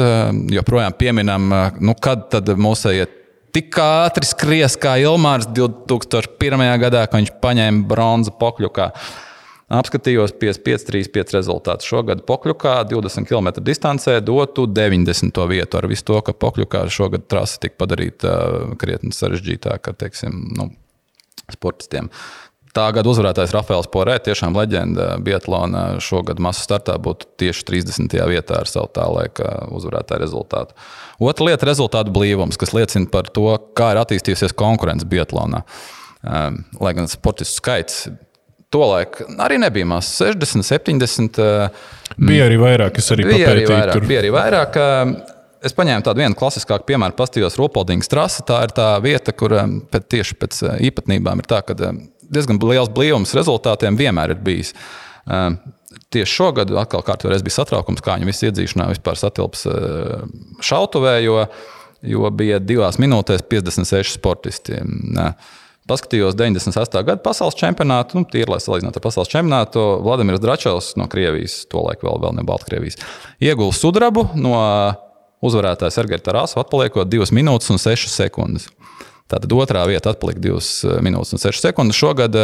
joprojām 0.51 0.93
pieminam. 0.99 1.47
Nu, 1.79 1.95
kad 1.95 2.27
tad 2.35 2.51
mūsējie 2.59 3.07
tik 3.55 3.77
ātri 3.81 4.27
skries 4.27 4.77
kā 4.81 4.95
Ilmārs 5.01 5.49
2001. 5.51 6.63
gadā, 6.81 7.03
kad 7.07 7.19
viņš 7.19 7.35
paņēma 7.43 7.85
bronzu 7.89 8.33
pokļukā? 8.39 8.91
Apskatījos 9.71 10.33
55, 10.35 10.83
35 10.89 11.31
rezultātu. 11.37 11.87
Šogad 11.87 12.25
Pokļukā 12.27 12.73
20 12.89 13.27
km 13.29 13.53
distancē 13.63 14.17
dotu 14.19 14.65
90. 14.67 15.39
vietu. 15.47 15.79
Ar 15.79 15.87
visu 15.87 16.03
to, 16.09 16.17
ka 16.27 16.35
Pokļukā 16.35 16.83
šogad 16.91 17.23
trasa 17.31 17.61
tika 17.63 17.79
padarīta 17.79 18.33
krietni 18.81 19.15
sarežģītāka 19.15 19.95
teiksim, 20.03 20.41
nu, 20.57 20.67
sportistiem. 21.47 22.11
Tā 22.71 22.85
gada 22.95 23.09
uzvarētājs 23.11 23.51
Rafaels 23.51 23.89
Porē, 23.91 24.13
tiešām 24.23 24.55
leģenda 24.55 25.17
Bietlāna 25.23 25.99
šogad 26.03 26.39
masu 26.39 26.63
startā 26.63 26.95
būtu 27.03 27.27
tieši 27.41 27.65
30. 27.67 28.13
vietā 28.31 28.61
ar 28.61 28.69
savu 28.71 28.87
tā 28.95 29.07
laika 29.11 29.65
uzvarētāju 29.75 30.23
rezultātu. 30.23 30.77
Otra 31.19 31.49
lieta- 31.49 31.67
rezultātu 31.71 32.13
blīvums, 32.15 32.57
kas 32.57 32.71
liecina 32.71 33.11
par 33.11 33.27
to, 33.27 33.57
kā 33.75 33.91
ir 33.91 33.99
attīstījusies 33.99 34.55
konkurence 34.55 35.03
Bietlānā. 35.05 35.63
Ehm, 36.23 36.63
lai 36.79 36.93
gan 36.93 37.07
sportistu 37.07 37.59
skaits 37.59 38.07
tolaik 38.71 39.19
arī 39.37 39.59
nebija 39.59 39.85
maz, 39.85 40.05
60, 40.05 40.63
70. 40.63 41.71
Bija 42.17 42.47
arī 42.47 42.57
vairāk, 42.57 42.93
kas 42.93 43.11
arī 43.11 43.25
bija 43.25 43.47
arī 43.51 43.67
vairāk. 43.67 43.93
tur. 43.93 44.01
Bija 44.07 44.21
arī 44.21 44.31
vairāk 44.31 44.75
ehm, 44.75 45.15
Es 45.61 45.75
paņēmu 45.77 46.01
tādu 46.01 46.23
vienu 46.23 46.33
klasiskāku 46.33 46.87
piemēru, 46.87 47.13
pastījos 47.13 47.53
Ropoldingas 47.59 48.09
trasi. 48.09 48.41
Tā 48.41 48.63
ir 48.63 48.71
tā 48.73 48.99
vieta, 48.99 49.31
kur 49.31 49.53
ehm, 49.53 49.75
pēc, 49.91 50.07
tieši 50.09 50.37
pēc 50.41 50.61
īpatnībām 50.89 51.37
ir 51.37 51.45
tā, 51.45 51.61
ka 51.61 51.75
diezgan 52.33 52.59
liels 52.63 52.91
blīvums 52.93 53.35
rezultātiem 53.37 53.99
vienmēr 53.99 54.35
ir 54.35 54.43
bijis. 54.43 54.73
Tieši 56.11 56.31
šogad 56.31 56.71
atkal 56.81 57.03
kārtībā 57.07 57.37
bija 57.43 57.57
satraukums, 57.59 58.03
kā 58.03 58.17
viņi 58.17 58.29
visi 58.29 58.47
iedzīšanā 58.49 58.89
vispār 58.93 59.19
satilps 59.19 59.65
šautavē, 60.63 61.17
jo, 61.25 61.41
jo 62.07 62.31
bija 62.35 62.59
divās 62.63 62.99
minūtēs 63.01 63.43
56 63.51 64.15
sportisti. 64.17 64.79
Paskatījos 65.89 66.35
98. 66.37 67.01
gada 67.03 67.19
pasaules 67.25 67.57
čempionātu, 67.57 68.19
nu, 68.19 68.27
tīri, 68.29 68.47
lai 68.51 68.59
salīdzinātu 68.61 69.01
ar 69.01 69.03
pasaules 69.03 69.31
čempionātu. 69.31 69.81
Vladimirs 70.05 70.39
Dračovs 70.43 70.91
no 71.01 71.07
Krievijas, 71.11 71.63
tolaik 71.71 72.05
vēl, 72.05 72.19
vēl 72.21 72.37
ne 72.37 72.45
Baltkrievijas, 72.47 72.99
ieguva 73.41 73.73
sudrabu 73.75 74.27
no 74.37 74.53
uzvarētāja 75.41 75.95
Sergeja 75.95 76.21
Tarāsa, 76.27 76.61
atpaliekot 76.61 77.09
2 77.09 77.33
minūtes 77.35 77.73
un 77.73 77.81
6 77.81 78.13
sekundes. 78.13 78.69
Tātad 79.31 79.55
otrā 79.55 79.85
vieta 79.87 80.11
atpalika 80.11 80.43
2 80.43 80.99
minūtes 81.05 81.37
un 81.37 81.41
6 81.41 81.63
sekundes. 81.63 81.97
Šogad 81.97 82.35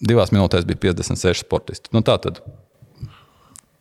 divās 0.00 0.32
minūtēs 0.32 0.66
bija 0.68 0.90
56 0.90 1.44
sportisti. 1.44 1.92
Nu, 1.94 2.04
tā 2.06 2.16
tad 2.22 2.40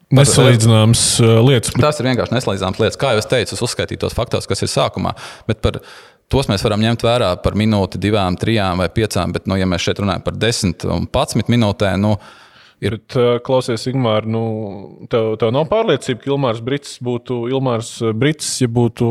Nesalīdzināmas 0.09 1.01
uh, 1.21 1.35
lietas. 1.45 1.75
Tas 1.77 1.99
ir 2.01 2.07
vienkārši 2.09 2.33
nesalīdzināmas 2.33 2.79
lietas. 2.81 2.97
Kā 2.97 3.11
jau 3.13 3.21
es 3.21 3.27
teicu, 3.29 3.53
es 3.53 3.61
uzskaitīju 3.65 4.01
tos 4.01 4.15
faktus, 4.17 4.47
kas 4.49 4.65
ir 4.65 4.71
sākumā. 4.71 5.13
Bet 5.45 5.61
par 5.61 5.77
tos 6.33 6.49
mēs 6.49 6.65
varam 6.65 6.81
ņemt 6.81 7.05
vērā 7.05 7.29
par 7.43 7.57
minūti, 7.59 8.01
divām, 8.01 8.37
trijām 8.39 8.81
vai 8.81 8.89
piecām. 8.93 9.35
Bet, 9.35 9.45
nu, 9.49 9.59
ja 9.59 9.67
mēs 9.69 9.85
šeit 9.85 10.01
runājam 10.01 10.25
par 10.25 10.39
desmit 10.41 10.85
un 10.89 11.05
patsmit 11.13 11.51
minūtēm, 11.53 12.01
nu, 12.01 12.15
Ir... 12.79 12.95
Bet, 12.95 13.15
uh, 13.19 13.37
klausies, 13.43 13.83
Ingūna, 13.91 14.21
nu, 14.31 14.41
tev, 15.11 15.33
tev 15.41 15.51
nav 15.51 15.65
pārliecība, 15.71 16.21
ka 16.23 16.29
Ilmārs 16.31 16.61
Brits 16.63 16.95
būtu 17.03 17.41
Ilmārs 17.51 17.91
Brits, 18.15 18.53
ja 18.63 18.69
būtu 18.71 19.07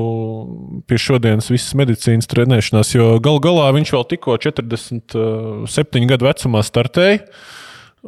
pie 0.89 1.01
šodienas 1.05 1.51
visas 1.53 1.77
medicīnas 1.77 2.31
trenēšanās, 2.33 2.95
jo 2.97 3.11
galu 3.25 3.43
galā 3.45 3.67
viņš 3.77 3.93
vēl 3.93 4.07
tikko 4.15 4.39
47 4.41 6.09
gadu 6.09 6.29
vecumā 6.31 6.65
startēja. 6.65 7.27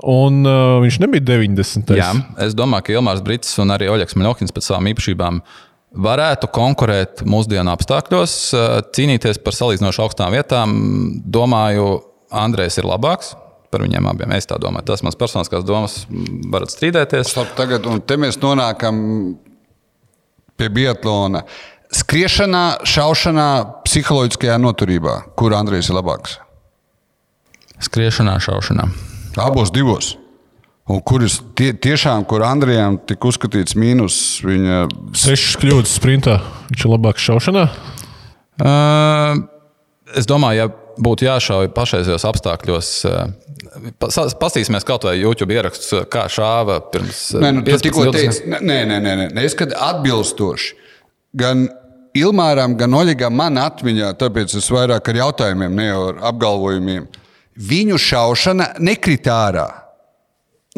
Un 0.01 0.47
uh, 0.47 0.79
viņš 0.81 1.01
nebija 1.03 1.27
90. 1.35 1.93
Jā, 1.99 2.15
es 2.47 2.57
domāju, 2.57 2.87
ka 2.87 2.97
Ilmārs 2.97 3.21
Brits 3.27 3.53
un 3.61 3.75
arī 3.75 3.91
Oļegs 3.93 4.17
Maļokins 4.17 4.57
pēc 4.57 4.71
savām 4.71 4.89
īpašībām 4.95 5.43
varētu 6.01 6.49
konkurēt 6.55 7.25
mūsdienu 7.27 7.75
apstākļos, 7.75 8.39
cīnīties 8.95 9.43
par 9.45 9.59
salīdzinoši 9.59 10.05
augstām 10.07 10.33
vietām. 10.33 10.77
Domāju, 11.27 11.99
Andrejs 12.31 12.79
ir 12.79 12.87
labāks 12.89 13.35
par 13.71 13.85
viņiem 13.87 14.09
abiem. 14.11 14.35
Es 14.37 14.49
tā 14.51 14.59
domāju. 14.61 14.89
Tas 14.91 15.05
mans 15.07 15.19
personiskās 15.19 15.67
domas 15.67 16.03
varat 16.53 16.73
strīdēties. 16.75 17.31
Stop, 17.33 17.55
tagad, 17.59 17.87
un 17.87 18.03
te 18.03 18.19
mēs 18.21 18.41
nonākam 18.43 19.03
pie 20.59 20.71
Biatlona. 20.75 21.45
Skriešanā, 21.91 22.65
šaušanā, 22.87 23.49
psiholoģiskajā 23.87 24.61
noturībā, 24.63 25.17
kur 25.39 25.57
Andrejs 25.59 25.91
ir 25.91 25.99
labāks? 25.99 26.37
Skriešanā, 27.83 28.37
šaušanā. 28.45 28.87
Abos 29.41 29.73
divos. 29.75 30.15
Un 30.91 31.01
kur 31.07 31.23
ir 31.23 31.33
tie, 31.59 31.71
tiešām, 31.75 32.25
kur 32.31 32.43
Andrejam 32.47 32.99
tika 33.07 33.31
uzskatīts 33.31 33.77
mīnus? 33.79 34.15
Viņa... 34.47 34.83
Sešas 35.19 35.59
kļūdas 35.63 35.97
sprintā. 35.99 36.41
Viņš 36.71 36.87
ir 36.87 36.93
labāks 36.93 37.27
šaušanā. 37.27 37.67
Uh, 38.61 39.43
es 40.19 40.27
domāju, 40.31 40.65
ja 40.65 40.71
būtu 41.01 41.27
jāšauj 41.29 41.71
pašreizējos 41.77 42.27
apstākļos, 42.29 42.91
Pastīsimies 44.41 44.87
kaut 44.87 45.05
vai 45.07 45.17
YouTube 45.21 45.55
ierakstus, 45.55 46.07
kā 46.11 46.25
šāva 46.33 46.81
pirms 46.91 47.21
nē, 47.39 47.53
nu, 47.55 47.65
15 47.67 47.93
gadiem. 47.95 48.17
Teici, 48.17 48.47
nē, 48.51 48.79
nē, 48.89 48.97
nē, 49.05 49.13
nē. 49.21 49.45
Es 49.45 49.55
kad 49.59 49.75
atbilstoši 49.77 50.75
gan 51.39 51.69
Ilmāram, 52.19 52.75
gan 52.75 52.95
Oļegam 52.99 53.37
man 53.39 53.61
atmiņā, 53.63 54.15
tāpēc 54.19 54.57
es 54.59 54.67
vairāk 54.75 55.13
ar 55.13 55.21
jautājumiem, 55.21 55.77
ne 55.79 55.87
ar 55.95 56.19
apgalvojumiem. 56.33 57.07
Viņu 57.71 58.01
šaušana 58.03 58.73
nekrita 58.83 59.37
ārā. 59.47 59.69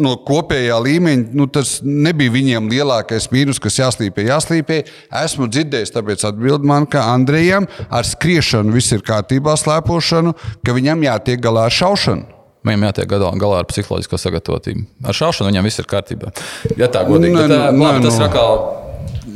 No 0.01 0.15
kopējā 0.25 0.77
līmeņa 0.81 1.37
nu, 1.37 1.47
tas 1.53 1.75
nebija 1.85 2.33
viņiem 2.33 2.69
lielākais 2.73 3.29
mīnus, 3.33 3.61
kas 3.61 3.77
jāslīpē, 3.77 4.25
jāslīpē. 4.29 4.79
Esmu 5.21 5.49
dzirdējis, 5.53 5.93
tāpēc 5.93 6.25
atbild 6.29 6.65
man, 6.69 6.89
ka 6.89 7.05
Andrejam 7.13 7.69
ar 7.93 8.09
skriešanu 8.09 8.73
viss 8.73 8.93
ir 8.97 9.05
kārtībā, 9.05 9.57
slēpošanu, 9.61 10.33
ka 10.65 10.77
viņam 10.77 11.05
jātiek 11.09 11.45
galā 11.45 11.67
ar 11.69 11.77
šaušanu. 11.77 12.42
Viņam 12.63 12.87
jātiek 12.89 13.11
galā, 13.11 13.33
galā 13.43 13.61
ar 13.63 13.69
psiholoģisko 13.71 14.21
sagatavotību. 14.23 14.87
Ar 15.09 15.19
šaušanu 15.19 15.51
viņam 15.51 15.67
viss 15.67 15.83
ir 15.83 15.89
kārtībā. 15.91 16.31
Ja 16.79 16.89
tā 16.93 17.03
godīgi, 17.09 17.35
nē, 17.35 17.47
bet, 17.49 17.55
nē, 17.57 17.61
labi, 17.75 17.99
nē, 17.99 18.07
tas 18.07 18.19
ir 18.21 18.27
atkal. 18.29 18.59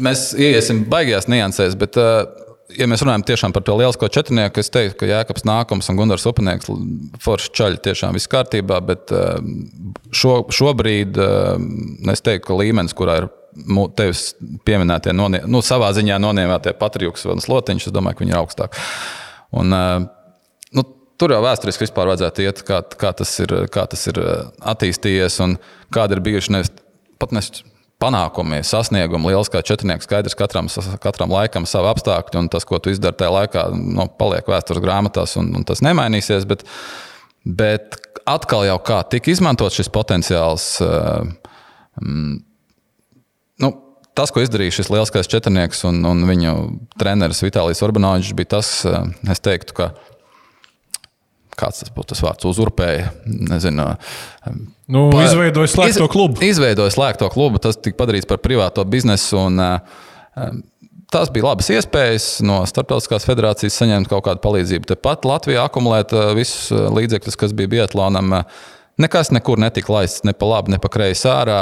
Mēs 0.06 0.26
iesim 0.38 0.84
baigajās 0.90 1.26
niansēs, 1.30 1.74
bet 1.80 1.98
uh, 1.98 2.26
ja 2.74 2.86
mēs 2.90 3.02
runājam 3.04 3.24
tiešām 3.26 3.54
par 3.54 3.64
to 3.66 3.76
lielisko 3.78 4.08
četrnieku, 4.12 4.60
es 4.60 4.70
teiktu, 4.72 4.98
ka 5.00 5.10
Jēkabs 5.10 5.46
nākums 5.46 5.90
un 5.90 5.98
Gunārs 6.00 6.26
Upanieks 6.28 6.70
forši 7.22 7.52
čaļi 7.56 7.82
tiešām 7.86 8.16
viss 8.16 8.30
kārtībā, 8.30 8.80
bet 8.86 9.12
šo, 10.14 10.38
šobrīd 10.54 11.20
es 12.12 12.24
teiktu, 12.26 12.46
ka 12.48 12.58
līmenis, 12.60 12.96
kurā 12.96 13.20
ir 13.22 13.30
tevis 13.96 14.28
pieminētie, 14.68 15.14
nonie, 15.16 15.40
nu, 15.48 15.62
savā 15.64 15.92
ziņā 15.96 16.18
nonievātie 16.20 16.74
Patriks 16.76 17.24
un 17.30 17.40
Slotiņš, 17.44 17.88
es 17.88 17.94
domāju, 17.94 18.18
ka 18.18 18.26
viņi 18.26 18.34
ir 18.34 18.40
augstāk. 18.42 18.76
Un, 19.56 19.72
nu, 19.72 20.10
tur 21.20 21.34
jau 21.34 21.40
vēsturiski 21.44 21.86
vispār 21.86 22.10
vajadzētu 22.12 22.44
iet, 22.44 22.60
kā, 22.66 22.82
kā, 22.98 23.12
tas 23.16 23.32
ir, 23.42 23.54
kā 23.72 23.86
tas 23.90 24.06
ir 24.10 24.20
attīstījies 24.74 25.40
un 25.44 25.56
kādi 25.94 26.16
ir 26.16 26.24
bijuši 26.26 26.54
nevis 26.56 26.72
pat 27.20 27.32
nes 27.32 27.50
panākumi, 28.02 28.60
sasniegumi, 28.66 29.30
liels 29.32 29.48
kā 29.52 29.62
četrnieks, 29.64 30.04
skaidrs 30.04 30.36
katram, 30.36 30.68
katram 31.00 31.32
laikam 31.32 31.64
savu 31.68 31.88
apstākļu, 31.94 32.42
un 32.42 32.50
tas, 32.52 32.66
ko 32.68 32.80
tu 32.82 32.92
izdari 32.92 33.16
tajā 33.16 33.32
laikā, 33.32 33.62
nu, 33.72 34.08
paliek 34.20 34.48
vēstures 34.52 34.84
grāmatās, 34.84 35.36
un, 35.40 35.48
un 35.56 35.64
tas 35.68 35.80
nemainīsies. 35.84 36.44
Bet, 36.48 36.66
bet 37.46 37.96
atkal 38.28 38.66
jau 38.68 38.76
kā 38.84 39.00
tika 39.08 39.32
izmantots 39.32 39.78
šis 39.80 39.88
potenciāls. 39.94 40.68
Um, 40.84 42.42
nu, 43.64 43.72
tas, 44.16 44.32
ko 44.32 44.44
izdarīja 44.44 44.78
šis 44.78 44.92
lielskais 44.92 45.30
četrnieks 45.32 45.84
un, 45.88 46.02
un 46.08 46.24
viņu 46.28 46.56
treneris 47.00 47.40
Vitālijs 47.44 47.80
Orbanovičs, 47.86 48.36
bija 48.36 48.56
tas, 48.58 48.72
eh, 48.88 49.08
es 49.32 49.40
teiktu, 49.44 49.76
ka 49.76 49.90
kāds 51.58 51.82
tas 51.82 51.92
būtu 51.94 52.12
tas 52.12 52.22
vārds, 52.24 52.46
uzurpēja. 52.48 53.10
Nezinu, 53.50 53.88
nu, 54.92 55.08
pa, 55.12 55.24
izveidoja 55.26 55.72
slēgto 55.72 56.06
iz, 56.06 56.12
klubu. 56.12 56.40
Izveidoja 56.44 56.94
slēgto 56.94 57.30
klubu, 57.32 57.62
tas 57.62 57.80
tika 57.80 57.98
padarīts 58.02 58.28
par 58.28 58.40
privāto 58.44 58.84
biznesu. 58.88 59.40
Un, 59.48 59.60
uh, 59.62 60.54
tās 61.12 61.32
bija 61.32 61.48
labas 61.48 61.68
iespējas 61.72 62.28
no 62.46 62.60
Startautiskās 62.68 63.26
federācijas 63.28 63.76
saņemt 63.80 64.10
kaut 64.10 64.26
kādu 64.28 64.42
palīdzību. 64.44 64.90
Tepat 64.92 65.26
Latvijā 65.28 65.66
akumulēt 65.66 66.14
visus 66.36 66.70
līdzekļus, 66.72 67.38
kas 67.40 67.54
bija 67.56 67.72
Bietlānam. 67.76 68.40
Nekas 69.00 69.28
nekur 69.34 69.60
netika 69.60 69.92
laists 69.92 70.24
ne 70.24 70.32
pa 70.36 70.48
labi, 70.48 70.72
ne 70.72 70.80
pa 70.80 70.88
kreisi 70.92 71.28
ārā. 71.28 71.60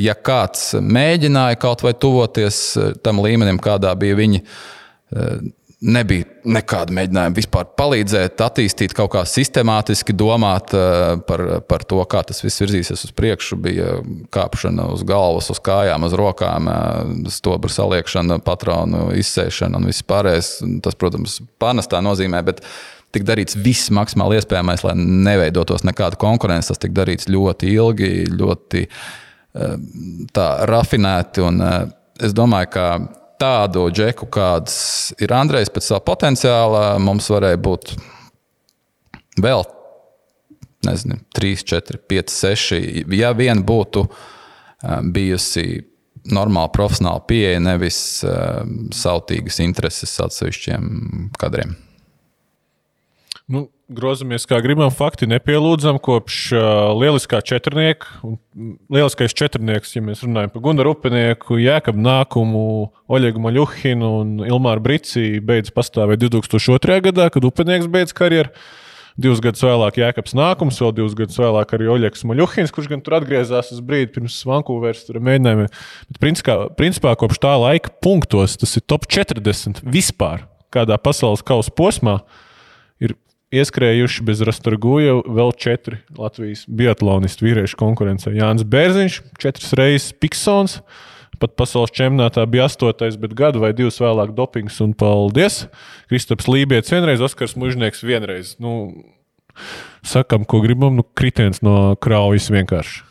Ja 0.00 0.16
kāds 0.16 0.70
mēģināja 0.80 1.60
kaut 1.60 1.84
vai 1.84 1.92
tuvoties 1.92 2.62
tam 3.04 3.20
līmenim, 3.24 3.60
kādā 3.62 3.92
bija 4.00 4.16
viņi, 4.18 4.42
nebija 5.78 6.26
nekāda 6.48 6.94
mēģinājuma 6.96 7.36
vispār 7.36 7.68
palīdzēt, 7.78 8.40
attīstīt 8.42 8.94
kaut 8.96 9.12
kā 9.12 9.22
sistemātiski, 9.28 10.14
domāt 10.16 10.72
par, 11.28 11.42
par 11.70 11.84
to, 11.86 12.00
kā 12.10 12.24
tas 12.26 12.42
viss 12.42 12.62
virzīsies 12.64 13.04
uz 13.06 13.14
priekšu. 13.14 13.58
Bija 13.62 13.92
kāpšana 14.34 14.88
uz 14.94 15.04
galvas, 15.06 15.50
uz 15.54 15.60
kājām, 15.62 16.06
uz 16.08 16.16
rokām, 16.18 16.70
stobra 17.32 17.70
saliekšana, 17.72 18.40
patronu 18.46 19.08
izsēšana 19.18 19.78
un 19.78 19.90
viss 19.90 20.06
pārējais. 20.08 20.52
Tas, 20.82 20.98
protams, 20.98 21.38
pārnestā 21.62 22.02
nozīmē. 22.02 22.42
Bet 22.48 22.64
tika 23.14 23.30
darīts 23.30 23.58
viss 23.62 23.92
maksimāli 23.94 24.40
iespējamais, 24.40 24.82
lai 24.86 24.96
neveidotos 24.98 25.86
nekāda 25.86 26.18
konkurence. 26.20 26.72
Tas 26.72 26.82
tika 26.82 27.04
darīts 27.04 27.30
ļoti 27.30 27.70
ilgi, 27.76 28.10
ļoti 28.34 28.82
eh, 28.88 29.78
tā, 30.34 30.50
rafinēti. 30.72 31.46
Un, 31.46 31.62
eh, 31.62 31.80
es 32.26 32.34
domāju, 32.34 32.72
ka 32.74 32.90
tādu 33.40 33.86
džeku, 33.94 34.28
kāds 34.32 34.76
ir 35.22 35.32
Andrejs 35.34 35.72
pēc 35.72 35.90
sava 35.90 36.02
potenciāla, 36.06 36.84
mums 37.02 37.28
varēja 37.32 37.60
būt 37.64 37.92
vēl 39.42 39.64
nezinu, 40.86 41.18
3, 41.34 41.64
4, 41.72 42.02
5, 42.10 42.34
6. 42.34 43.14
Ja 43.18 43.32
vien 43.36 43.64
būtu 43.66 44.06
eh, 44.08 45.00
bijusi 45.02 45.68
normāla 46.28 46.68
profesionāla 46.74 47.22
pieeja, 47.24 47.60
nevis 47.62 47.98
sautīgas 48.92 49.60
intereses 49.64 50.12
atsevišķiem 50.20 51.30
kadriem. 51.40 51.76
Grozamies 53.88 54.44
kā 54.44 54.58
gribam, 54.60 54.90
fakti 54.92 55.24
nepielūdzam 55.30 55.96
kopš 56.04 56.38
uh, 56.52 56.62
lieliskā 56.92 57.38
četrnieka. 57.40 58.18
Lieliskais 58.92 59.32
četrnieks, 59.32 59.94
ja 59.94 60.02
mēs 60.04 60.20
runājam 60.26 60.50
par 60.52 60.62
Gunaru 60.66 60.90
Upinieku, 60.92 61.56
Jēkabu 61.56 62.02
Nākumu, 62.04 62.64
Oļegu 63.08 63.40
Maļuhinu 63.46 64.10
un 64.18 64.34
Ilmāru 64.44 64.82
Brīsī, 64.84 65.38
beidz 65.40 65.72
pastāvēt 65.72 66.20
2002. 66.20 66.98
gadā, 67.06 67.30
kad 67.32 67.46
Upinieks 67.48 67.88
beidz 67.88 68.12
karjeru. 68.12 68.52
Divus 69.18 69.40
gadus 69.42 69.64
vēlāk 69.64 69.96
Jēkabs 70.02 70.36
Nākums, 70.36 70.80
vēl 70.84 70.92
divus 70.98 71.14
gadus 71.16 71.40
vēlāk 71.40 71.72
arī 71.74 71.88
Oļegs 71.94 72.26
Maļuhins, 72.28 72.74
kurš 72.74 72.90
gan 72.92 73.00
tur 73.06 73.16
atgriezās 73.16 73.72
uz 73.72 73.80
brīdi 73.82 74.12
pirms 74.18 74.36
Vankūveras 74.46 75.08
mēģinājumiem. 75.16 75.72
Bet 76.12 76.20
principā, 76.20 76.58
principā 76.76 77.14
kopš 77.18 77.40
tā 77.40 77.54
laika 77.56 77.94
punktos 78.04 78.58
tas 78.60 78.76
ir 78.76 78.84
top 78.84 79.08
40 79.08 79.80
vispār 79.88 80.44
kādā 80.76 81.00
pasaules 81.00 81.40
kausa 81.40 81.72
posmā. 81.72 82.18
Ir 83.02 83.16
ieskrējuši 83.54 84.24
bez 84.28 84.42
Rastorguja 84.44 85.18
vēl 85.24 85.52
četri 85.56 86.00
Latvijas 86.18 86.64
biatlonistu 86.68 87.46
vīriešu 87.46 87.78
konkurencē. 87.80 88.32
Jānis 88.36 88.66
Bērziņš, 88.68 89.20
četras 89.40 89.72
reizes 89.78 90.12
Piksons. 90.20 90.80
Pat 91.38 91.52
pasaules 91.54 91.92
čempionātā 91.94 92.42
bija 92.50 92.66
astotais, 92.66 93.14
bet 93.20 93.36
gadu 93.38 93.62
vai 93.62 93.70
divus 93.76 94.00
vēlāk 94.02 94.32
dopings 94.34 94.80
un 94.82 94.90
paldies. 94.98 95.68
Kristaps 96.10 96.48
Lībijams 96.50 96.90
vienreiz, 96.90 97.22
Oskars 97.22 97.54
Mužnieks 97.54 98.02
vienreiz. 98.02 98.56
Nu, 98.58 98.90
sakam, 100.02 100.42
ko 100.42 100.58
gribam, 100.64 100.98
nu, 100.98 101.04
kritiens 101.06 101.62
no 101.62 101.94
kraujas 102.02 102.50
vienkārši. 102.50 103.04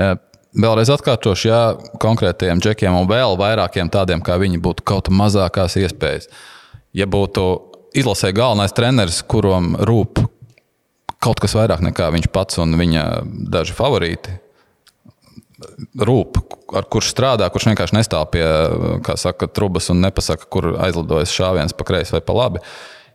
Jā. 0.00 0.14
Vēlreiz 0.52 0.90
atkārtošu, 0.92 1.46
ja 1.48 1.60
konkrētajiem 2.00 2.58
džekiem 2.60 2.92
un 2.92 3.06
vēl 3.08 3.38
vairākiem 3.40 3.88
tādiem 3.92 4.20
kā 4.24 4.34
viņi 4.40 4.58
būtu 4.60 4.84
kaut 4.84 5.08
mazākās 5.08 5.78
iespējas. 5.80 6.28
Ja 6.92 7.06
būtu 7.08 7.71
izlasē 7.94 8.32
galvenais 8.36 8.74
treneris, 8.76 9.22
kuram 9.28 9.74
rūp 9.80 10.22
kaut 11.22 11.42
kas 11.42 11.54
vairāk 11.54 11.84
nekā 11.84 12.08
viņš 12.14 12.30
pats 12.34 12.58
un 12.62 12.74
viņa 12.78 13.04
daži 13.52 13.76
favorīti. 13.78 14.38
Rūp, 16.02 16.40
ar 16.74 16.88
kurš 16.90 17.12
strādā, 17.12 17.46
kurš 17.52 17.68
vienkārši 17.70 17.94
nestāv 17.94 18.26
pie 18.32 18.42
saka, 19.20 19.46
trubas 19.46 19.86
un 19.94 20.02
nepasaka, 20.02 20.48
kur 20.50 20.72
aizlidojas 20.82 21.30
šāviens 21.30 21.76
pa 21.78 21.86
kreisi 21.86 22.16
vai 22.16 22.22
pa 22.26 22.34
labi. 22.34 22.64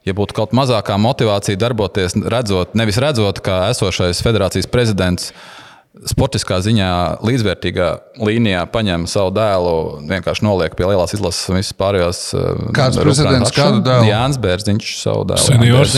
Ja 0.07 0.15
būtu 0.15 0.37
kaut 0.37 0.55
mazākā 0.55 0.95
motivācija 1.03 1.59
darboties, 1.59 2.15
redzot, 2.31 2.77
nevis 2.79 3.01
redzot, 3.03 3.41
kā 3.43 3.65
esošais 3.73 4.23
federācijas 4.23 4.69
prezidents 4.71 5.33
uh, 5.33 5.66
sportiskā 6.05 6.59
ziņā 6.63 6.89
līdzvērtīgā 7.25 7.87
līnijā 8.21 8.63
paņem 8.71 9.05
savu 9.09 9.31
dēlu, 9.35 9.73
vienkārši 10.09 10.45
noliek 10.45 10.75
pie 10.77 10.87
lielās 10.89 11.13
izlases 11.17 11.49
un 11.51 11.59
visas 11.59 11.75
pārējās. 11.77 12.21
Uh, 12.37 12.67
Kāds 12.75 12.99
prezidents, 13.01 13.53
kādu 13.55 13.81
dēlu? 13.85 14.09
Jānis 14.09 14.39
Bērziņš, 14.43 14.91
savu 15.01 15.25
dēlu. 15.31 15.45
Seniors. 15.45 15.97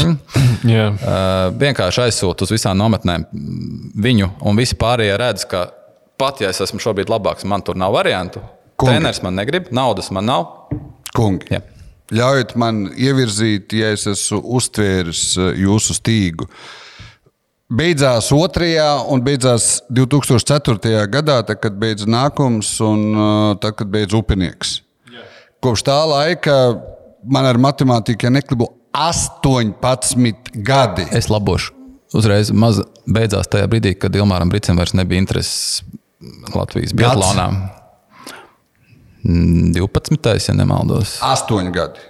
yeah. 0.68 0.96
uh, 0.96 1.50
vienkārši 1.60 2.06
aizsūta 2.08 2.48
uz 2.48 2.54
visām 2.56 2.80
nometnēm 2.80 3.28
viņu, 4.00 4.32
un 4.48 4.60
visi 4.60 4.78
pārējie 4.80 5.20
redz, 5.20 5.48
ka 5.50 5.68
pat 6.20 6.44
ja 6.44 6.54
es 6.54 6.62
esmu 6.66 6.82
šobrīd 6.84 7.12
labāks, 7.12 7.48
man 7.48 7.66
tur 7.66 7.80
nav 7.80 7.96
variantu. 7.98 8.44
Kungi. 8.80 8.96
Treneris 8.96 9.24
man 9.26 9.36
negrib, 9.36 9.74
naudas 9.76 10.12
man 10.16 10.30
nav. 10.30 10.46
Kungi. 11.16 11.52
Yeah. 11.52 11.66
Ļaujiet 12.16 12.56
man 12.58 12.88
ievirzīt, 12.98 13.74
ja 13.78 13.92
es 13.94 14.08
esmu 14.10 14.42
uztvēris 14.58 15.26
uh, 15.38 15.52
jūsu 15.58 15.98
stīgu. 16.00 16.48
Uh, 16.48 16.78
Beidzās 17.70 18.32
otrajā 18.34 18.88
un 19.14 19.22
beidzās 19.22 19.84
2004. 19.94 21.04
gadā, 21.14 21.36
tad, 21.46 21.60
kad 21.62 21.76
beidz 21.78 22.08
nākums 22.10 22.72
un 22.82 23.04
uh, 23.14 23.58
tad, 23.62 23.76
kad 23.78 23.92
beidz 23.94 24.16
upinieks. 24.18 24.80
Jā. 25.14 25.26
Kopš 25.62 25.84
tā 25.86 25.98
laika 26.10 26.56
man 27.30 27.46
ar 27.46 27.60
matemātiku, 27.62 28.26
ja 28.26 28.34
neklibu, 28.34 28.72
18 28.98 30.50
gadi. 30.66 31.06
Es 31.14 31.30
labošu. 31.30 31.76
Uzreiz 32.18 32.50
maz 32.50 32.82
beidzās 33.06 33.52
tajā 33.54 33.70
brīdī, 33.70 33.94
kad 34.02 34.18
Ilmāram 34.18 34.50
Brīsam 34.50 34.82
vairs 34.82 34.96
nebija 34.98 35.22
intereses 35.22 35.84
Latvijas 36.56 36.98
biatlonā. 36.98 37.52
12. 39.22 40.34
ja 40.50 40.58
nemaldos. 40.58 41.20
8 41.22 41.70
gadi. 41.76 42.02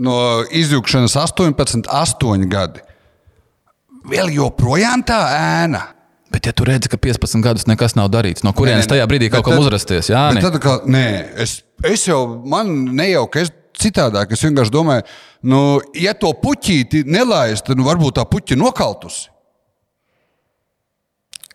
No 0.00 0.16
izjūgšanas 0.48 1.20
18, 1.20 1.84
8 1.84 2.48
gadi 2.48 2.85
vēl 4.10 4.32
joprojām 4.36 5.04
tā 5.06 5.20
ēna. 5.36 5.82
Bet, 6.32 6.48
ja 6.48 6.52
tu 6.56 6.66
redzi, 6.66 6.90
ka 6.92 6.98
15 7.00 7.40
gadus 7.44 7.68
nekas 7.70 7.94
nav 7.96 8.10
darīts, 8.12 8.44
no 8.44 8.52
kurienes 8.56 8.88
tajā 8.90 9.06
brīdī 9.08 9.30
kaut 9.32 9.46
kam 9.46 9.60
uzrasties? 9.62 10.10
Jā, 10.10 10.26
tad, 10.42 10.58
kā, 10.60 10.80
nē 10.90 11.06
es, 11.42 11.60
es 11.86 12.08
jau, 12.08 12.20
man 12.50 12.72
nejauki, 12.98 13.46
es 13.46 13.52
citādāk. 13.80 14.34
Es 14.34 14.42
vienkārši 14.44 14.74
domāju, 14.74 15.06
nu, 15.48 15.62
ja 15.96 16.16
to 16.18 16.32
puķīti 16.42 17.04
nelaist, 17.08 17.66
tad 17.68 17.78
nu, 17.78 17.86
varbūt 17.86 18.18
tā 18.18 18.26
puķa 18.28 18.58
nokaltusi. 18.58 19.30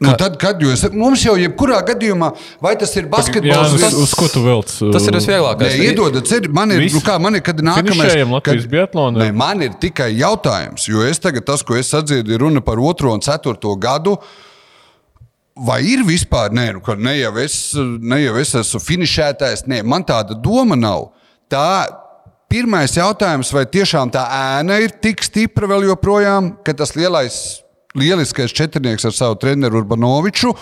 Nu, 0.01 0.15
tad, 0.17 0.33
kad 0.41 0.61
jūs 0.63 0.81
mums 0.97 1.21
jau 1.21 1.35
jebkurā 1.37 1.77
gadījumā, 1.85 2.31
vai 2.63 2.73
tas 2.79 2.89
ir 2.97 3.05
basketbols, 3.09 3.75
vai 3.75 3.81
tas 3.83 3.93
ir 3.93 3.99
uz 4.01 4.15
ko 4.17 4.25
tu 4.33 4.41
velc? 4.41 4.71
Tas 4.95 5.05
ir 5.05 5.17
visvieglākais. 5.19 5.75
Nē, 5.77 5.91
iedodat, 5.91 6.47
man 6.49 6.73
ir, 6.73 6.87
nu 6.89 7.01
kā, 7.05 7.19
man 7.21 7.37
ir, 7.37 7.43
kad 7.45 7.61
nākamais. 7.61 8.15
Latvijas 8.31 8.65
biatlonā. 8.71 9.21
Nē, 9.21 9.29
man 9.37 9.61
ir 9.61 9.75
tikai 9.81 10.09
jautājums, 10.17 10.87
jo 10.89 11.05
es 11.05 11.21
tagad 11.21 11.45
tas, 11.45 11.61
ko 11.61 11.77
es 11.77 11.93
sadzirdu, 11.93 12.33
ir 12.33 12.41
runa 12.41 12.65
par 12.65 12.81
otro 12.81 13.13
un 13.13 13.21
ceturto 13.21 13.75
gadu. 13.77 14.17
Vai 15.61 15.83
ir 15.93 16.01
vispār, 16.07 16.49
nē, 16.55 16.67
nu, 16.79 16.81
ka 16.81 16.97
ne 16.97 17.19
jau, 17.19 17.35
es, 17.43 17.61
ne 17.77 18.23
jau 18.23 18.37
es 18.41 18.55
esmu 18.57 18.81
finišētājs, 18.81 19.67
nē, 19.69 19.83
man 19.85 20.07
tāda 20.07 20.33
doma 20.33 20.79
nav. 20.79 21.11
Tā 21.51 21.85
pirmais 22.49 22.97
jautājums, 22.97 23.53
vai 23.53 23.67
tiešām 23.69 24.09
tā 24.11 24.25
ēna 24.57 24.81
ir 24.81 24.97
tik 25.03 25.21
stipra 25.23 25.69
vēl 25.69 25.91
joprojām, 25.91 26.55
ka 26.65 26.73
tas 26.73 26.97
lielais, 26.97 27.60
lieliskais 27.97 28.53
četrnieks 28.55 29.05
ar 29.05 29.15
savu 29.15 29.39
treneru 29.41 29.81
Urbanoviču 29.81 30.53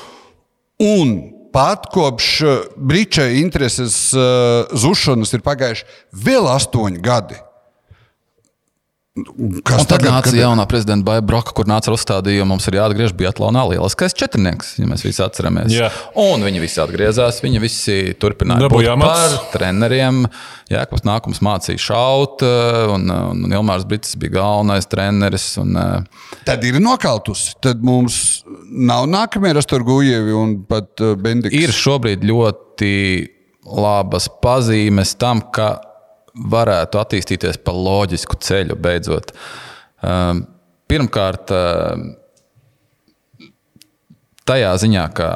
un 0.84 1.18
pat 1.54 1.90
kopš 1.94 2.30
Brīča 2.78 3.28
intereses 3.42 4.10
uh, 4.14 4.70
zušanas 4.74 5.34
ir 5.34 5.46
pagājuši 5.46 5.88
vēl 6.26 6.50
astoņi 6.54 7.02
gadi. 7.04 7.40
Kas 9.18 9.82
un 9.82 9.88
tad 9.90 9.98
tagad, 9.98 10.12
nāca 10.14 10.30
kad... 10.30 10.38
jaunā 10.38 10.64
prezidenta 10.70 11.06
Baija 11.08 11.24
Broka, 11.26 11.54
kur 11.58 11.68
nāca 11.68 11.90
ar 11.90 11.96
uzstādījumu, 11.96 12.52
mums 12.52 12.68
ir 12.70 12.78
jāatgriež 12.78 13.16
Biatlonā 13.18 13.64
lieliskais 13.72 14.14
četrnieks, 14.16 14.76
ja 14.80 14.86
mēs 14.88 15.02
visi 15.04 15.24
atceramies. 15.26 15.74
Jā. 15.74 15.90
Un 16.22 16.46
viņi 16.46 16.62
visi 16.62 16.78
atgriezās, 16.84 17.42
viņi 17.42 17.62
visi 17.64 17.98
turpināja 18.22 18.68
Dabūjā 18.68 18.94
būt 19.00 19.10
par 19.10 19.34
treneriem. 19.56 20.22
Jēkabs 20.70 21.08
nākums 21.10 21.42
mācīja 21.46 21.82
šaut, 21.88 22.46
un, 22.94 23.10
un 23.10 23.58
Ilmārs 23.58 23.88
Brits 23.90 24.14
bija 24.22 24.38
galvenais 24.38 24.88
treneris. 24.92 25.50
Un, 25.62 25.74
tad 26.46 26.70
ir 26.70 26.78
nokautusi. 26.84 27.58
Tad 27.66 27.82
mums 27.82 28.46
nav 28.70 29.10
nākamie 29.10 29.56
Rastorgujevi 29.58 30.38
un 30.38 30.56
pat 30.70 31.02
Bendiks. 31.18 31.58
Ir 31.58 31.74
šobrīd 31.76 32.30
ļoti 32.30 32.94
labas 33.66 34.30
pazīmes 34.42 35.18
tam, 35.20 35.42
ka 35.50 35.74
varētu 36.36 37.02
attīstīties 37.02 37.60
pa 37.64 37.74
loģisku 37.76 38.38
ceļu 38.44 38.78
beidzot. 38.80 39.34
Um, 40.06 40.46
pirmkārt, 40.90 41.52
um, 41.54 42.10
tajā 44.50 44.74
ziņā, 44.82 45.06
ka 45.18 45.30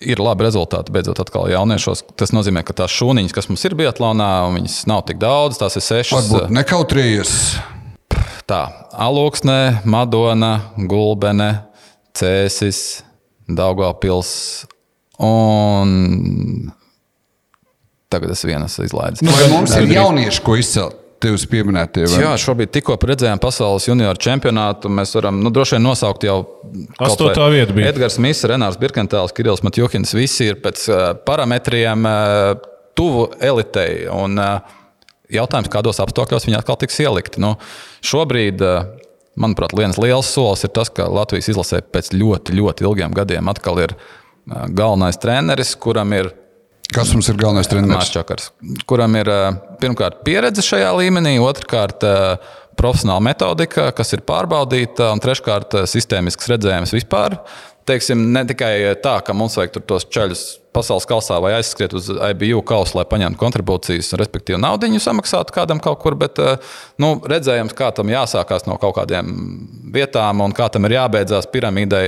ir 0.00 0.22
labi 0.22 0.46
rezultāti 0.46 0.92
beidzot 0.94 1.20
atkal 1.22 1.50
jauniešos. 1.52 2.04
Tas 2.18 2.32
nozīmē, 2.34 2.64
ka 2.66 2.76
tās 2.82 2.94
šūniņas, 2.96 3.34
kas 3.36 3.50
mums 3.50 3.64
ir 3.68 3.76
Bietlānā, 3.78 4.30
viņas 4.56 4.82
nav 4.90 5.04
tik 5.10 5.20
daudz, 5.22 5.60
tās 5.60 5.76
ir 5.76 5.84
sešas. 5.84 6.30
Varbūt 6.30 6.56
nekautrējies. 6.56 7.34
Tā, 8.50 8.62
Alūksne, 8.98 9.84
Madona, 9.86 10.72
Gulbene, 10.90 11.52
Cēsis, 12.16 13.04
Daugavpils 13.46 14.32
un 15.22 16.72
Tagad 18.10 18.32
es 18.34 18.42
vienas 18.44 18.74
izlaidu. 18.82 19.22
Nu, 19.22 19.30
vai 19.36 19.46
mums 19.52 19.76
ir 19.78 19.92
jaunieši, 19.94 20.42
ko 20.42 20.56
izcelt? 20.58 20.96
Tevis 21.20 21.42
pieminētie. 21.52 22.06
Vai? 22.08 22.22
Jā, 22.22 22.30
šobrīd 22.40 22.70
tikko 22.72 22.94
redzējām 22.96 23.38
pasaules 23.42 23.84
junioru 23.84 24.16
čempionātu. 24.24 24.88
Mēs 24.88 25.12
varam 25.18 25.36
nu, 25.44 25.50
droši 25.52 25.76
vien 25.76 25.84
nosaukt 25.84 26.24
jau 26.24 26.38
astotā 26.96 27.50
vietu. 27.52 27.76
Edgars 27.84 28.16
Mīsīs, 28.16 28.46
Renārs 28.48 28.80
Birkentāls, 28.80 29.34
Kirillis 29.36 29.60
Matjuhins. 29.66 30.14
Visi 30.16 30.48
ir 30.48 30.56
pēc 30.64 30.86
parametriem 31.28 32.08
tuvu 32.96 33.28
elitei. 33.36 34.08
Un, 34.08 34.40
jautājums, 35.28 35.68
kādos 35.76 36.00
apstākļos 36.00 36.48
viņi 36.48 36.58
atkal 36.62 36.80
tiks 36.80 36.96
ielikti. 37.04 37.44
Nu, 37.44 37.52
šobrīd, 38.00 38.64
manuprāt, 39.36 39.76
viens 39.76 40.00
liels 40.00 40.32
solis 40.32 40.64
ir 40.64 40.72
tas, 40.72 40.88
ka 40.88 41.04
Latvijas 41.12 41.52
izlasē 41.52 41.84
pēc 41.84 42.14
ļoti, 42.16 42.56
ļoti 42.56 42.88
ilgiem 42.88 43.12
gadiem 43.20 43.52
atkal 43.52 43.84
ir 43.84 43.98
galvenais 44.48 45.20
treneris, 45.20 45.76
kuram 45.76 46.16
ir 46.16 46.32
Kas 46.94 47.12
mums 47.14 47.28
ir 47.30 47.38
galvenais 47.38 47.68
treneris? 47.70 48.10
Čakars, 48.10 48.50
kuram 48.90 49.14
ir 49.20 49.28
pirmkārt 49.82 50.24
pieredze 50.26 50.64
šajā 50.66 50.90
līmenī, 50.98 51.36
otrkārt 51.42 52.02
profesionāla 52.78 53.22
metodika, 53.22 53.90
kas 53.94 54.10
ir 54.16 54.24
pārbaudīta, 54.26 55.12
un 55.14 55.22
treškārt 55.22 55.82
sistēmisks 55.90 56.50
redzējums 56.50 56.94
vispār. 56.96 57.38
Teiksim, 57.86 58.24
ne 58.34 58.42
tikai 58.46 58.72
tā, 59.02 59.16
ka 59.24 59.34
mums 59.34 59.56
vajag 59.58 59.78
tos 59.88 60.06
ceļus 60.12 60.42
pasaules 60.74 61.06
kausā 61.10 61.38
vai 61.42 61.54
aizskriet 61.56 61.94
uz 61.96 62.10
IBU 62.10 62.62
kausu, 62.66 62.98
lai 62.98 63.06
paņemtu 63.10 63.40
kontribūcijas, 63.40 64.12
respektīvi 64.20 64.60
naudu 64.62 64.90
samaksātu 65.02 65.54
kādam 65.54 65.82
kaut 65.82 66.02
kur, 66.02 66.18
bet 66.18 66.38
nu, 67.02 67.12
redzējums, 67.32 67.74
kā 67.78 67.90
tam 67.94 68.10
jāsākās 68.12 68.66
no 68.66 68.78
kaut 68.82 68.98
kādiem 68.98 69.30
vietām 69.94 70.42
un 70.44 70.54
kā 70.54 70.68
tam 70.70 70.86
ir 70.86 70.98
jābeidzās 70.98 71.50
piramīdai 71.50 72.04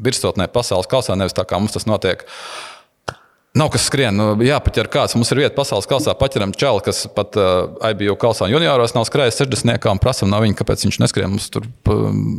virsotnē 0.00 0.46
pasaules 0.52 0.88
kausā, 0.90 1.16
nevis 1.18 1.36
tā 1.36 1.46
kā 1.48 1.58
mums 1.60 1.74
tas 1.76 1.88
notiek. 1.90 2.22
Uh, 2.24 2.69
Nav 3.58 3.72
kas 3.74 3.88
skrien, 3.90 4.14
nu, 4.14 4.36
jāpaķer 4.46 4.86
kāds. 4.92 5.16
Mums 5.18 5.32
ir 5.34 5.40
vieta 5.42 5.56
pasaules 5.56 5.88
kausā, 5.90 6.14
paķeram 6.14 6.52
čeli, 6.54 6.84
kas 6.86 7.02
pat 7.16 7.34
uh, 7.40 7.72
IBU 7.90 8.14
kausā 8.20 8.46
junioros 8.46 8.94
nav 8.94 9.08
skrējis 9.08 9.40
60. 9.42 9.90
un 9.90 10.02
prasam 10.02 10.30
no 10.30 10.38
viņa, 10.44 10.54
kāpēc 10.60 10.86
viņš 10.86 11.00
neskrien 11.02 11.32
mums 11.32 11.50
tur. 11.50 11.66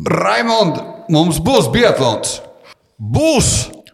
Raimond, 0.07 0.79
mums 1.11 1.41
būs 1.43 1.67
biatlons! 1.73 2.39
Būs! 2.95 3.51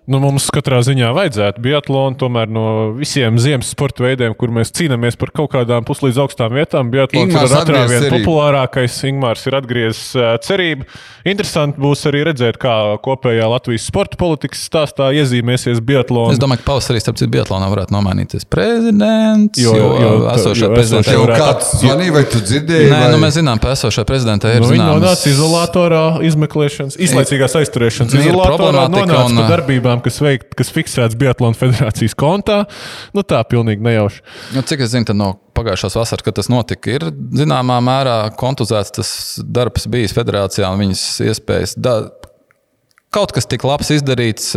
Nu, 0.08 0.22
mums 0.24 0.46
katrā 0.56 0.78
ziņā 0.88 1.10
vajadzētu 1.12 1.60
biatlonu, 1.66 2.16
tomēr 2.16 2.48
no 2.48 2.64
visiem 2.96 3.36
ziemas 3.44 3.74
sporta 3.74 4.06
veidiem, 4.06 4.32
kur 4.40 4.54
mēs 4.56 4.70
cīnāmies 4.72 5.18
par 5.20 5.34
kaut 5.36 5.50
kādām 5.52 5.84
puslīdz 5.84 6.22
augstām 6.24 6.54
vietām. 6.56 6.88
Biatlons 6.94 7.36
ir 7.36 7.56
atrā 7.58 7.82
vien 7.92 8.06
populārākais. 8.14 8.96
Ingmārs 9.10 9.44
ir 9.50 9.58
atgriezis 9.60 10.16
cerību. 10.48 10.88
Interesanti 11.28 11.84
būs 11.84 12.06
arī 12.08 12.22
redzēt, 12.30 12.56
kā 12.62 12.76
kopējā 13.04 13.50
Latvijas 13.52 13.90
sporta 13.92 14.16
politikas 14.22 14.62
stāstā 14.70 15.10
iezīmēsies 15.20 15.84
biatlons. 15.84 16.38
Es 16.38 16.40
domāju, 16.40 16.64
ka 16.64 16.70
pavasarī 16.70 17.04
starp 17.04 17.20
citu 17.20 17.34
biatlonā 17.36 17.68
varētu 17.74 17.92
nomainīties 17.98 18.48
prezidents. 18.48 19.60
Jo, 19.60 19.76
jo, 19.76 19.92
jo 20.06 20.14
esošā 20.38 20.72
prezidentē 20.72 21.18
jau 21.18 21.28
kāds 21.34 21.74
zvanīja, 21.84 22.16
vai 22.16 22.24
tu 22.32 22.40
dzirdēji? 22.48 22.88
Nē, 22.94 23.04
vai... 23.04 23.12
nu, 23.12 23.20
mēs 23.26 23.42
zinām, 23.42 23.60
ka 23.60 23.76
esošā 23.76 24.08
prezidentē 24.08 24.56
ir 24.56 24.64
nu, 24.64 24.72
zināms. 24.72 25.04
Nonāca 25.04 25.32
izolatorā, 25.36 26.04
izmeklēšanas, 26.32 26.96
izlaicīgās 27.10 27.60
aizturēšanas 27.60 28.18
izolatorā, 28.24 28.88
nonāca 28.96 29.28
pie 29.36 29.48
darbībām 29.52 29.97
lietām, 29.98 30.04
kas, 30.04 30.22
veikt, 30.22 30.56
kas 30.56 30.72
fiksēts 30.72 31.18
Biatlona 31.18 31.56
federācijas 31.56 32.16
kontā. 32.16 32.66
Nu, 33.14 33.24
tā 33.24 33.44
pilnīgi 33.44 33.82
nejauši. 33.82 34.22
Nu, 34.56 34.62
cik 34.62 34.82
es 34.82 34.92
zinu, 34.92 35.14
no 35.14 35.40
pagājušās 35.56 35.98
vasaras, 35.98 36.24
kad 36.24 36.36
tas 36.36 36.50
notika, 36.50 36.92
ir 36.92 37.12
zināmā 37.34 37.80
mērā 37.82 38.32
kontuzēts 38.38 38.92
tas 38.94 39.40
darbs 39.44 39.88
bijis 39.88 40.14
federācijā 40.14 40.70
un 40.70 40.84
viņas 40.86 41.22
iespējas. 41.26 41.78
Da, 41.78 42.10
kaut 43.12 43.34
kas 43.34 43.48
tik 43.48 43.64
labs 43.64 43.92
izdarīts. 43.92 44.56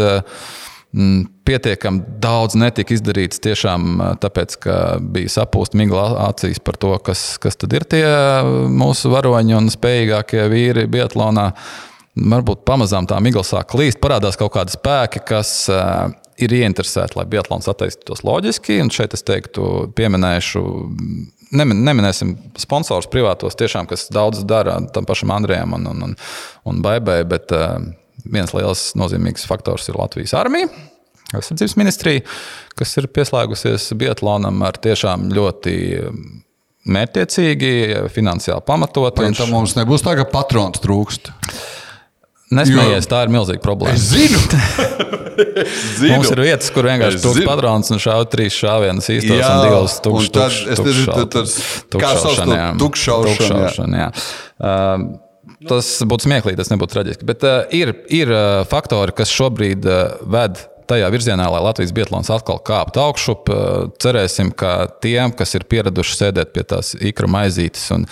Mm, 0.90 1.28
pietiekami 1.46 2.00
daudz 2.18 2.56
netika 2.58 2.96
izdarīts 2.96 3.38
tiešām 3.38 4.00
tāpēc, 4.18 4.56
ka 4.58 4.74
bija 4.98 5.30
sapūsta 5.30 5.78
migla 5.78 6.08
acīs 6.24 6.58
par 6.58 6.74
to, 6.82 6.90
kas, 7.06 7.38
kas 7.38 7.54
tad 7.54 7.76
ir 7.78 7.86
tie 7.86 8.02
mūsu 8.66 9.12
varoņi 9.12 9.54
un 9.54 9.70
spējīgākie 9.70 10.48
vīri 10.50 10.88
Biatlonā. 10.90 11.46
Uh, 11.54 11.89
varbūt 12.20 12.64
pamazām 12.68 13.08
tā 13.08 13.18
migla 13.24 13.42
sāk 13.46 13.70
klīst, 13.72 14.00
parādās 14.02 14.38
kaut 14.40 14.52
kādi 14.56 14.74
spēki, 14.74 15.22
kas 15.26 15.52
uh, 15.72 16.10
ir 16.40 16.54
ieinteresēti, 16.60 17.16
lai 17.18 17.26
Biatlons 17.30 17.68
attīstītos 17.70 18.24
loģiski. 18.26 18.80
Un 18.84 18.92
šeit 18.94 19.16
es 19.16 19.24
teiktu, 19.26 19.90
pieminēšu, 19.96 20.62
nemin, 21.56 21.82
neminēsim 21.86 22.34
sponsors 22.60 23.08
privātos, 23.12 23.58
tiešām, 23.60 23.88
kas 23.90 24.08
daudz 24.12 24.44
dara 24.48 24.78
tam 24.94 25.08
pašam 25.08 25.32
Andrejam 25.36 25.76
un, 25.78 25.88
un, 25.92 26.06
un, 26.10 26.14
un 26.68 26.84
Baibai, 26.84 27.22
bet 27.28 27.54
uh, 27.56 27.80
viens 28.24 28.54
liels 28.56 28.90
nozīmīgs 29.00 29.48
faktors 29.48 29.88
ir 29.90 30.00
Latvijas 30.00 30.36
armija. 30.38 30.70
Aizsardzības 31.30 31.76
ministrija, 31.78 32.22
kas 32.78 32.96
ir 32.98 33.06
pieslēgusies 33.14 33.92
Biatlonam 33.98 34.64
ar 34.66 34.80
tiešām 34.82 35.28
ļoti 35.30 35.74
mērķiecīgi, 36.90 37.74
finansiāli 38.10 38.64
pamatot. 38.66 39.20
Tam 39.38 39.52
mums 39.54 39.76
nebūs 39.78 40.02
tā, 40.02 40.16
ka 40.18 40.26
patrons 40.32 40.82
trūkst? 40.82 41.30
Nesmējies, 42.50 43.04
jo... 43.06 43.10
tā 43.12 43.22
ir 43.26 43.30
milzīga 43.30 43.62
problēma. 43.62 43.94
Es 43.94 44.08
zinu. 44.10 44.40
zinu. 46.00 46.16
Mums 46.16 46.32
ir 46.34 46.42
vietas, 46.42 46.70
kur 46.74 46.88
vienkārši 46.88 47.22
tur 47.22 47.38
patrons 47.46 47.92
un 47.94 48.02
šāva 48.02 48.26
trīs 48.32 48.56
šāvienas 48.58 49.06
īstos 49.14 49.38
jā, 49.38 49.50
un 49.54 49.68
divas 49.68 49.96
tukšas. 50.02 50.66
Kā 51.94 52.12
sauc 52.18 52.40
to 52.42 52.58
tukšaušanu. 52.82 54.02
Uh, 54.58 55.06
tas 55.70 55.92
būtu 56.10 56.26
smieklīgi, 56.26 56.58
tas 56.58 56.72
nebūtu 56.74 56.96
traģiski. 56.96 57.28
Bet 57.30 57.46
uh, 57.46 57.62
ir, 57.76 57.94
ir 58.10 58.34
uh, 58.34 58.42
faktori, 58.70 59.14
kas 59.22 59.30
šobrīd 59.30 59.86
uh, 59.86 60.18
ved 60.34 60.58
tajā 60.90 61.08
virzienā, 61.12 61.46
lai 61.52 61.62
Latvijas 61.64 61.92
Bietlāns 61.94 62.30
atkal 62.32 62.60
kāptu 62.66 63.02
augšup. 63.02 63.50
Cerēsim, 64.02 64.52
ka 64.56 64.88
tiem, 65.02 65.34
kas 65.36 65.54
ir 65.58 65.66
pieraduši 65.70 66.16
sēdēt 66.18 66.52
pie 66.54 66.64
tās 66.66 66.92
īkra 66.98 67.30
maizītes 67.30 67.86
un, 67.94 68.06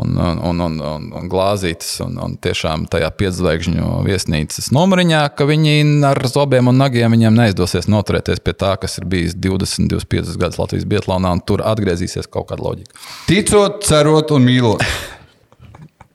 un, 0.00 0.14
un, 0.16 0.40
un, 0.50 0.62
un, 0.66 0.78
un, 0.90 1.08
un 1.20 1.30
glāzītes 1.30 1.96
un, 2.04 2.16
un 2.24 2.36
tiešām 2.42 2.86
tajā 2.92 3.10
piedzvaigžņu 3.20 3.90
viesnīcas 4.06 4.70
numuriņā, 4.74 5.24
ka 5.36 5.48
viņi 5.48 5.76
ar 6.10 6.22
zobiem 6.30 6.72
un 6.72 6.80
nagiem 6.80 7.16
viņiem 7.16 7.36
neizdosies 7.38 7.90
noturēties 7.92 8.42
pie 8.44 8.56
tā, 8.58 8.74
kas 8.80 8.98
ir 9.00 9.08
bijis 9.10 9.36
20, 9.36 9.90
25 9.92 10.38
gadus 10.40 10.60
Latvijas 10.60 10.88
Bietlānā, 10.88 11.34
un 11.36 11.44
tur 11.44 11.64
atgriezīsies 11.66 12.30
kaut 12.30 12.50
kāda 12.52 12.64
loģika. 12.64 12.96
Ticot, 13.28 13.82
cerot 13.86 14.34
un 14.34 14.48
mīlot. 14.48 14.84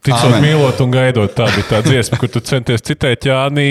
Ticot, 0.00 0.38
mīlot 0.40 0.80
un 0.80 0.92
gaidot, 0.94 1.32
tā 1.36 1.50
bija 1.52 1.66
tā 1.74 1.80
dziesma, 1.84 2.16
kur 2.20 2.30
tu 2.32 2.40
centies 2.40 2.84
citēt 2.86 3.26
Jānī 3.28 3.70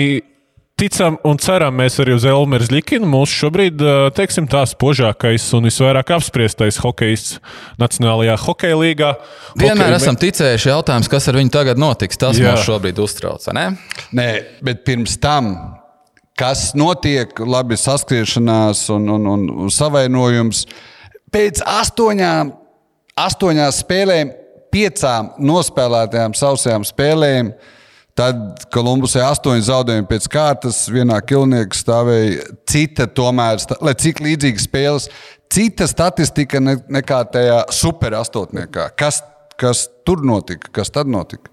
ticam 0.80 1.16
un 1.26 1.38
ceram 1.40 1.74
mēs 1.76 1.98
arī 2.02 2.14
uz 2.16 2.24
Elmēra 2.28 2.66
Zlikinu. 2.68 3.08
Mūsu 3.10 3.44
šobrīd, 3.44 3.82
teiksim, 4.16 4.46
tā 4.50 4.62
spožākais 4.68 5.44
un 5.56 5.68
visvairāk 5.68 6.12
apspriestais 6.16 6.80
hokejs 6.80 7.34
Nacionālajā 7.80 8.36
hokeja 8.40 8.78
līgā. 8.80 9.10
Vienmēr 9.60 9.90
Hokeja... 9.90 9.98
esam 10.00 10.18
ticējuši 10.20 10.70
jautājums, 10.72 11.10
kas 11.12 11.28
ar 11.30 11.38
viņu 11.40 11.52
tagad 11.54 11.80
notiks. 11.80 12.20
Tas 12.20 12.40
Jā. 12.40 12.54
mūs 12.54 12.64
šobrīd 12.68 13.00
uztrauc. 13.02 13.44
Ne? 13.56 13.66
Nē, 14.16 14.28
bet 14.64 14.84
pirms 14.88 15.18
tam. 15.20 15.52
Kas 16.40 16.70
notiek, 16.78 17.34
labi, 17.44 17.76
saskriešanās 17.76 18.86
un, 18.94 19.10
un, 19.12 19.26
un, 19.28 19.72
savainojums. 19.74 20.64
Pēc 21.34 21.60
astoņām 21.68 22.54
astoņās 23.20 23.82
spēlēm, 23.84 24.32
piecām 24.72 25.34
nospēlētajām 25.44 26.36
sausajām 26.38 26.86
spēlēm. 26.88 27.52
Tad 28.18 28.64
Kolumbusē 28.74 29.22
astoņi 29.24 29.64
zaudējumi 29.68 30.08
pēc 30.10 30.26
kārtas, 30.32 30.82
vienā 30.92 31.20
kilniekā 31.24 31.78
stāvēja 31.78 32.48
cita, 32.68 33.06
tomēr, 33.06 33.62
lai 33.80 33.94
cik 33.98 34.22
līdzīgas 34.24 34.66
spēles, 34.66 35.08
cita 35.52 35.88
statistika 35.90 36.60
ne, 36.62 36.76
nekā 36.90 37.22
tajā 37.34 37.62
superastotniekā. 37.74 38.90
Kas, 38.98 39.22
kas 39.60 39.86
tur 40.06 40.24
notika? 40.26 40.72
Kas 40.80 40.92
tad 40.94 41.10
notika? 41.10 41.49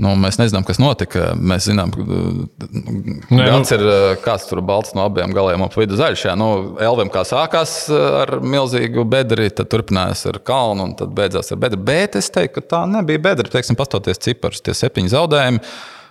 Nu, 0.00 0.14
mēs 0.16 0.38
nezinām, 0.40 0.64
kas 0.64 0.78
notika. 0.80 1.32
Mēs 1.36 1.66
zinām, 1.68 1.90
ka 1.92 2.04
Nē, 2.06 3.44
gads 3.50 3.72
nu- 3.72 3.76
ir 3.76 3.84
uh, 3.84 4.14
kāds 4.24 4.46
tur 4.48 4.62
balts 4.64 4.94
no 4.96 5.04
abiem 5.04 5.34
galiem, 5.36 5.60
ap 5.66 5.76
vidu 5.76 5.98
zaļš. 6.00 6.22
Jā, 6.30 6.36
nu, 6.40 6.48
Elvim 6.80 7.10
kā 7.12 7.24
sākās 7.28 7.74
uh, 7.92 8.22
ar 8.22 8.32
milzīgu 8.40 9.04
bedri, 9.10 9.50
tad 9.52 9.68
turpinājās 9.72 10.24
ar 10.32 10.40
kalnu 10.46 10.88
un 10.88 10.94
tad 10.96 11.12
beidzās 11.16 11.52
ar 11.52 11.60
bedri. 11.60 11.80
Bet 11.90 12.16
es 12.20 12.30
teiktu, 12.32 12.62
ka 12.62 12.68
tā 12.76 12.84
nebija 12.88 13.20
bedra. 13.30 13.50
Teiksim, 13.52 13.76
pastoties 13.78 14.22
ciparus, 14.24 14.62
tie 14.64 14.76
septiņi 14.78 15.12
zaudējumi. 15.12 15.60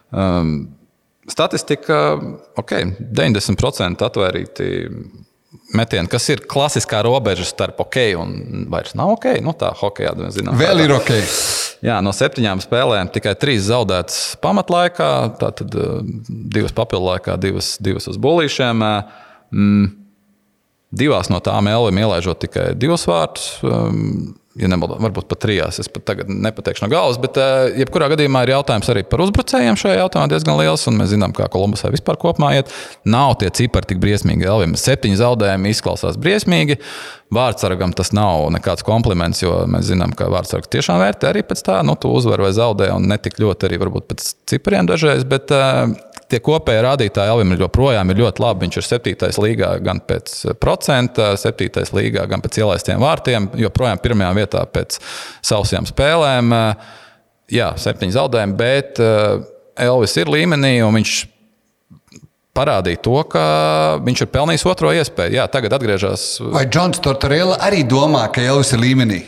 Um, 0.09 0.53
statistika, 1.29 1.97
ok, 2.57 2.75
90% 3.15 4.05
atvērīti 4.05 4.69
metieni, 5.73 6.09
kas 6.11 6.27
ir 6.33 6.43
klasiskā 6.49 7.01
robeža 7.05 7.47
starp 7.47 7.81
ok 7.85 7.97
un 8.19 8.33
vairs 8.71 8.95
nav 8.97 9.15
ok. 9.15 9.31
Nu, 9.45 9.53
tā 9.57 9.71
hokeja 9.79 10.13
mēs 10.17 10.37
zinām. 10.37 10.57
Vēl 10.59 10.85
ir 10.85 10.93
ok. 10.95 11.13
Jā, 11.85 11.99
no 12.03 12.11
septiņām 12.15 12.61
spēlēm 12.63 13.11
tikai 13.13 13.35
trīs 13.39 13.63
zaudētas 13.69 14.35
pamatlaikā, 14.43 15.11
tātad 15.39 15.77
uh, 15.79 16.01
divas 16.27 16.75
papildu 16.75 17.13
laikā, 17.13 17.37
divas, 17.39 17.77
divas 17.83 18.09
uz 18.11 18.19
bulīšiem. 18.19 18.83
Mm, 19.55 19.87
divās 20.99 21.31
no 21.31 21.39
tām 21.43 21.69
Elvim 21.71 22.01
ielaižot 22.03 22.43
tikai 22.45 22.67
divus 22.77 23.07
vārtus. 23.09 23.53
Um, 23.63 24.35
Ja 24.57 24.65
nemaldos, 24.65 24.97
varbūt 24.97 25.27
pat 25.29 25.43
trijās, 25.43 25.77
es 25.77 25.87
pat 25.93 26.07
tagad 26.09 26.29
nepateikšu 26.33 26.81
no 26.81 26.89
galvas, 26.89 27.19
bet 27.21 27.35
uh, 27.37 27.67
jebkurā 27.77 28.07
gadījumā 28.09 28.41
ir 28.47 28.55
jautājums 28.55 28.89
arī 28.89 29.03
par 29.05 29.21
uzbrucējiem 29.21 29.77
šajā 29.77 29.99
jautājumā 29.99 30.31
diezgan 30.31 30.57
liels. 30.57 30.87
Mēs 30.89 31.11
zinām, 31.13 31.35
kā 31.37 31.45
Kolumbusai 31.53 31.91
vispār 31.93 32.17
kopumā 32.17 32.55
iet. 32.57 32.73
Nav 33.05 33.35
tie 33.43 33.51
cipari 33.53 33.91
tik 33.91 34.01
briesmīgi. 34.01 34.47
Elvim 34.49 34.73
septiņi 34.73 35.21
zaudējumi 35.21 35.75
izklausās 35.75 36.17
briesmīgi. 36.17 36.79
Vārdsargam 37.33 37.91
tas 37.93 38.09
nav 38.15 38.47
nekāds 38.55 38.81
kompliments, 38.85 39.43
jo 39.43 39.51
mēs 39.69 39.91
zinām, 39.91 40.15
ka 40.17 40.31
vārdsargs 40.33 40.71
tiešām 40.73 40.97
vērtē 41.03 41.29
arī 41.29 41.43
pēc 41.45 41.61
tā, 41.67 41.75
nu, 41.85 41.93
tu 41.93 42.09
uzvari 42.09 42.47
vai 42.47 42.53
zaudē, 42.57 42.87
un 42.95 43.05
ne 43.11 43.19
tik 43.21 43.37
ļoti 43.41 43.67
arī 43.67 43.77
varbūt 43.83 44.07
pēc 44.09 44.31
cipariem 44.49 44.89
dažreiz. 44.89 45.27
Bet, 45.29 45.53
uh, 45.53 45.93
Tie 46.29 46.37
kopējie 46.45 46.81
rādītāji 46.85 47.31
Elvim 47.31 47.55
ir 47.55 47.63
joprojām 47.63 48.11
ir 48.13 48.19
ļoti 48.21 48.43
labi. 48.43 48.67
Viņš 48.67 48.75
ir 48.77 48.85
septītais 48.85 49.39
līgā 49.41 49.71
gan 49.81 49.97
pēc 50.05 50.35
procenta, 50.61 51.31
septītais 51.41 51.89
līgā 51.95 52.27
gan 52.29 52.43
pēc 52.43 52.59
ielaistiem 52.61 53.01
vārtiem, 53.01 53.47
joprojām 53.57 54.01
pirmajā 54.03 54.35
vietā 54.37 54.61
pēc 54.69 54.99
sausajām 55.49 55.89
spēlēm. 55.89 56.53
Jā, 57.49 57.71
septiņi 57.81 58.13
zaudējumi, 58.13 58.57
bet 58.61 59.01
Elvis 59.81 60.13
ir 60.21 60.29
līmenī 60.29 60.75
un 60.85 60.99
viņš 60.99 61.15
parādīja 62.59 63.01
to, 63.07 63.17
ka 63.31 63.43
viņš 64.03 64.25
ir 64.25 64.31
pelnījis 64.35 64.67
otro 64.69 64.93
iespēju. 64.99 65.39
Jā, 65.39 65.47
tagad 65.51 65.79
atgriežas. 65.79 66.29
Vai 66.51 66.67
Džons 66.67 67.01
Tortorella 67.03 67.57
arī 67.65 67.85
domā, 67.87 68.27
ka 68.35 68.43
Elvis 68.43 68.75
ir 68.75 68.83
līmenī? 68.83 69.23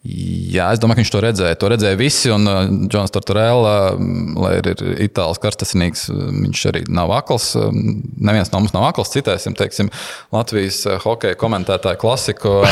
Jā, 0.00 0.70
es 0.72 0.80
domāju, 0.80 0.96
ka 0.96 1.02
viņš 1.02 1.10
to 1.12 1.20
redzēja. 1.20 1.56
To 1.60 1.68
redzēja 1.68 1.98
visi. 2.00 2.30
Un 2.32 2.48
uh, 2.48 2.62
Džons 2.88 3.12
Tortorella, 3.12 3.74
mm, 3.92 4.38
lai 4.40 4.54
arī 4.62 4.72
ir 4.72 5.02
itālis 5.10 5.42
karstasinīgs, 5.42 6.06
viņš 6.08 6.62
arī 6.70 6.84
nav 6.88 7.12
akls. 7.18 7.50
Um, 7.60 8.00
Neviens 8.16 8.48
no 8.54 8.62
mums 8.62 8.72
nav 8.72 8.88
akls. 8.88 9.12
Citēsim, 9.12 9.52
teiksim, 9.58 9.92
Latvijas 10.32 10.80
uh, 10.88 10.96
hokeja 11.04 11.38
komentētāju 11.40 12.00
klasiku. 12.00 12.60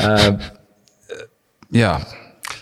Uh, 0.00 0.38
Jā, 1.74 1.98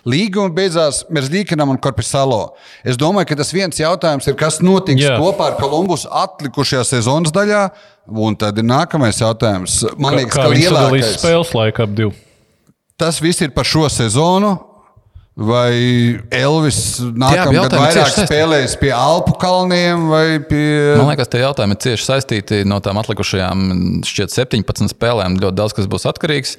Līguma 0.09 0.53
beidzās 0.55 1.03
Merzlīkinam 1.13 1.73
un 1.75 1.81
Korpisalo. 1.83 2.55
Es 2.85 2.97
domāju, 3.01 3.31
ka 3.33 3.41
tas 3.43 3.53
viens 3.55 3.81
jautājums 3.81 4.29
ir, 4.31 4.37
kas 4.39 4.61
notiks 4.65 5.03
Jā. 5.03 5.17
kopā 5.21 5.53
ar 5.53 5.59
Kolumbus 5.61 6.07
atlikušajā 6.09 6.85
sezonas 6.95 7.35
daļā. 7.35 7.67
Un 8.09 8.37
tad 8.41 8.57
ir 8.59 8.65
nākamais 8.65 9.21
jautājums. 9.21 9.83
Man 9.99 10.15
Kā, 10.15 10.23
liekas, 10.23 10.39
kā 10.39 10.47
ka 10.47 10.55
lielākais 10.55 11.13
spēles 11.19 11.53
laiku 11.57 11.85
ap 11.85 11.93
divu? 11.99 12.15
tas 12.99 13.21
viss 13.23 13.41
ir 13.45 13.53
par 13.55 13.69
šo 13.69 13.87
sezonu. 13.93 14.57
Vai 15.39 16.19
Elvis 16.35 16.99
nākamā 16.99 17.53
gada 17.55 17.77
ir 17.77 17.83
vairāk 17.85 18.17
spēlēs 18.27 18.73
pie 18.81 18.89
Alpu 18.91 19.37
kalniem 19.39 20.09
vai 20.11 20.41
pie. 20.43 20.97
Man 20.99 21.13
liekas, 21.13 21.31
tie 21.31 21.45
jautājumi 21.45 21.77
ir 21.77 21.83
cieši 21.85 22.09
saistīti 22.09 22.59
no 22.67 22.81
tām 22.83 22.99
atlikušajām, 22.99 23.63
šķiet, 24.03 24.35
17 24.35 24.91
spēlēm. 24.91 25.39
Ļoti 25.39 25.59
daudz 25.61 25.77
kas 25.79 25.87
būs 25.87 26.09
atkarīgs. 26.11 26.57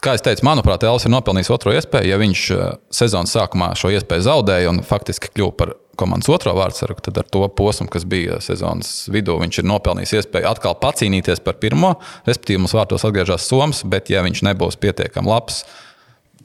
Kā 0.00 0.14
jau 0.16 0.22
teicu, 0.30 0.46
manuprāt, 0.48 0.84
Elvis 0.88 1.04
ir 1.04 1.12
nopelnījis 1.12 1.50
otro 1.52 1.74
iespēju. 1.76 2.08
Ja 2.08 2.16
viņš 2.20 2.44
eh, 2.54 2.68
sezonas 2.94 3.34
sākumā 3.36 3.74
šo 3.76 3.92
iespēju 3.92 4.24
zaudēja 4.24 4.70
un 4.72 4.80
faktiski 4.86 5.28
kļuva 5.34 5.56
par 5.58 5.74
komandas 6.00 6.30
otro 6.32 6.54
vārdsargu, 6.56 7.02
tad 7.04 7.20
ar 7.20 7.26
to 7.28 7.44
posmu, 7.52 7.90
kas 7.92 8.06
bija 8.08 8.38
sezonas 8.40 9.10
vidū, 9.12 9.36
viņš 9.42 9.60
ir 9.60 9.68
nopelnījis 9.68 10.14
iespēju 10.22 10.48
atkal 10.48 10.78
pacīnīties 10.80 11.44
par 11.44 11.58
pirmo. 11.60 11.98
Respektīvi, 12.28 12.62
mums 12.62 12.72
vārtos 12.76 13.04
atgriežas 13.04 13.44
Soms, 13.44 13.82
bet 13.92 14.08
ja 14.12 14.24
viņš 14.24 14.40
nebūs 14.48 14.80
pietiekami 14.80 15.28
labs, 15.28 15.66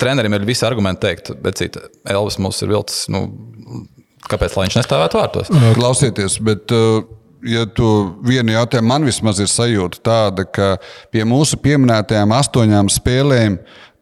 trenerim 0.01 0.35
ir 0.35 0.47
visi 0.47 0.67
argumenti 0.67 1.05
teikt, 1.07 1.31
bet 1.39 1.63
Elvis 1.63 2.39
mums 2.43 2.59
ir 2.65 2.75
vilcis. 2.75 3.05
Nu, 3.13 3.29
Kāpēc 4.25 4.55
viņš 4.57 4.79
nestāvētu 4.79 5.19
vārtos? 5.19 5.51
Klausieties, 5.77 6.39
bet, 6.41 6.71
uh, 6.73 7.03
ja 7.45 7.65
tu 7.65 7.87
vienu 8.25 8.55
jautājumu, 8.55 8.89
man 8.89 9.07
vismaz 9.07 9.41
ir 9.43 9.49
sajūta 9.51 10.01
tāda, 10.05 10.45
ka 10.45 10.75
pie 11.13 11.25
mūsu 11.27 11.59
pieminētajām 11.61 12.33
astoņām 12.35 12.91
spēlēm, 12.93 13.59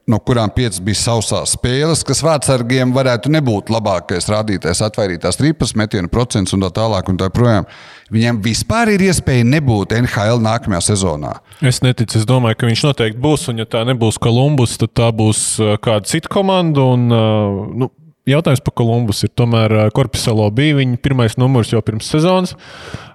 no 0.07 0.19
kurām 0.19 0.51
piecas 0.51 0.81
bija 0.83 0.99
sausās 0.99 1.53
spēles, 1.55 2.03
kas 2.03 2.19
vārdsargiem 2.25 2.91
varētu 2.95 3.31
nebūt 3.31 3.71
labākais 3.71 4.27
rādītājs, 4.31 4.83
atvairītās 4.83 5.39
ripas, 5.43 5.75
metienu 5.79 6.11
procents 6.11 6.55
un 6.55 6.65
tā 6.65 6.73
tālāk. 6.75 7.07
Un 7.07 7.19
tā 7.19 7.29
projām. 7.33 7.67
Viņiem 8.13 8.41
vispār 8.43 8.93
ir 8.93 9.05
iespēja 9.07 9.45
nebūt 9.47 9.95
NHL 9.95 10.43
nākamajā 10.43 10.83
sezonā. 10.91 11.37
Es 11.63 11.79
neticu, 11.85 12.19
es 12.19 12.27
domāju, 12.29 12.59
ka 12.59 12.69
viņš 12.69 12.83
noteikti 12.89 13.23
būs. 13.23 13.47
Un, 13.51 13.63
ja 13.63 13.69
tā 13.69 13.85
nebūs 13.87 14.19
Kolumbus, 14.21 14.75
tad 14.81 14.91
tā 14.99 15.09
būs 15.15 15.45
uh, 15.63 15.75
kāda 15.81 16.09
cita 16.11 16.31
komanda. 16.31 16.83
Un, 16.93 17.07
uh, 17.07 17.63
nu, 17.83 17.89
jautājums 18.29 18.61
par 18.63 18.73
Kolumbus 18.79 19.23
ir 19.25 19.31
tomēr 19.35 19.73
Korpusalo 19.95 20.45
bija 20.55 20.77
viņa 20.79 20.99
pirmais 21.03 21.35
numurs 21.41 21.71
jau 21.73 21.81
pirms 21.85 22.07
sezonas. 22.13 22.55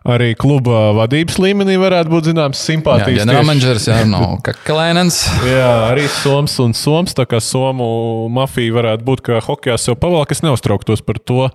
Arī 0.08 0.30
kluba 0.38 0.92
vadības 0.96 1.36
līmenī 1.42 1.74
varētu 1.80 2.12
būt 2.12 2.28
zināms 2.30 2.60
simpātijas. 2.64 3.08
tieši- 3.08 3.24
Ģenerālmenedžers 3.26 3.88
jau 3.90 4.04
nav 4.08 4.38
Kakalēnens. 4.46 5.18
Jā, 5.48 5.72
arī 5.90 6.06
Soms 6.08 6.54
un 6.64 6.72
Soms. 6.76 7.12
Tā 7.18 7.26
kā 7.28 7.40
Somu 7.44 8.28
mafija 8.32 8.72
varētu 8.72 9.04
būt, 9.04 9.20
ka 9.26 9.40
hokeja 9.44 9.76
sev 9.78 9.96
pavalk, 10.00 10.30
es 10.32 10.40
neuztrauktos 10.44 11.04
par 11.04 11.18
to, 11.18 11.50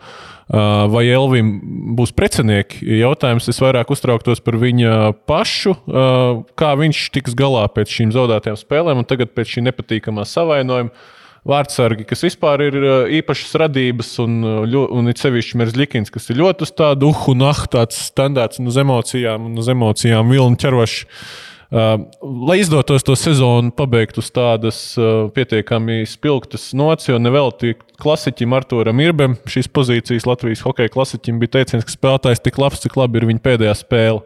vai 0.93 1.05
Elvim 1.07 1.95
būs 1.97 2.11
precinieki. 2.13 2.83
Jautājums 2.99 3.47
es 3.49 3.57
vairāk 3.63 3.89
uztrauktos 3.95 4.41
par 4.43 4.57
viņa 4.61 5.13
pašu, 5.25 5.73
kā 6.59 6.73
viņš 6.77 7.09
tiks 7.15 7.33
galā 7.39 7.65
pēc 7.73 7.89
šīm 7.89 8.11
zaudētajām 8.13 8.59
spēlēm 8.59 9.01
un 9.01 9.05
tagad 9.09 9.33
pēc 9.33 9.55
šī 9.55 9.65
nepatīkamā 9.71 10.25
savainojuma. 10.29 10.91
Vārdsargi, 11.43 12.05
kas 12.07 12.21
vispār 12.23 12.61
ir 12.69 12.75
ā, 12.79 12.97
īpašas 13.19 13.57
radības, 13.59 14.13
un, 14.23 14.37
ļo- 14.71 14.87
un 14.95 15.11
it 15.11 15.19
sevišķi 15.19 15.57
Merzlikins, 15.59 16.11
kas 16.13 16.29
ir 16.31 16.39
ļoti 16.39 16.63
uz 16.63 16.71
tādu 16.71 17.09
uhu, 17.11 17.33
nah, 17.35 17.65
tāds 17.67 17.97
standārts 18.07 18.61
un 18.61 18.71
uz 18.71 18.77
emocijām, 18.79 19.49
un 19.49 19.59
uz 19.59 19.67
emocijām 19.71 20.31
vilni 20.31 20.59
ķerošs. 20.63 21.01
Uh, 21.73 22.03
lai 22.21 22.59
izdotos 22.61 23.01
to 23.01 23.15
sezonu 23.17 23.71
pabeigt 23.73 24.19
uz 24.21 24.27
tādas 24.29 24.77
uh, 24.99 25.25
pietiekami 25.33 26.03
spilgtas 26.05 26.67
nots, 26.77 27.07
jo 27.09 27.17
nevelti 27.17 27.73
klasiķim 27.97 28.53
Arturam 28.53 29.01
Irbem 29.01 29.33
šīs 29.49 29.71
pozīcijas 29.73 30.27
Latvijas 30.29 30.61
hokeja 30.61 30.91
klasiķim 30.93 31.39
bija 31.41 31.55
teiciens, 31.55 31.87
ka 31.87 31.95
spēlētājs 31.95 32.43
tik 32.45 32.61
labs, 32.61 32.83
cik 32.85 32.93
labi 33.01 33.17
ir 33.17 33.25
viņa 33.31 33.41
pēdējā 33.47 33.73
spēle. 33.79 34.21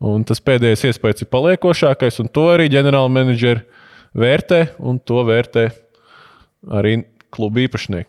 Un 0.00 0.24
tas 0.24 0.40
pēdējais 0.40 0.86
iespējas 0.88 1.26
ir 1.26 1.30
paliekošākais, 1.36 2.22
un 2.24 2.32
to 2.32 2.46
arī 2.54 2.70
ģenerāla 2.72 3.12
menedžeri 3.12 3.60
vērtē, 4.16 4.62
un 4.80 4.96
to 5.04 5.20
vērtē 5.28 5.68
arī 6.68 7.00
kluba 7.32 7.62
īpašnieki. 7.64 8.08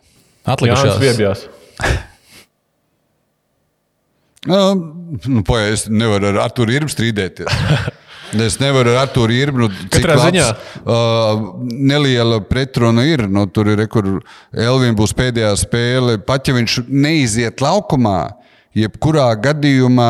Atlikušās. 0.52 0.98
Viebjās. 1.02 1.46
Nu, 4.46 4.58
nu, 5.30 5.42
Poja, 5.46 5.68
es 5.70 5.86
nevaru 5.86 6.32
ar 6.32 6.40
Arthuru 6.48 6.74
Irbu 6.74 6.92
strīdēties. 6.92 7.50
Es 8.32 8.54
nevaru 8.56 8.94
ar 8.94 9.02
Arthuru 9.02 9.34
Irbu. 9.36 9.58
Nu, 9.60 9.66
cik 9.68 9.98
Katrā 9.98 10.14
labs, 10.16 10.30
ziņā. 10.30 10.44
Uh, 10.88 11.42
neliela 11.68 12.38
pretruna 12.48 13.04
ir. 13.04 13.26
Nu, 13.28 13.44
tur 13.44 13.68
ir, 13.68 13.76
re, 13.82 13.84
kur 13.92 14.06
Elvija 14.56 14.94
būs 14.96 15.12
pēdējā 15.18 15.50
spēle. 15.60 16.14
Pat 16.24 16.48
ja 16.48 16.54
viņš 16.56 16.78
neiziet 16.88 17.60
laukumā, 17.60 18.30
jebkurā 18.72 19.26
gadījumā 19.36 20.08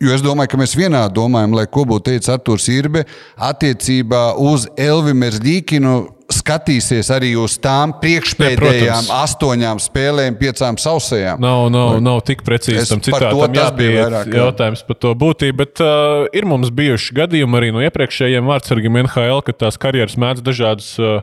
Jo 0.00 0.14
es 0.16 0.22
domāju, 0.24 0.48
ka 0.54 0.56
mēs 0.56 0.72
vienā 0.78 1.02
domājam, 1.12 1.52
lai 1.58 1.66
ko 1.68 1.82
būtu 1.84 2.06
teicis 2.06 2.30
Arthurs 2.32 2.70
Irbe 2.72 3.02
attiecībā 3.36 4.30
uz 4.40 4.64
Elvimeru 4.80 5.42
Dīkinu. 5.44 5.98
Skatīsies 6.30 7.08
arī 7.10 7.32
uz 7.36 7.56
tām 7.58 7.90
priekšpēdējām 7.98 9.08
Ja, 9.08 9.16
astoņām 9.24 9.80
spēlēm, 9.82 10.36
piecām 10.38 10.78
sausajām. 10.78 11.42
Nav, 11.42 11.64
nav, 11.74 11.96
nav 12.06 12.20
tik 12.24 12.44
precīzi 12.46 12.84
Es 12.84 12.92
tam 12.92 13.02
par 13.02 13.26
to 13.26 13.48
bija 13.50 13.64
jāpieiet. 13.66 13.98
vairāk. 14.04 14.30
Jautājums 14.38 14.84
par 14.86 15.00
to 15.02 15.12
būtību, 15.18 15.58
bet 15.58 15.82
uh, 15.82 16.30
ir 16.32 16.46
mums 16.46 16.70
bijuši 16.70 17.18
gadījumi 17.18 17.58
arī 17.58 17.72
no 17.74 17.82
iepriekšējiem 17.82 18.46
vārdsargiem 18.46 19.00
NHL, 19.02 19.42
ka 19.42 19.56
tās 19.66 19.76
karjeras 19.82 20.14
mēdz 20.22 20.46
dažādas 20.46 20.94
uh, 21.02 21.20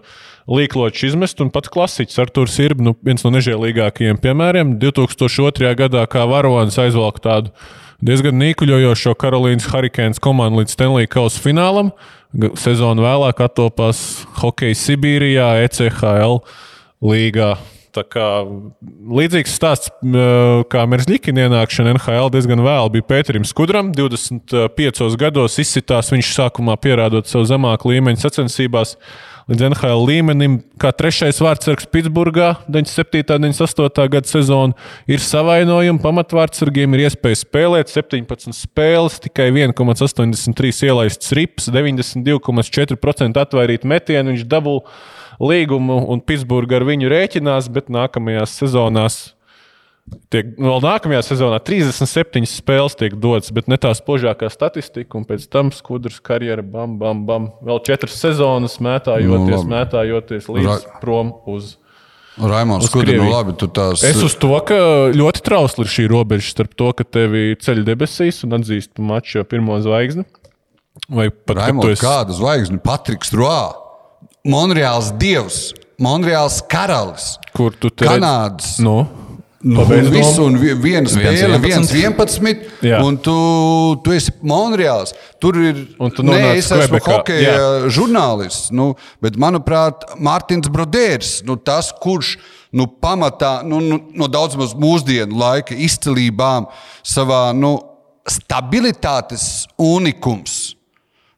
līkločus 0.51 1.13
izmest, 1.13 1.39
un 1.41 1.55
pats 1.55 1.71
klasiķis 1.71 2.19
Arthurs 2.27 2.59
ir 2.59 2.75
nu, 2.75 2.93
viens 3.01 3.23
no 3.23 3.31
nežēlīgākajiem 3.39 4.19
piemēriem. 4.21 4.75
2002. 4.83 5.71
gadā 5.87 6.03
kā 6.11 6.27
varonis 6.29 6.77
aizvalka 6.83 7.23
tādu 7.31 7.55
diezgan 8.03 8.37
nīkuļojošo 8.41 9.15
Karolīnas 9.19 9.69
Hurricanes 9.71 10.21
komandu 10.23 10.61
līdz 10.61 10.75
Stanley 10.75 11.09
Kausa 11.09 11.41
finālam. 11.43 11.93
Sezonu 12.59 13.05
vēlāk 13.05 13.39
attopās 13.45 14.03
Hokeja 14.41 14.77
Sibīrijā, 14.77 15.47
E 15.61 15.69
ECHL 15.69 16.41
līgā. 17.07 17.55
Tā 17.97 18.03
kā 18.05 18.25
līdzīgs 19.17 19.55
stāsts 19.57 19.89
m, 20.05 20.17
kā 20.69 20.83
Merzlikina 20.89 21.47
ienākšana 21.47 21.95
NHL 21.95 22.29
diezgan 22.35 22.61
vēl 22.61 22.91
bija 22.93 23.07
Pēterim 23.09 23.47
Skudram. 23.47 23.89
25 23.95 25.17
gados 25.17 25.57
izsitās 25.63 26.11
viņš 26.13 26.33
sākumā 26.35 26.75
pierādot 26.83 27.29
savu 27.29 27.47
zemāku 27.49 27.95
līmeņu 27.95 28.21
sacensībās. 28.21 28.97
Līdz 29.47 29.63
NHL 29.63 30.01
līmenim, 30.03 30.55
kā 30.75 30.89
trešais 30.91 31.37
vārdsargs 31.39 31.85
Pitsburgā, 31.87 32.49
97. 32.67 33.21
un 33.37 33.45
98. 33.45 34.07
gada 34.11 34.27
sezona, 34.27 34.75
ir 35.07 35.23
savainojumi. 35.23 36.01
Pamatvārdsargiem 36.03 36.97
ir 36.97 37.05
iespēja 37.05 37.39
spēlēt 37.45 37.93
17 37.93 38.51
spēles, 38.51 39.21
tikai 39.23 39.47
1,83 39.55 40.83
ielaists 40.89 41.31
rips, 41.39 41.69
92,4% 41.71 43.39
atvairīt 43.45 43.87
metienu. 43.87 44.35
Viņš 44.35 44.43
dabū 44.51 44.75
līgumu, 45.39 46.01
un 46.11 46.19
Pitsburgā 46.27 46.81
ar 46.81 46.89
viņu 46.91 47.15
rēķinās, 47.15 47.71
bet 47.71 47.87
nākamajās 47.87 48.59
sezonās. 48.59 49.21
Tiek, 50.31 50.53
vēl 50.59 50.79
nākamajā 50.83 51.21
sezonā 51.23 51.57
37 51.63 52.45
spēles 52.47 52.95
tiek 52.99 53.15
dotas, 53.19 53.51
bet 53.55 53.67
ne 53.71 53.75
tā 53.79 53.91
spožākā 53.95 54.47
statistika. 54.51 55.17
Un 55.19 55.25
pēc 55.27 55.47
tam 55.51 55.71
skudras 55.75 56.21
karjera, 56.23 56.63
bam, 56.63 56.93
bam, 56.99 57.25
bam. 57.27 57.49
Vēl 57.63 57.81
četras 57.87 58.15
sezonas 58.19 58.77
mētājoties, 58.83 59.63
Nu, 59.63 59.71
mētājoties 59.71 60.47
līdz 60.51 60.67
Ra- 60.69 60.99
prom 61.03 61.33
uz. 61.47 61.75
Raimons, 62.37 62.85
Skudri, 62.85 63.15
nu 63.17 63.31
labi, 63.31 63.55
tu 63.57 63.65
tās. 63.67 64.03
Es 64.05 64.19
uz 64.21 64.35
to, 64.37 64.51
ka 64.61 64.75
ļoti 65.15 65.41
trausli 65.41 65.81
ir 65.87 65.89
šī 65.89 66.03
robeža 66.11 66.51
starp 66.53 66.75
to, 66.77 66.91
ka 66.93 67.01
tevi 67.03 67.55
ceļ 67.57 67.81
debesīs 67.87 68.43
un 68.45 68.53
atzīst 68.59 68.99
maču 69.01 69.41
pirmo 69.43 69.79
zvaigzni. 69.81 70.23
Vai 71.09 71.31
pat 71.31 71.57
Raimons, 71.63 71.95
esi- 71.95 72.05
kāda 72.05 72.35
zvaigzne? 72.37 72.77
Patriks 72.83 73.33
Roā, 73.33 73.73
Monreāls 74.45 75.09
dievs, 75.17 75.71
Monreāls 75.99 76.61
karalis, 76.69 77.39
kur 77.57 77.73
tu 77.73 77.89
te 77.89 78.05
Kanādas. 78.05 78.75
Nu, 78.85 79.07
Nu, 79.61 79.83
visu, 79.83 80.35
domu. 80.35 80.45
un 80.45 80.57
vi- 80.61 80.75
viena 80.75 81.09
spēle, 81.09 81.57
1-11. 81.57 81.61
viens 81.61 81.91
11, 81.91 82.59
Jā. 82.81 82.99
un 83.03 83.17
tu, 83.17 83.95
tu 84.03 84.11
esi 84.11 84.31
Monreāls. 84.43 85.13
Tur 85.41 85.55
ir. 85.57 85.87
Un 85.99 86.11
tu 86.11 86.21
Nē, 86.21 86.29
nonāc 86.29 86.57
es 86.57 86.69
esmu 86.69 86.99
Kvebekā. 86.99 87.15
hokeja 87.17 87.89
žurnālists, 87.89 88.69
nu, 88.71 88.95
bet 89.19 89.33
manuprāt, 89.33 90.05
Mārtiņš 90.21 90.69
Brodērs, 90.69 91.43
nu, 91.43 91.55
tas, 91.55 91.91
kurš 91.91 92.35
nu, 92.71 92.85
pamatā 92.85 93.63
nu, 93.65 93.79
nu, 93.79 93.99
no 94.13 94.27
daudz 94.27 94.55
maz 94.55 94.75
mūsdienu 94.75 95.33
laika 95.33 95.73
izcilībām 95.73 96.67
savā 97.03 97.51
nu, 97.55 97.79
stabilitātes 98.29 99.65
unikums. 99.79 100.73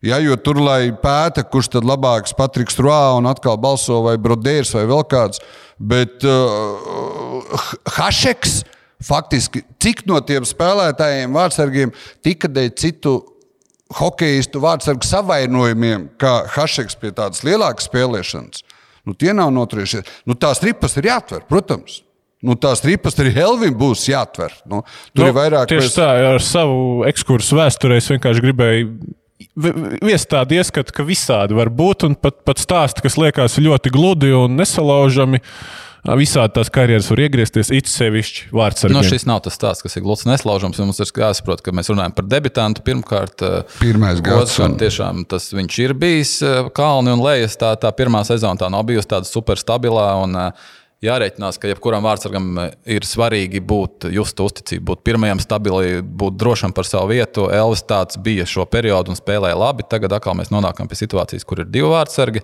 Ja, 0.01 0.15
jo 0.23 0.35
tur, 0.39 0.55
lai 0.63 0.91
pēta, 0.95 1.43
kurš 1.43 1.67
tad 1.73 1.83
labāks, 1.83 2.31
Patriks 2.35 2.77
Rā 2.79 3.17
un 3.17 3.27
atkal 3.27 3.57
balso 3.59 3.97
vai 4.05 4.15
Brodērs 4.17 4.71
vai 4.73 4.85
vēl 4.87 5.03
kāds. 5.11 5.41
Bet 5.79 6.25
uh, 6.27 7.59
Hašeks 7.95 8.63
faktiski, 9.03 9.63
cik 9.79 10.03
no 10.09 10.19
tiem 10.27 10.47
spēlētājiem, 10.47 11.31
vārdsargiem 11.35 11.93
tika 12.25 12.49
dēļ 12.51 12.73
citu 12.79 13.15
hokeistu 13.99 14.61
vārdsargu 14.61 15.07
savainojumiem, 15.07 16.09
kā 16.19 16.43
Hašeks 16.53 16.99
pie 16.99 17.13
tādas 17.15 17.45
lielākas 17.47 17.87
spēlēšanas, 17.89 18.65
nu, 19.07 19.15
tie 19.15 19.31
nav 19.33 19.53
noturējušies. 19.55 20.19
Nu, 20.29 20.35
tās 20.37 20.61
ripas 20.65 20.99
ir 20.99 21.09
jāatver, 21.09 21.47
protams. 21.49 22.03
Nu, 22.45 22.55
tās 22.55 22.79
ripas 22.87 23.17
arī 23.19 23.33
Helvim 23.35 23.73
būs 23.75 24.05
jāatver. 24.07 24.53
Nu, 24.69 24.83
tur 25.11 25.25
nu, 25.25 25.31
ir 25.31 25.35
vairāk 25.35 25.71
Tieši 25.71 25.95
tā, 25.97 26.11
ar 26.35 26.43
savu 26.43 27.01
ekskursu 27.09 27.57
vēsturē 27.59 27.97
es 27.99 28.07
vienkārši 28.13 28.43
gribēju 28.45 28.91
tādu 30.29 30.57
ieskatu, 30.59 30.95
ka 30.95 31.05
visādi 31.07 31.57
var 31.57 31.71
būt, 31.71 32.07
un 32.07 32.15
pat, 32.19 32.41
pat 32.47 32.61
stāsti, 32.61 33.03
kas 33.05 33.19
liekas 33.19 33.59
ļoti 33.61 33.91
gludi 33.93 34.33
un 34.35 34.57
nesalaužami. 34.59 35.41
Visādi 36.15 36.55
tās 36.55 36.69
karjeras 36.71 37.09
var 37.11 37.19
iegriezties, 37.25 37.69
it 37.75 37.89
sevišķi 37.91 38.53
vārdsargiem. 38.55 38.95
Nu, 38.95 39.01
šis 39.03 39.25
nav 39.27 39.41
tas 39.43 39.57
stāsts, 39.59 39.83
kas 39.83 39.97
ir 39.99 40.05
gluds 40.05 40.23
un 40.23 40.31
neslaužams. 40.31 40.79
Mums 40.79 41.01
ir 41.03 41.11
jāsaprot, 41.11 41.59
ka 41.59 41.73
mēs 41.75 41.91
runājam 41.91 42.15
par 42.15 42.27
debitantu. 42.31 42.85
Pirmkārt, 42.87 43.43
Pirmais 43.81 44.21
gads, 44.23 44.55
un- 44.63 44.77
tiešām 44.79 45.25
tas 45.27 45.49
viņš 45.51 45.79
ir 45.83 45.93
bijis 45.99 46.33
kalni 46.73 47.11
un 47.11 47.19
lejas. 47.19 47.57
Tā, 47.59 47.73
tā 47.75 47.91
pirmā 47.91 48.23
sezona 48.23 48.55
tā 48.55 48.71
nav 48.71 48.87
bijusi 48.87 49.11
tāda 49.11 49.27
superstabilā. 49.27 50.23
Un, 50.23 50.35
eh, 50.35 50.51
Jārēķinās, 50.99 51.55
ka 51.55 51.69
jebkuram 51.69 52.03
vārdsargam 52.03 52.47
eh, 52.59 52.73
ir 52.97 53.05
svarīgi 53.07 53.61
būt, 53.63 54.09
just 54.11 54.39
uzticību, 54.43 54.83
būt 54.89 55.05
pirmajam, 55.07 55.39
stabili, 55.39 56.01
būt 56.03 56.35
drošam 56.41 56.75
par 56.75 56.87
savu 56.89 57.13
vietu. 57.13 57.45
Elvis 57.55 57.85
tāds 57.87 58.19
bija 58.19 58.43
šo 58.49 58.65
periodu 58.67 59.13
un 59.13 59.19
spēlēja 59.19 59.55
labi. 59.55 59.87
Tagad 59.87 60.17
atkal 60.17 60.35
mēs 60.35 60.51
nonākam 60.51 60.91
pie 60.91 60.99
situācijas, 60.99 61.47
kur 61.47 61.63
ir 61.63 61.71
divi 61.71 61.87
vārdsargi. 61.93 62.43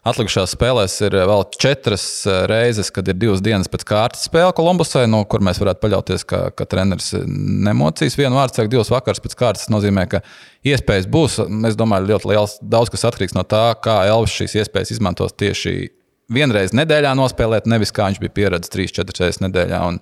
Atlikušās 0.00 0.54
spēlēs 0.56 0.94
ir 1.04 1.18
vēl 1.28 1.44
četras 1.60 2.06
eh, 2.24 2.40
reizes, 2.48 2.88
kad 2.88 3.04
ir 3.12 3.20
divas 3.20 3.44
dienas 3.44 3.68
pēc 3.68 3.84
kārtas 3.92 4.24
spēle 4.30 4.56
Kolumbusai, 4.56 5.04
no 5.04 5.20
kur 5.28 5.44
mēs 5.44 5.60
varētu 5.60 5.84
paļauties, 5.84 6.24
ka, 6.24 6.46
ka 6.56 6.70
treneris 6.72 7.12
nemocīs 7.28 8.16
vienu 8.16 8.40
vārdsargu 8.40 8.78
divas 8.78 8.94
vakaras 8.96 9.20
pēc 9.20 9.36
kārtas. 9.36 9.68
Tas 9.68 9.76
nozīmē, 9.76 10.08
ka 10.08 10.24
iespējas 10.64 11.04
būs. 11.04 11.42
Es 11.68 11.76
domāju, 11.76 12.14
ļoti 12.14 12.32
liels 12.32 12.56
daudz 12.64 12.96
kas 12.96 13.10
atkarīgs 13.12 13.36
no 13.36 13.44
tā, 13.44 13.66
kā 13.84 14.06
Elvis 14.08 14.40
šīs 14.40 14.62
iespējas 14.64 14.96
izmantos 14.96 15.36
tieši 15.36 15.99
vienreiz 16.32 16.74
nedēļā 16.76 17.14
nospēlēt, 17.18 17.68
nevis 17.70 17.92
kā 17.94 18.08
viņš 18.10 18.20
bija 18.22 18.36
pieredzējis 18.38 18.94
3-4 18.98 19.24
reizes 19.24 19.42
nedēļā. 19.44 19.80
Un 19.90 20.00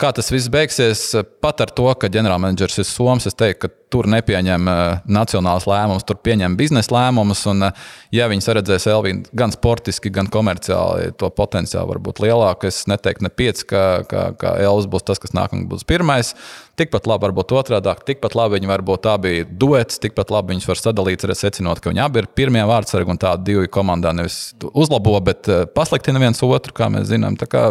kā 0.00 0.12
tas 0.16 0.30
viss 0.32 0.50
beigsies, 0.52 1.04
pat 1.42 1.60
ar 1.64 1.72
to, 1.74 1.88
ka 1.98 2.10
ģenerālmenedžers 2.12 2.80
ir 2.82 2.88
Soms, 2.88 3.28
es 3.28 3.36
teiktu, 3.38 3.66
ka 3.66 3.82
tur 3.92 4.08
nepieņem 4.08 4.68
uh, 4.70 4.80
nacionāls 5.12 5.66
lēmums, 5.68 6.06
tur 6.08 6.16
pieņem 6.24 6.56
biznesa 6.56 6.94
lēmumus. 6.94 7.42
Un, 7.50 7.66
uh, 7.66 7.90
ja 8.14 8.28
viņi 8.32 8.44
saredzēs 8.46 8.88
Elvīnu 8.88 9.34
gan 9.36 9.52
sportiski, 9.52 10.12
gan 10.14 10.30
komerciāli, 10.32 11.12
to 11.20 11.28
potenciāli 11.36 11.90
var 11.90 12.00
būt 12.06 12.22
lielāks. 12.24 12.70
Es 12.70 12.88
neteiktu, 12.90 13.26
ne 13.26 13.32
pieci, 13.42 13.66
ka, 13.68 13.84
ka, 14.08 14.24
ka 14.40 14.54
Elvis 14.64 14.88
būs 14.90 15.04
tas, 15.08 15.20
kas 15.22 15.36
nākamais 15.36 15.68
būs 15.68 15.84
pirmais. 15.88 16.32
Tikpat 16.80 17.06
labi 17.10 17.28
var 17.28 17.36
būt 17.36 17.52
otrādi, 17.60 17.92
tikpat 18.08 18.36
labi 18.38 18.56
viņi 18.56 18.72
var 18.72 18.86
būt 18.88 19.10
abi 19.12 19.34
duets, 19.44 20.00
tikpat 20.00 20.32
labi 20.32 20.54
viņus 20.54 20.70
var 20.70 20.80
sadalīt, 20.80 21.26
arī 21.26 21.36
secinot, 21.36 21.82
ka 21.84 21.92
viņi 21.92 22.06
abi 22.06 22.22
ir 22.22 22.32
pirmie 22.32 22.64
vārdsargi 22.68 23.12
un 23.12 23.20
tādi 23.20 23.52
divi 23.52 23.68
komandā 23.72 24.14
nevis 24.16 24.54
uzlabo, 24.72 25.18
bet 25.24 25.52
eh, 25.52 25.66
pasliktina 25.68 26.22
viens 26.22 26.40
otru, 26.46 26.72
kā 26.76 26.88
mēs 26.92 27.10
zinām. 27.12 27.36
Tā 27.36 27.50
kā 27.50 27.68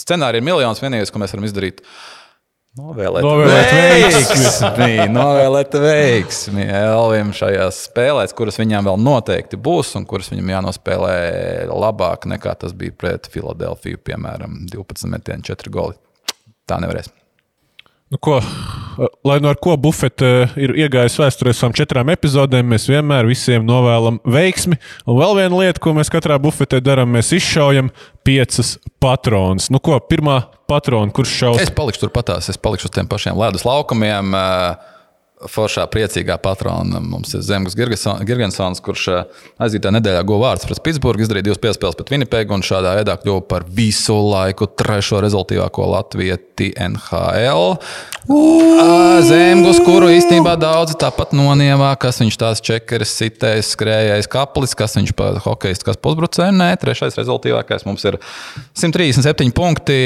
scenārija 0.00 0.42
ir 0.42 0.46
miljons, 0.46 0.82
vienīgais, 0.82 1.12
ko 1.12 1.22
mēs 1.22 1.34
varam 1.34 1.48
izdarīt. 1.48 1.82
Novēlēt, 2.76 3.24
Novēlēt 3.24 3.70
veiksmi, 3.72 4.88
novēlēt 5.16 5.76
veiksmi 5.80 6.66
Elvim 6.68 7.30
šajās 7.36 7.78
spēlēs, 7.86 8.36
kuras 8.36 8.60
viņam 8.60 8.90
vēl 8.90 9.00
noteikti 9.00 9.56
būs 9.56 9.94
un 9.96 10.04
kuras 10.08 10.28
viņam 10.34 10.52
jānospēlē 10.58 11.14
labāk 11.72 12.28
nekā 12.28 12.52
tas 12.60 12.76
bija 12.76 12.92
pret 12.92 13.30
Filadelfiju, 13.32 14.02
piemēram, 14.04 14.66
12 14.74 15.08
metieni, 15.14 15.46
4 15.48 15.72
goli. 15.72 15.96
Tā 16.68 16.76
nevarēs. 16.84 17.08
Nu, 18.06 18.18
ko, 18.22 18.36
lai 19.26 19.40
no 19.42 19.50
ar 19.50 19.56
ko 19.58 19.72
bufete 19.82 20.28
ir 20.62 20.72
iegājis 20.78 21.16
vēsturē 21.18 21.50
savām 21.50 21.72
četrām 21.74 22.10
epizodēm, 22.14 22.68
mēs 22.70 22.84
vienmēr 22.86 23.26
visiem 23.26 23.64
novēlam 23.66 24.20
veiksmi. 24.22 24.78
Un 25.10 25.18
vēl 25.18 25.34
viena 25.40 25.58
lieta, 25.64 25.82
ko 25.82 25.96
mēs 25.96 26.12
katrā 26.14 26.36
bufetē 26.38 26.78
darām, 26.86 27.10
mēs 27.16 27.32
izšaujam 27.34 27.90
piecas 28.26 28.76
patronas. 29.02 29.66
Nu, 29.74 29.82
ko, 29.82 29.98
pirmā 29.98 30.38
patrona, 30.70 31.10
kurš 31.10 31.34
šaus? 31.40 31.64
Es 31.64 31.74
palikšu 31.74 32.04
turpatās, 32.04 32.46
es 32.52 32.62
palikšu 32.62 32.86
uz 32.86 32.94
tiem 32.94 33.10
pašiem 33.10 33.34
ledus 33.42 33.66
laukumiem. 33.66 34.30
eh, 34.38 34.94
foršā, 35.44 35.84
priecīgā 35.92 36.38
patrona. 36.40 37.00
Mums 37.04 37.34
ir 37.36 37.44
Zemgus 37.44 37.76
Gigantsons, 37.76 38.80
kurš 38.84 39.06
eh, 39.12 39.42
aizītā 39.60 39.92
nedēļā 39.92 40.22
guva 40.26 40.50
vārds 40.50 40.64
pret 40.68 40.80
Pitsburgu, 40.84 41.26
izdarīja 41.26 41.50
divas 41.50 41.60
piespēles 41.60 41.98
pret 41.98 42.12
Winnipegu 42.14 42.56
un 42.56 42.64
šādā 42.64 42.94
veidā 42.96 43.18
kļuva 43.20 43.44
par 43.50 43.66
visu 43.68 44.16
laiku 44.16 44.68
trešo 44.72 45.20
rezultātīvāko 45.24 45.90
latvieti 45.92 46.72
NHL. 46.80 47.76
Zemgus, 49.26 49.78
kuru 49.86 50.08
īstenībā 50.10 50.56
daudzi 50.58 50.96
tāpat 50.98 51.34
nonievā, 51.36 51.92
kas 52.00 52.18
viņš 52.22 52.38
tās 52.40 52.62
čekeris, 52.64 53.12
sitējis, 53.20 53.74
skrējējis 53.76 54.30
kaplis, 54.32 54.74
kas 54.78 54.96
viņš 54.98 55.12
par 55.18 55.38
hokeju, 55.44 55.78
kas 55.86 56.00
pusbrucēju. 56.02 56.56
Nē, 56.56 56.72
trešais 56.80 57.18
rezultātīvākais 57.20 57.86
mums 57.86 58.02
ir 58.08 58.18
137 58.72 59.52
punkti. 59.54 60.00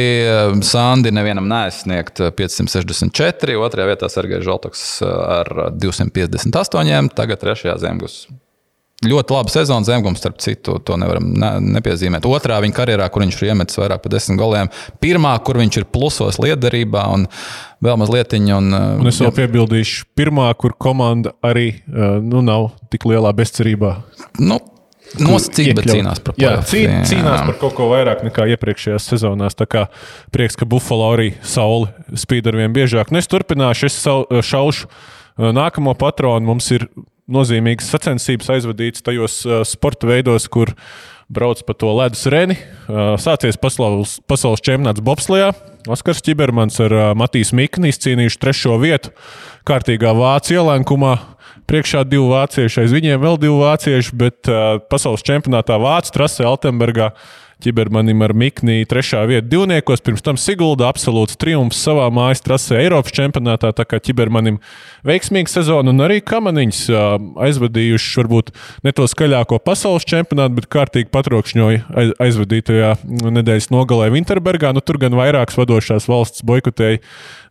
Sandi 0.67 1.15
nevienam 1.15 1.49
neaizsniegt 1.49 2.21
564, 2.37 3.57
otrajā 3.63 3.89
vietā 3.95 4.11
Sergejs 4.13 4.45
Žaltoks 4.45 4.85
ar 5.25 5.51
258. 5.77 7.11
Tagad 7.17 7.43
trešajā 7.43 7.77
zemgus. 7.83 8.23
Ļoti 9.01 9.33
laba 9.33 9.49
sezona 9.49 9.87
Zemgums, 9.89 10.21
starp 10.21 10.43
citu, 10.45 10.75
to 10.85 10.97
nevaram 11.01 11.31
ne, 11.33 11.55
nepiezīmēt. 11.79 12.27
Otrā 12.29 12.59
viņa 12.61 12.75
karjerā, 12.77 13.07
kur 13.09 13.25
viņš 13.25 13.39
ir 13.39 13.53
iemetis 13.55 13.79
vairāk 13.81 14.03
par 14.05 14.13
desmit 14.13 14.37
goliem. 14.37 14.69
Pirmā, 15.01 15.31
kur 15.41 15.57
viņš 15.57 15.79
ir 15.81 15.87
plusos 15.89 16.37
liederībā 16.43 17.07
un 17.15 17.25
vēl 17.81 17.97
mazliet. 18.03 18.37
Un, 18.37 18.69
un 18.77 19.09
es 19.09 19.23
vēl 19.25 19.33
piebildīšu, 19.39 20.05
pirmā, 20.21 20.51
kur 20.61 20.77
komanda 20.77 21.33
arī 21.41 21.71
nu, 21.89 22.45
nav 22.45 22.75
tik 22.93 23.09
lielā 23.09 23.33
bezcerībā. 23.41 23.95
Nu, 24.45 24.61
Nosacīti, 25.19 25.75
bet 25.75 25.89
cīnās 25.91 26.21
par 26.23 26.37
jā, 26.39 26.53
cī, 26.71 26.85
cīnās 27.11 27.43
par 27.49 27.57
kaut 27.59 27.75
ko 27.75 27.89
vairāk 27.91 28.23
nekā 28.29 28.47
iepriekšējās 28.55 29.09
sezonās. 29.11 29.57
Tā 29.59 29.67
kā 29.67 29.87
prieks, 30.31 30.55
ka 30.61 30.69
Buffalo 30.71 31.09
arī 31.17 31.33
sauli 31.43 31.91
spīd 32.15 32.47
ar 32.47 32.61
vien 32.61 32.77
biežāk. 32.77 33.11
Nu, 33.11 33.19
es 33.19 33.31
turpināšu, 33.31 33.91
es 33.91 33.99
šaušu 34.47 34.87
nākamo 35.57 35.97
patronu. 35.99 36.53
Mums 36.53 36.71
ir 36.77 36.87
nozīmīgas 37.31 37.91
sacensības 37.91 38.53
aizvadītas 38.55 39.03
tajos 39.07 39.41
sporta 39.71 40.07
veidos, 40.11 40.47
kur 40.51 40.77
brauc 41.31 41.63
pa 41.67 41.75
to 41.79 41.91
ledus 41.95 42.23
reni. 42.31 42.57
Sācies 43.23 43.59
pasaules, 43.59 44.19
pasaules 44.31 44.63
čempionāts 44.67 45.03
Bobslijā. 45.03 45.51
Oskars 45.91 46.23
Čibermans 46.27 46.77
ar 46.85 46.93
Matīs 47.19 47.55
Mikni 47.57 47.91
izcīnījuši 47.91 48.41
trešo 48.43 48.79
vietu 48.83 49.15
kārtīgā 49.67 50.11
vācu 50.15 50.59
ielenkumā 50.59 51.15
priekšā 51.71 52.03
divi 52.09 52.27
vācieši, 52.33 52.83
aiz 52.83 52.95
viņiem 52.95 53.21
vēl 53.23 53.39
divi 53.41 53.55
vācieši, 53.61 54.17
bet 54.19 54.51
uh, 54.51 54.81
pasaules 54.91 55.25
čempionātā 55.27 55.79
Vācu 55.81 56.15
trasē 56.17 56.49
Altenburgā 56.49 57.13
Čibermanim 57.61 58.23
ar 58.25 58.33
Mikni 58.37 58.87
trešā 58.89 59.23
vieta 59.29 59.47
divniekos, 59.49 60.03
pirms 60.05 60.25
tam 60.25 60.39
Sigulda 60.41 60.89
absolūts 60.89 61.39
triumfs 61.41 61.81
savā 61.85 62.07
mājas 62.15 62.43
trasē 62.45 62.79
Eiropas 62.81 63.15
čempionātā. 63.17 63.73
Tā 63.77 63.87
kā 63.89 64.01
Čibermanim 64.03 64.59
veiksmīga 65.07 65.53
sezona 65.53 65.93
un 65.93 66.05
arī 66.05 66.21
kamaniņš 66.25 66.81
aizvadījuši 67.47 68.21
varbūt 68.21 68.53
ne 68.87 68.95
to 68.97 69.07
skaļāko 69.11 69.61
pasaules 69.65 70.07
čempionātu, 70.09 70.57
bet 70.59 70.71
kārtīgi 70.73 71.11
patrokšņoja 71.15 72.15
aizvadītajā 72.21 72.95
nedēļas 73.39 73.71
nogalē 73.75 74.11
Winterbergā. 74.15 74.73
Nu, 74.77 74.85
tur 74.85 75.01
gan 75.03 75.17
vairākas 75.19 75.59
vadošās 75.61 76.09
valsts 76.11 76.45
boikotēja 76.47 77.03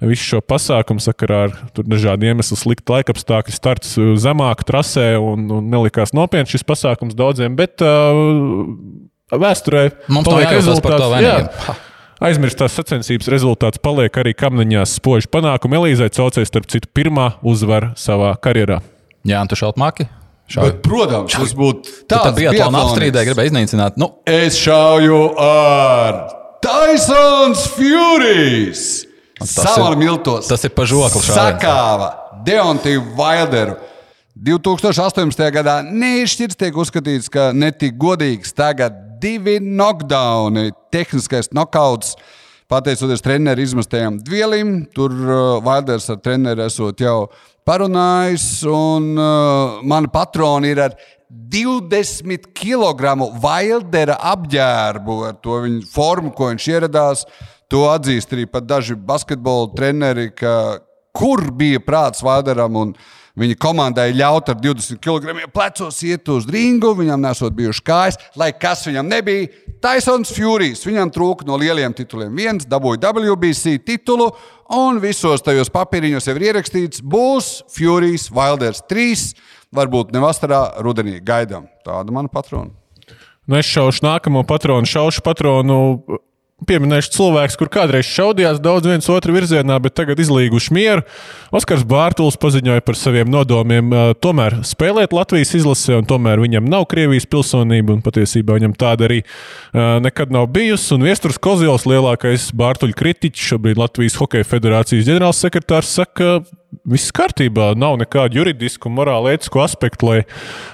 visu 0.09 0.33
šo 0.33 0.41
pasākumu 0.45 1.03
sakarā 1.03 1.45
ar 1.47 1.55
dažādu 1.79 2.29
iemeslu 2.29 2.57
sliktu 2.59 2.95
laikapstākļu, 2.95 3.55
starts 3.55 3.95
zemāk 4.23 4.65
trasē 4.67 5.11
un, 5.21 5.47
un 5.59 5.69
nelikās 5.71 6.15
nopietni 6.17 6.55
šis 6.55 6.65
pasākums 6.67 7.17
daudziem. 7.19 7.57
Bet, 7.59 7.83
uh, 7.83 9.09
vēsturē 9.31 9.85
mums 10.09 10.27
paliek 10.29 10.55
rezultāts. 10.57 11.85
Aizmirstās 12.19 12.73
sacensības 12.75 13.29
rezultāts 13.31 13.79
paliek 13.79 14.17
arī 14.19 14.33
kamniņās 14.35 14.97
spoži 14.99 15.29
panākumi. 15.31 15.77
Elīzai 15.79 16.09
Caucei, 16.11 16.43
starp 16.47 16.67
citu, 16.67 16.89
pirmā 16.91 17.37
uzvara 17.47 17.93
savā 17.95 18.33
karjerā. 18.43 18.81
Jā, 19.27 19.39
un 19.39 19.51
tu 19.51 19.55
šaut 19.59 19.79
maki? 19.79 20.09
Bet, 20.49 20.81
protams, 20.83 21.31
tas 21.31 21.53
būtu 21.55 21.93
tāds. 22.09 22.25
Tā 22.25 22.33
bija 22.35 22.51
tā 22.57 22.67
apstrīdē, 22.67 23.23
gribēja 23.27 23.51
iznīcināt. 23.51 23.99
Nu. 24.01 24.09
Es 24.27 24.57
šauju 24.59 25.21
ar 25.39 26.17
Tysons 26.65 27.67
Furijas. 27.75 28.87
Savā 29.39 29.93
miltos. 29.95 30.49
Tas 30.49 30.65
ir 30.67 30.73
pa 30.75 30.83
žokli. 30.89 31.21
Sakāva 31.23 32.09
Deontiju 32.43 33.13
Vailderu. 33.15 33.77
2018. 34.39 35.45
gadā 35.51 35.79
neizšķirts 35.83 36.59
tiek 36.59 36.75
uzskatīts, 36.79 37.31
ka 37.31 37.49
netik 37.55 37.95
godīgs. 37.99 38.51
Tagad 38.55 38.97
divi 39.21 39.59
knockdowni, 39.59 40.71
tehniskais 40.93 41.51
knockouts. 41.53 42.15
Pateicoties 42.69 43.23
treneru 43.25 43.63
izmestējām 43.65 44.19
dvielim, 44.21 44.73
tur 44.93 45.13
uh, 45.13 45.37
Vaiders 45.65 46.05
ar 46.13 46.19
treneru 46.21 46.67
esot 46.67 47.01
jau 47.01 47.23
parunājis, 47.65 48.45
un 48.69 49.15
uh, 49.17 49.79
mana 49.81 50.11
patrona 50.13 50.69
ir 50.69 50.83
ar 50.83 50.97
20 51.29 52.51
kg 52.53 53.15
Vaidera 53.41 54.19
apģērbu, 54.35 55.17
ar 55.31 55.39
to 55.41 55.63
viņa 55.65 55.89
formu, 55.89 56.33
ko 56.37 56.51
viņš 56.51 56.69
ieradās. 56.75 57.25
To 57.73 57.87
atzīst 57.89 58.31
arī 58.33 58.45
daži 58.65 58.95
basketbola 58.97 59.73
treneri, 59.73 60.29
ka 60.29 60.79
kur 61.13 61.49
bija 61.57 61.81
prāts 61.81 62.21
Vaideram. 62.25 62.77
Un, 62.77 62.93
uh, 62.93 63.18
Viņa 63.39 63.55
komandai 63.61 64.09
ļaut 64.17 64.49
ar 64.51 64.57
20 64.59 64.99
kg 64.99 65.47
plecos 65.53 66.01
iet 66.03 66.27
uz 66.31 66.47
ringu, 66.51 66.91
viņam 66.97 67.21
nesot 67.23 67.55
bijuši 67.55 67.83
kājas, 67.87 68.19
lai 68.39 68.51
kas 68.51 68.83
viņam 68.89 69.07
nebija. 69.07 69.47
Taisons 69.79 70.33
Furijas, 70.35 70.83
viņam 70.83 71.11
trūka 71.15 71.47
no 71.47 71.55
lieliem 71.59 71.95
tituliem. 71.95 72.33
Viens 72.35 72.67
dabūja 72.67 72.99
WBC 73.13 73.77
titulu, 73.87 74.33
un 74.75 74.99
visos 74.99 75.45
tajos 75.45 75.71
papīriņos 75.71 76.27
jau 76.27 76.35
ir 76.35 76.49
ierakstīts, 76.49 76.99
būs 76.99 77.61
Furijas 77.71 78.27
Wilders 78.35 78.83
3. 78.91 79.29
Varbūt 79.75 80.11
ne 80.11 80.23
vasarā, 80.23 80.63
rudenī 80.83 81.19
gaidām. 81.23 81.69
Tāda 81.85 82.11
mana 82.11 82.31
patrona. 82.31 82.73
Nu, 83.49 83.57
es 83.57 83.69
šaušu 83.69 84.03
nākamo 84.05 84.43
patronu, 84.49 84.89
šaušu 84.89 85.23
patronu 85.25 85.77
Pieminēšu 86.67 87.13
cilvēkus, 87.13 87.55
kur 87.55 87.69
kādreiz 87.71 88.07
šaudījās 88.09 88.57
daudz 88.59 88.89
viens 88.89 89.07
otru 89.07 89.31
virzienā, 89.31 89.77
bet 89.79 89.93
tagad 89.95 90.19
izlīguši 90.19 90.73
mieru. 90.75 91.05
Oskars 91.55 91.85
Bārtuls 91.87 92.35
paziņoja 92.41 92.83
par 92.83 92.97
saviem 92.99 93.31
nodomiem 93.31 93.93
tomēr 94.19 94.57
spēlēt 94.67 95.15
Latvijas 95.15 95.55
izlasē, 95.55 96.01
un 96.01 96.09
tomēr 96.09 96.43
viņam 96.43 96.67
nav 96.67 96.83
Krievijas 96.91 97.29
pilsonība, 97.31 97.95
un 97.95 98.03
patiesībā 98.03 98.59
viņam 98.59 98.75
tāda 98.75 99.07
arī 99.07 99.21
nekad 100.03 100.35
nav 100.35 100.49
bijusi. 100.51 100.91
Un 100.97 101.07
Viestures 101.07 101.39
Kozils, 101.39 101.87
lielākais 101.87 102.51
Bārtuļa 102.59 102.99
kritiķis, 102.99 103.53
šobrīd 103.53 103.79
Latvijas 103.79 104.19
Hokeja 104.19 104.47
federācijas 104.51 105.07
ģenerālsekretārs, 105.07 105.95
saka, 106.01 106.41
viss 106.89 107.13
kārtībā, 107.15 107.71
nav 107.79 107.97
nekādu 108.01 108.39
juridisku, 108.39 108.89
morālu, 108.93 109.29
ētisku 109.33 109.61
aspektu, 109.63 110.09
lai, 110.09 110.19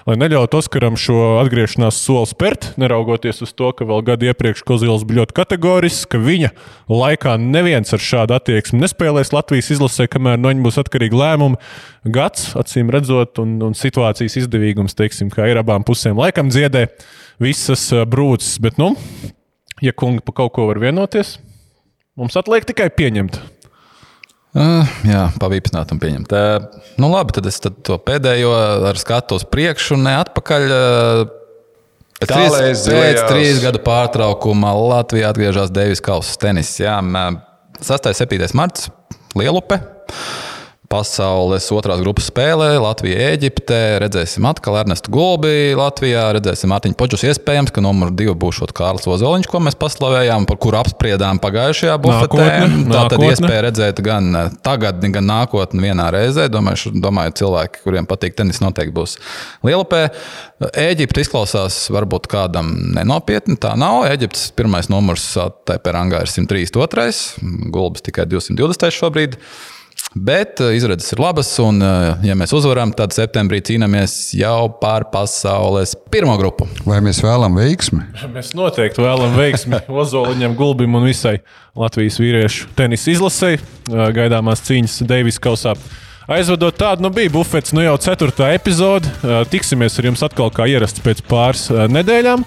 lai 0.07 0.15
neļautu 0.19 0.59
Oskaram 0.61 0.97
šo 0.99 1.37
atgriešanās 1.41 1.99
soli 2.01 2.29
spērt, 2.29 2.71
neraugoties 2.81 3.43
uz 3.45 3.53
to, 3.57 3.71
ka 3.75 3.87
vēl 3.87 4.03
gadu 4.07 4.29
iepriekš 4.29 4.63
Kozils 4.67 5.05
bija 5.07 5.23
ļoti 5.23 5.35
kategorisks, 5.37 6.07
ka 6.11 6.21
viņa 6.21 6.51
laikā 6.91 7.35
neviens 7.41 7.91
ar 7.95 8.03
šādu 8.03 8.37
attieksmi 8.37 8.81
nespēlēs 8.83 9.33
Latvijas 9.35 9.73
izlasē, 9.75 10.07
kamēr 10.11 10.39
no 10.41 10.53
viņa 10.53 10.65
būs 10.65 10.79
atkarīgi 10.83 11.19
lēmumi. 11.19 11.59
Gads, 12.15 12.51
acīm 12.59 12.91
redzot, 12.93 13.41
un, 13.41 13.57
un 13.65 13.75
situācijas 13.77 14.37
izdevīgums, 14.43 14.95
teiksim, 14.97 15.31
kā 15.33 15.49
ir 15.51 15.59
abām 15.61 15.85
pusēm, 15.87 16.19
laikam 16.21 16.51
dziedē 16.53 16.85
visas 17.41 17.89
brūces. 18.07 18.59
Bet, 18.63 18.79
nu, 18.81 18.93
ja 19.83 19.95
kungi 19.95 20.23
pa 20.25 20.35
kaut 20.43 20.55
ko 20.55 20.69
var 20.69 20.79
vienoties, 20.83 21.37
mums 22.15 22.37
atliek 22.39 22.67
tikai 22.69 22.91
pieņemt. 22.93 23.41
Uh, 24.55 24.87
jā, 25.03 25.25
pavīpināt 25.35 25.89
un 25.91 25.99
pieņemt. 25.99 26.31
Uh, 26.31 26.83
nu, 27.01 27.09
labi, 27.11 27.35
tad 27.35 27.49
es 27.49 27.57
tad 27.59 27.81
to 27.83 27.97
pēdējo 27.99 28.53
ar 28.87 28.99
skatu 28.99 29.35
uz 29.35 29.43
priekšu 29.51 29.97
un 29.97 30.05
ne 30.07 30.13
atpakaļ. 30.21 30.67
Uh, 30.71 31.33
trīs, 32.23 32.85
pēc 32.87 33.19
trīs 33.27 33.59
gadu 33.63 33.83
pārtraukuma 33.83 34.71
Latvijā 34.79 35.33
atgriežas 35.33 35.73
Deivis 35.75 36.03
Kausas 36.03 36.39
tenis. 36.39 36.71
Jā, 36.79 36.95
6. 37.03 38.09
un 38.13 38.19
7. 38.23 38.47
marts 38.55 38.87
Lielupe. 39.35 39.81
Pasaules 40.95 41.65
otrās 41.75 41.99
grupas 41.99 42.29
spēlē, 42.29 42.69
Latvija, 42.79 43.33
Eģipte. 43.33 43.79
Redzēsim 43.99 44.45
atkal 44.47 44.77
Ernestu 44.79 45.11
Gulbi 45.11 45.73
Latvijā, 45.75 46.29
redzēsim 46.37 46.71
Mārtiņu 46.71 46.95
Počus. 46.95 47.25
Iespējams, 47.27 47.73
ka 47.75 47.83
numur 47.83 48.13
divi 48.15 48.31
būs 48.39 48.61
Kārlis 48.75 49.07
Ozoliņš, 49.11 49.49
ko 49.51 49.59
mēs 49.65 49.75
paslavējām, 49.81 50.47
par 50.47 50.59
kuru 50.63 50.79
apspriedām 50.79 51.41
pagājušajā 51.43 51.97
bufetē. 52.05 52.47
Tā 52.93 53.03
tad 53.11 53.25
iespēja 53.27 53.65
redzēt 53.67 53.99
gan 54.05 54.31
tagad, 54.63 55.03
gan 55.17 55.27
nākotnē 55.27 55.89
vienā 55.89 56.07
reizē. 56.15 56.47
Domāju, 56.53 56.95
domāju, 57.03 57.35
cilvēki, 57.41 57.83
kuriem 57.83 58.07
patīk 58.07 58.39
tenis, 58.39 58.63
noteikti 58.63 58.95
būs 58.95 59.19
Lielupē. 59.67 60.05
Eģipte 60.79 61.25
izklausās 61.25 61.83
varbūt 61.91 62.31
kādam 62.31 62.71
nenopietni. 62.95 63.59
Tā 63.59 63.75
nav. 63.79 64.05
Eģiptes 64.15 64.47
pirmais 64.55 64.87
numurs 64.93 65.27
TP 65.67 65.97
rangā 65.99 66.23
ir 66.23 66.31
132. 66.31 67.71
Gulbis 67.75 68.07
tikai 68.07 68.29
220. 68.31 68.95
šobrīd. 69.03 69.41
Bet 70.15 70.61
eh, 70.63 70.77
izredzes 70.77 71.11
ir 71.11 71.19
labas, 71.19 71.49
un, 71.59 71.81
eh, 71.83 72.21
ja 72.29 72.35
mēs 72.39 72.53
uzvaram, 72.55 72.93
tad 72.95 73.11
septembrī 73.11 73.59
cīnāmies 73.67 74.13
jau 74.39 74.69
par 74.79 75.09
pasaules 75.11 75.91
pirmo 76.11 76.37
grupu. 76.39 76.69
Vai 76.87 77.01
mēs 77.03 77.19
vēlamies 77.23 77.67
veiksmi? 77.67 78.05
Mēs 78.35 78.53
noteikti 78.55 79.03
vēlamies 79.03 79.35
veiksmi 79.35 79.81
Ozoliņam, 80.01 80.55
Gulbim 80.55 80.95
un 80.95 81.09
visai 81.09 81.41
Latvijas 81.75 82.21
vīriešu 82.23 82.71
tenisa 82.79 83.11
izlasēji. 83.11 83.59
Eh, 83.59 84.05
gaidāmās 84.15 84.63
cīņas 84.63 85.01
Deivis 85.09 85.41
Kausā 85.43 85.75
Aizvedot 86.31 86.73
tādu, 86.79 87.03
nu 87.05 87.11
bija 87.13 87.29
bufets, 87.29 87.69
nu 87.75 87.83
jau 87.83 87.99
ceturtā 88.01 88.47
epizode. 88.55 89.11
Tiksimies 89.51 89.99
ar 90.01 90.07
jums 90.07 90.23
atkal 90.25 90.49
kā 90.49 90.65
ierasts 90.71 91.03
pēc 91.05 91.21
pāris 91.29 91.67
nedēļām. 91.69 92.41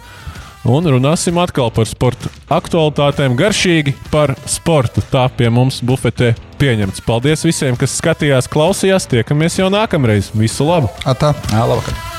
Un 0.66 0.88
runāsim 0.90 1.38
atkal 1.38 1.70
par 1.74 1.86
sporta 1.86 2.32
aktualitātēm, 2.50 3.36
garšīgi 3.38 3.94
par 4.10 4.34
sportu. 4.50 5.04
Tā 5.12 5.28
pie 5.30 5.52
mums 5.54 5.78
bufetē 5.86 6.34
pieņemts. 6.58 7.04
Paldies 7.06 7.46
visiem, 7.46 7.78
kas 7.78 7.96
skatījās, 8.00 8.50
klausījās. 8.50 9.06
Tiekamies 9.08 9.60
jau 9.60 9.70
nākamreiz. 9.72 10.32
Visu 10.34 10.66
labu! 10.68 10.90
Atā. 11.06 11.34
Jā, 11.54 11.62
labvakar! 11.64 12.17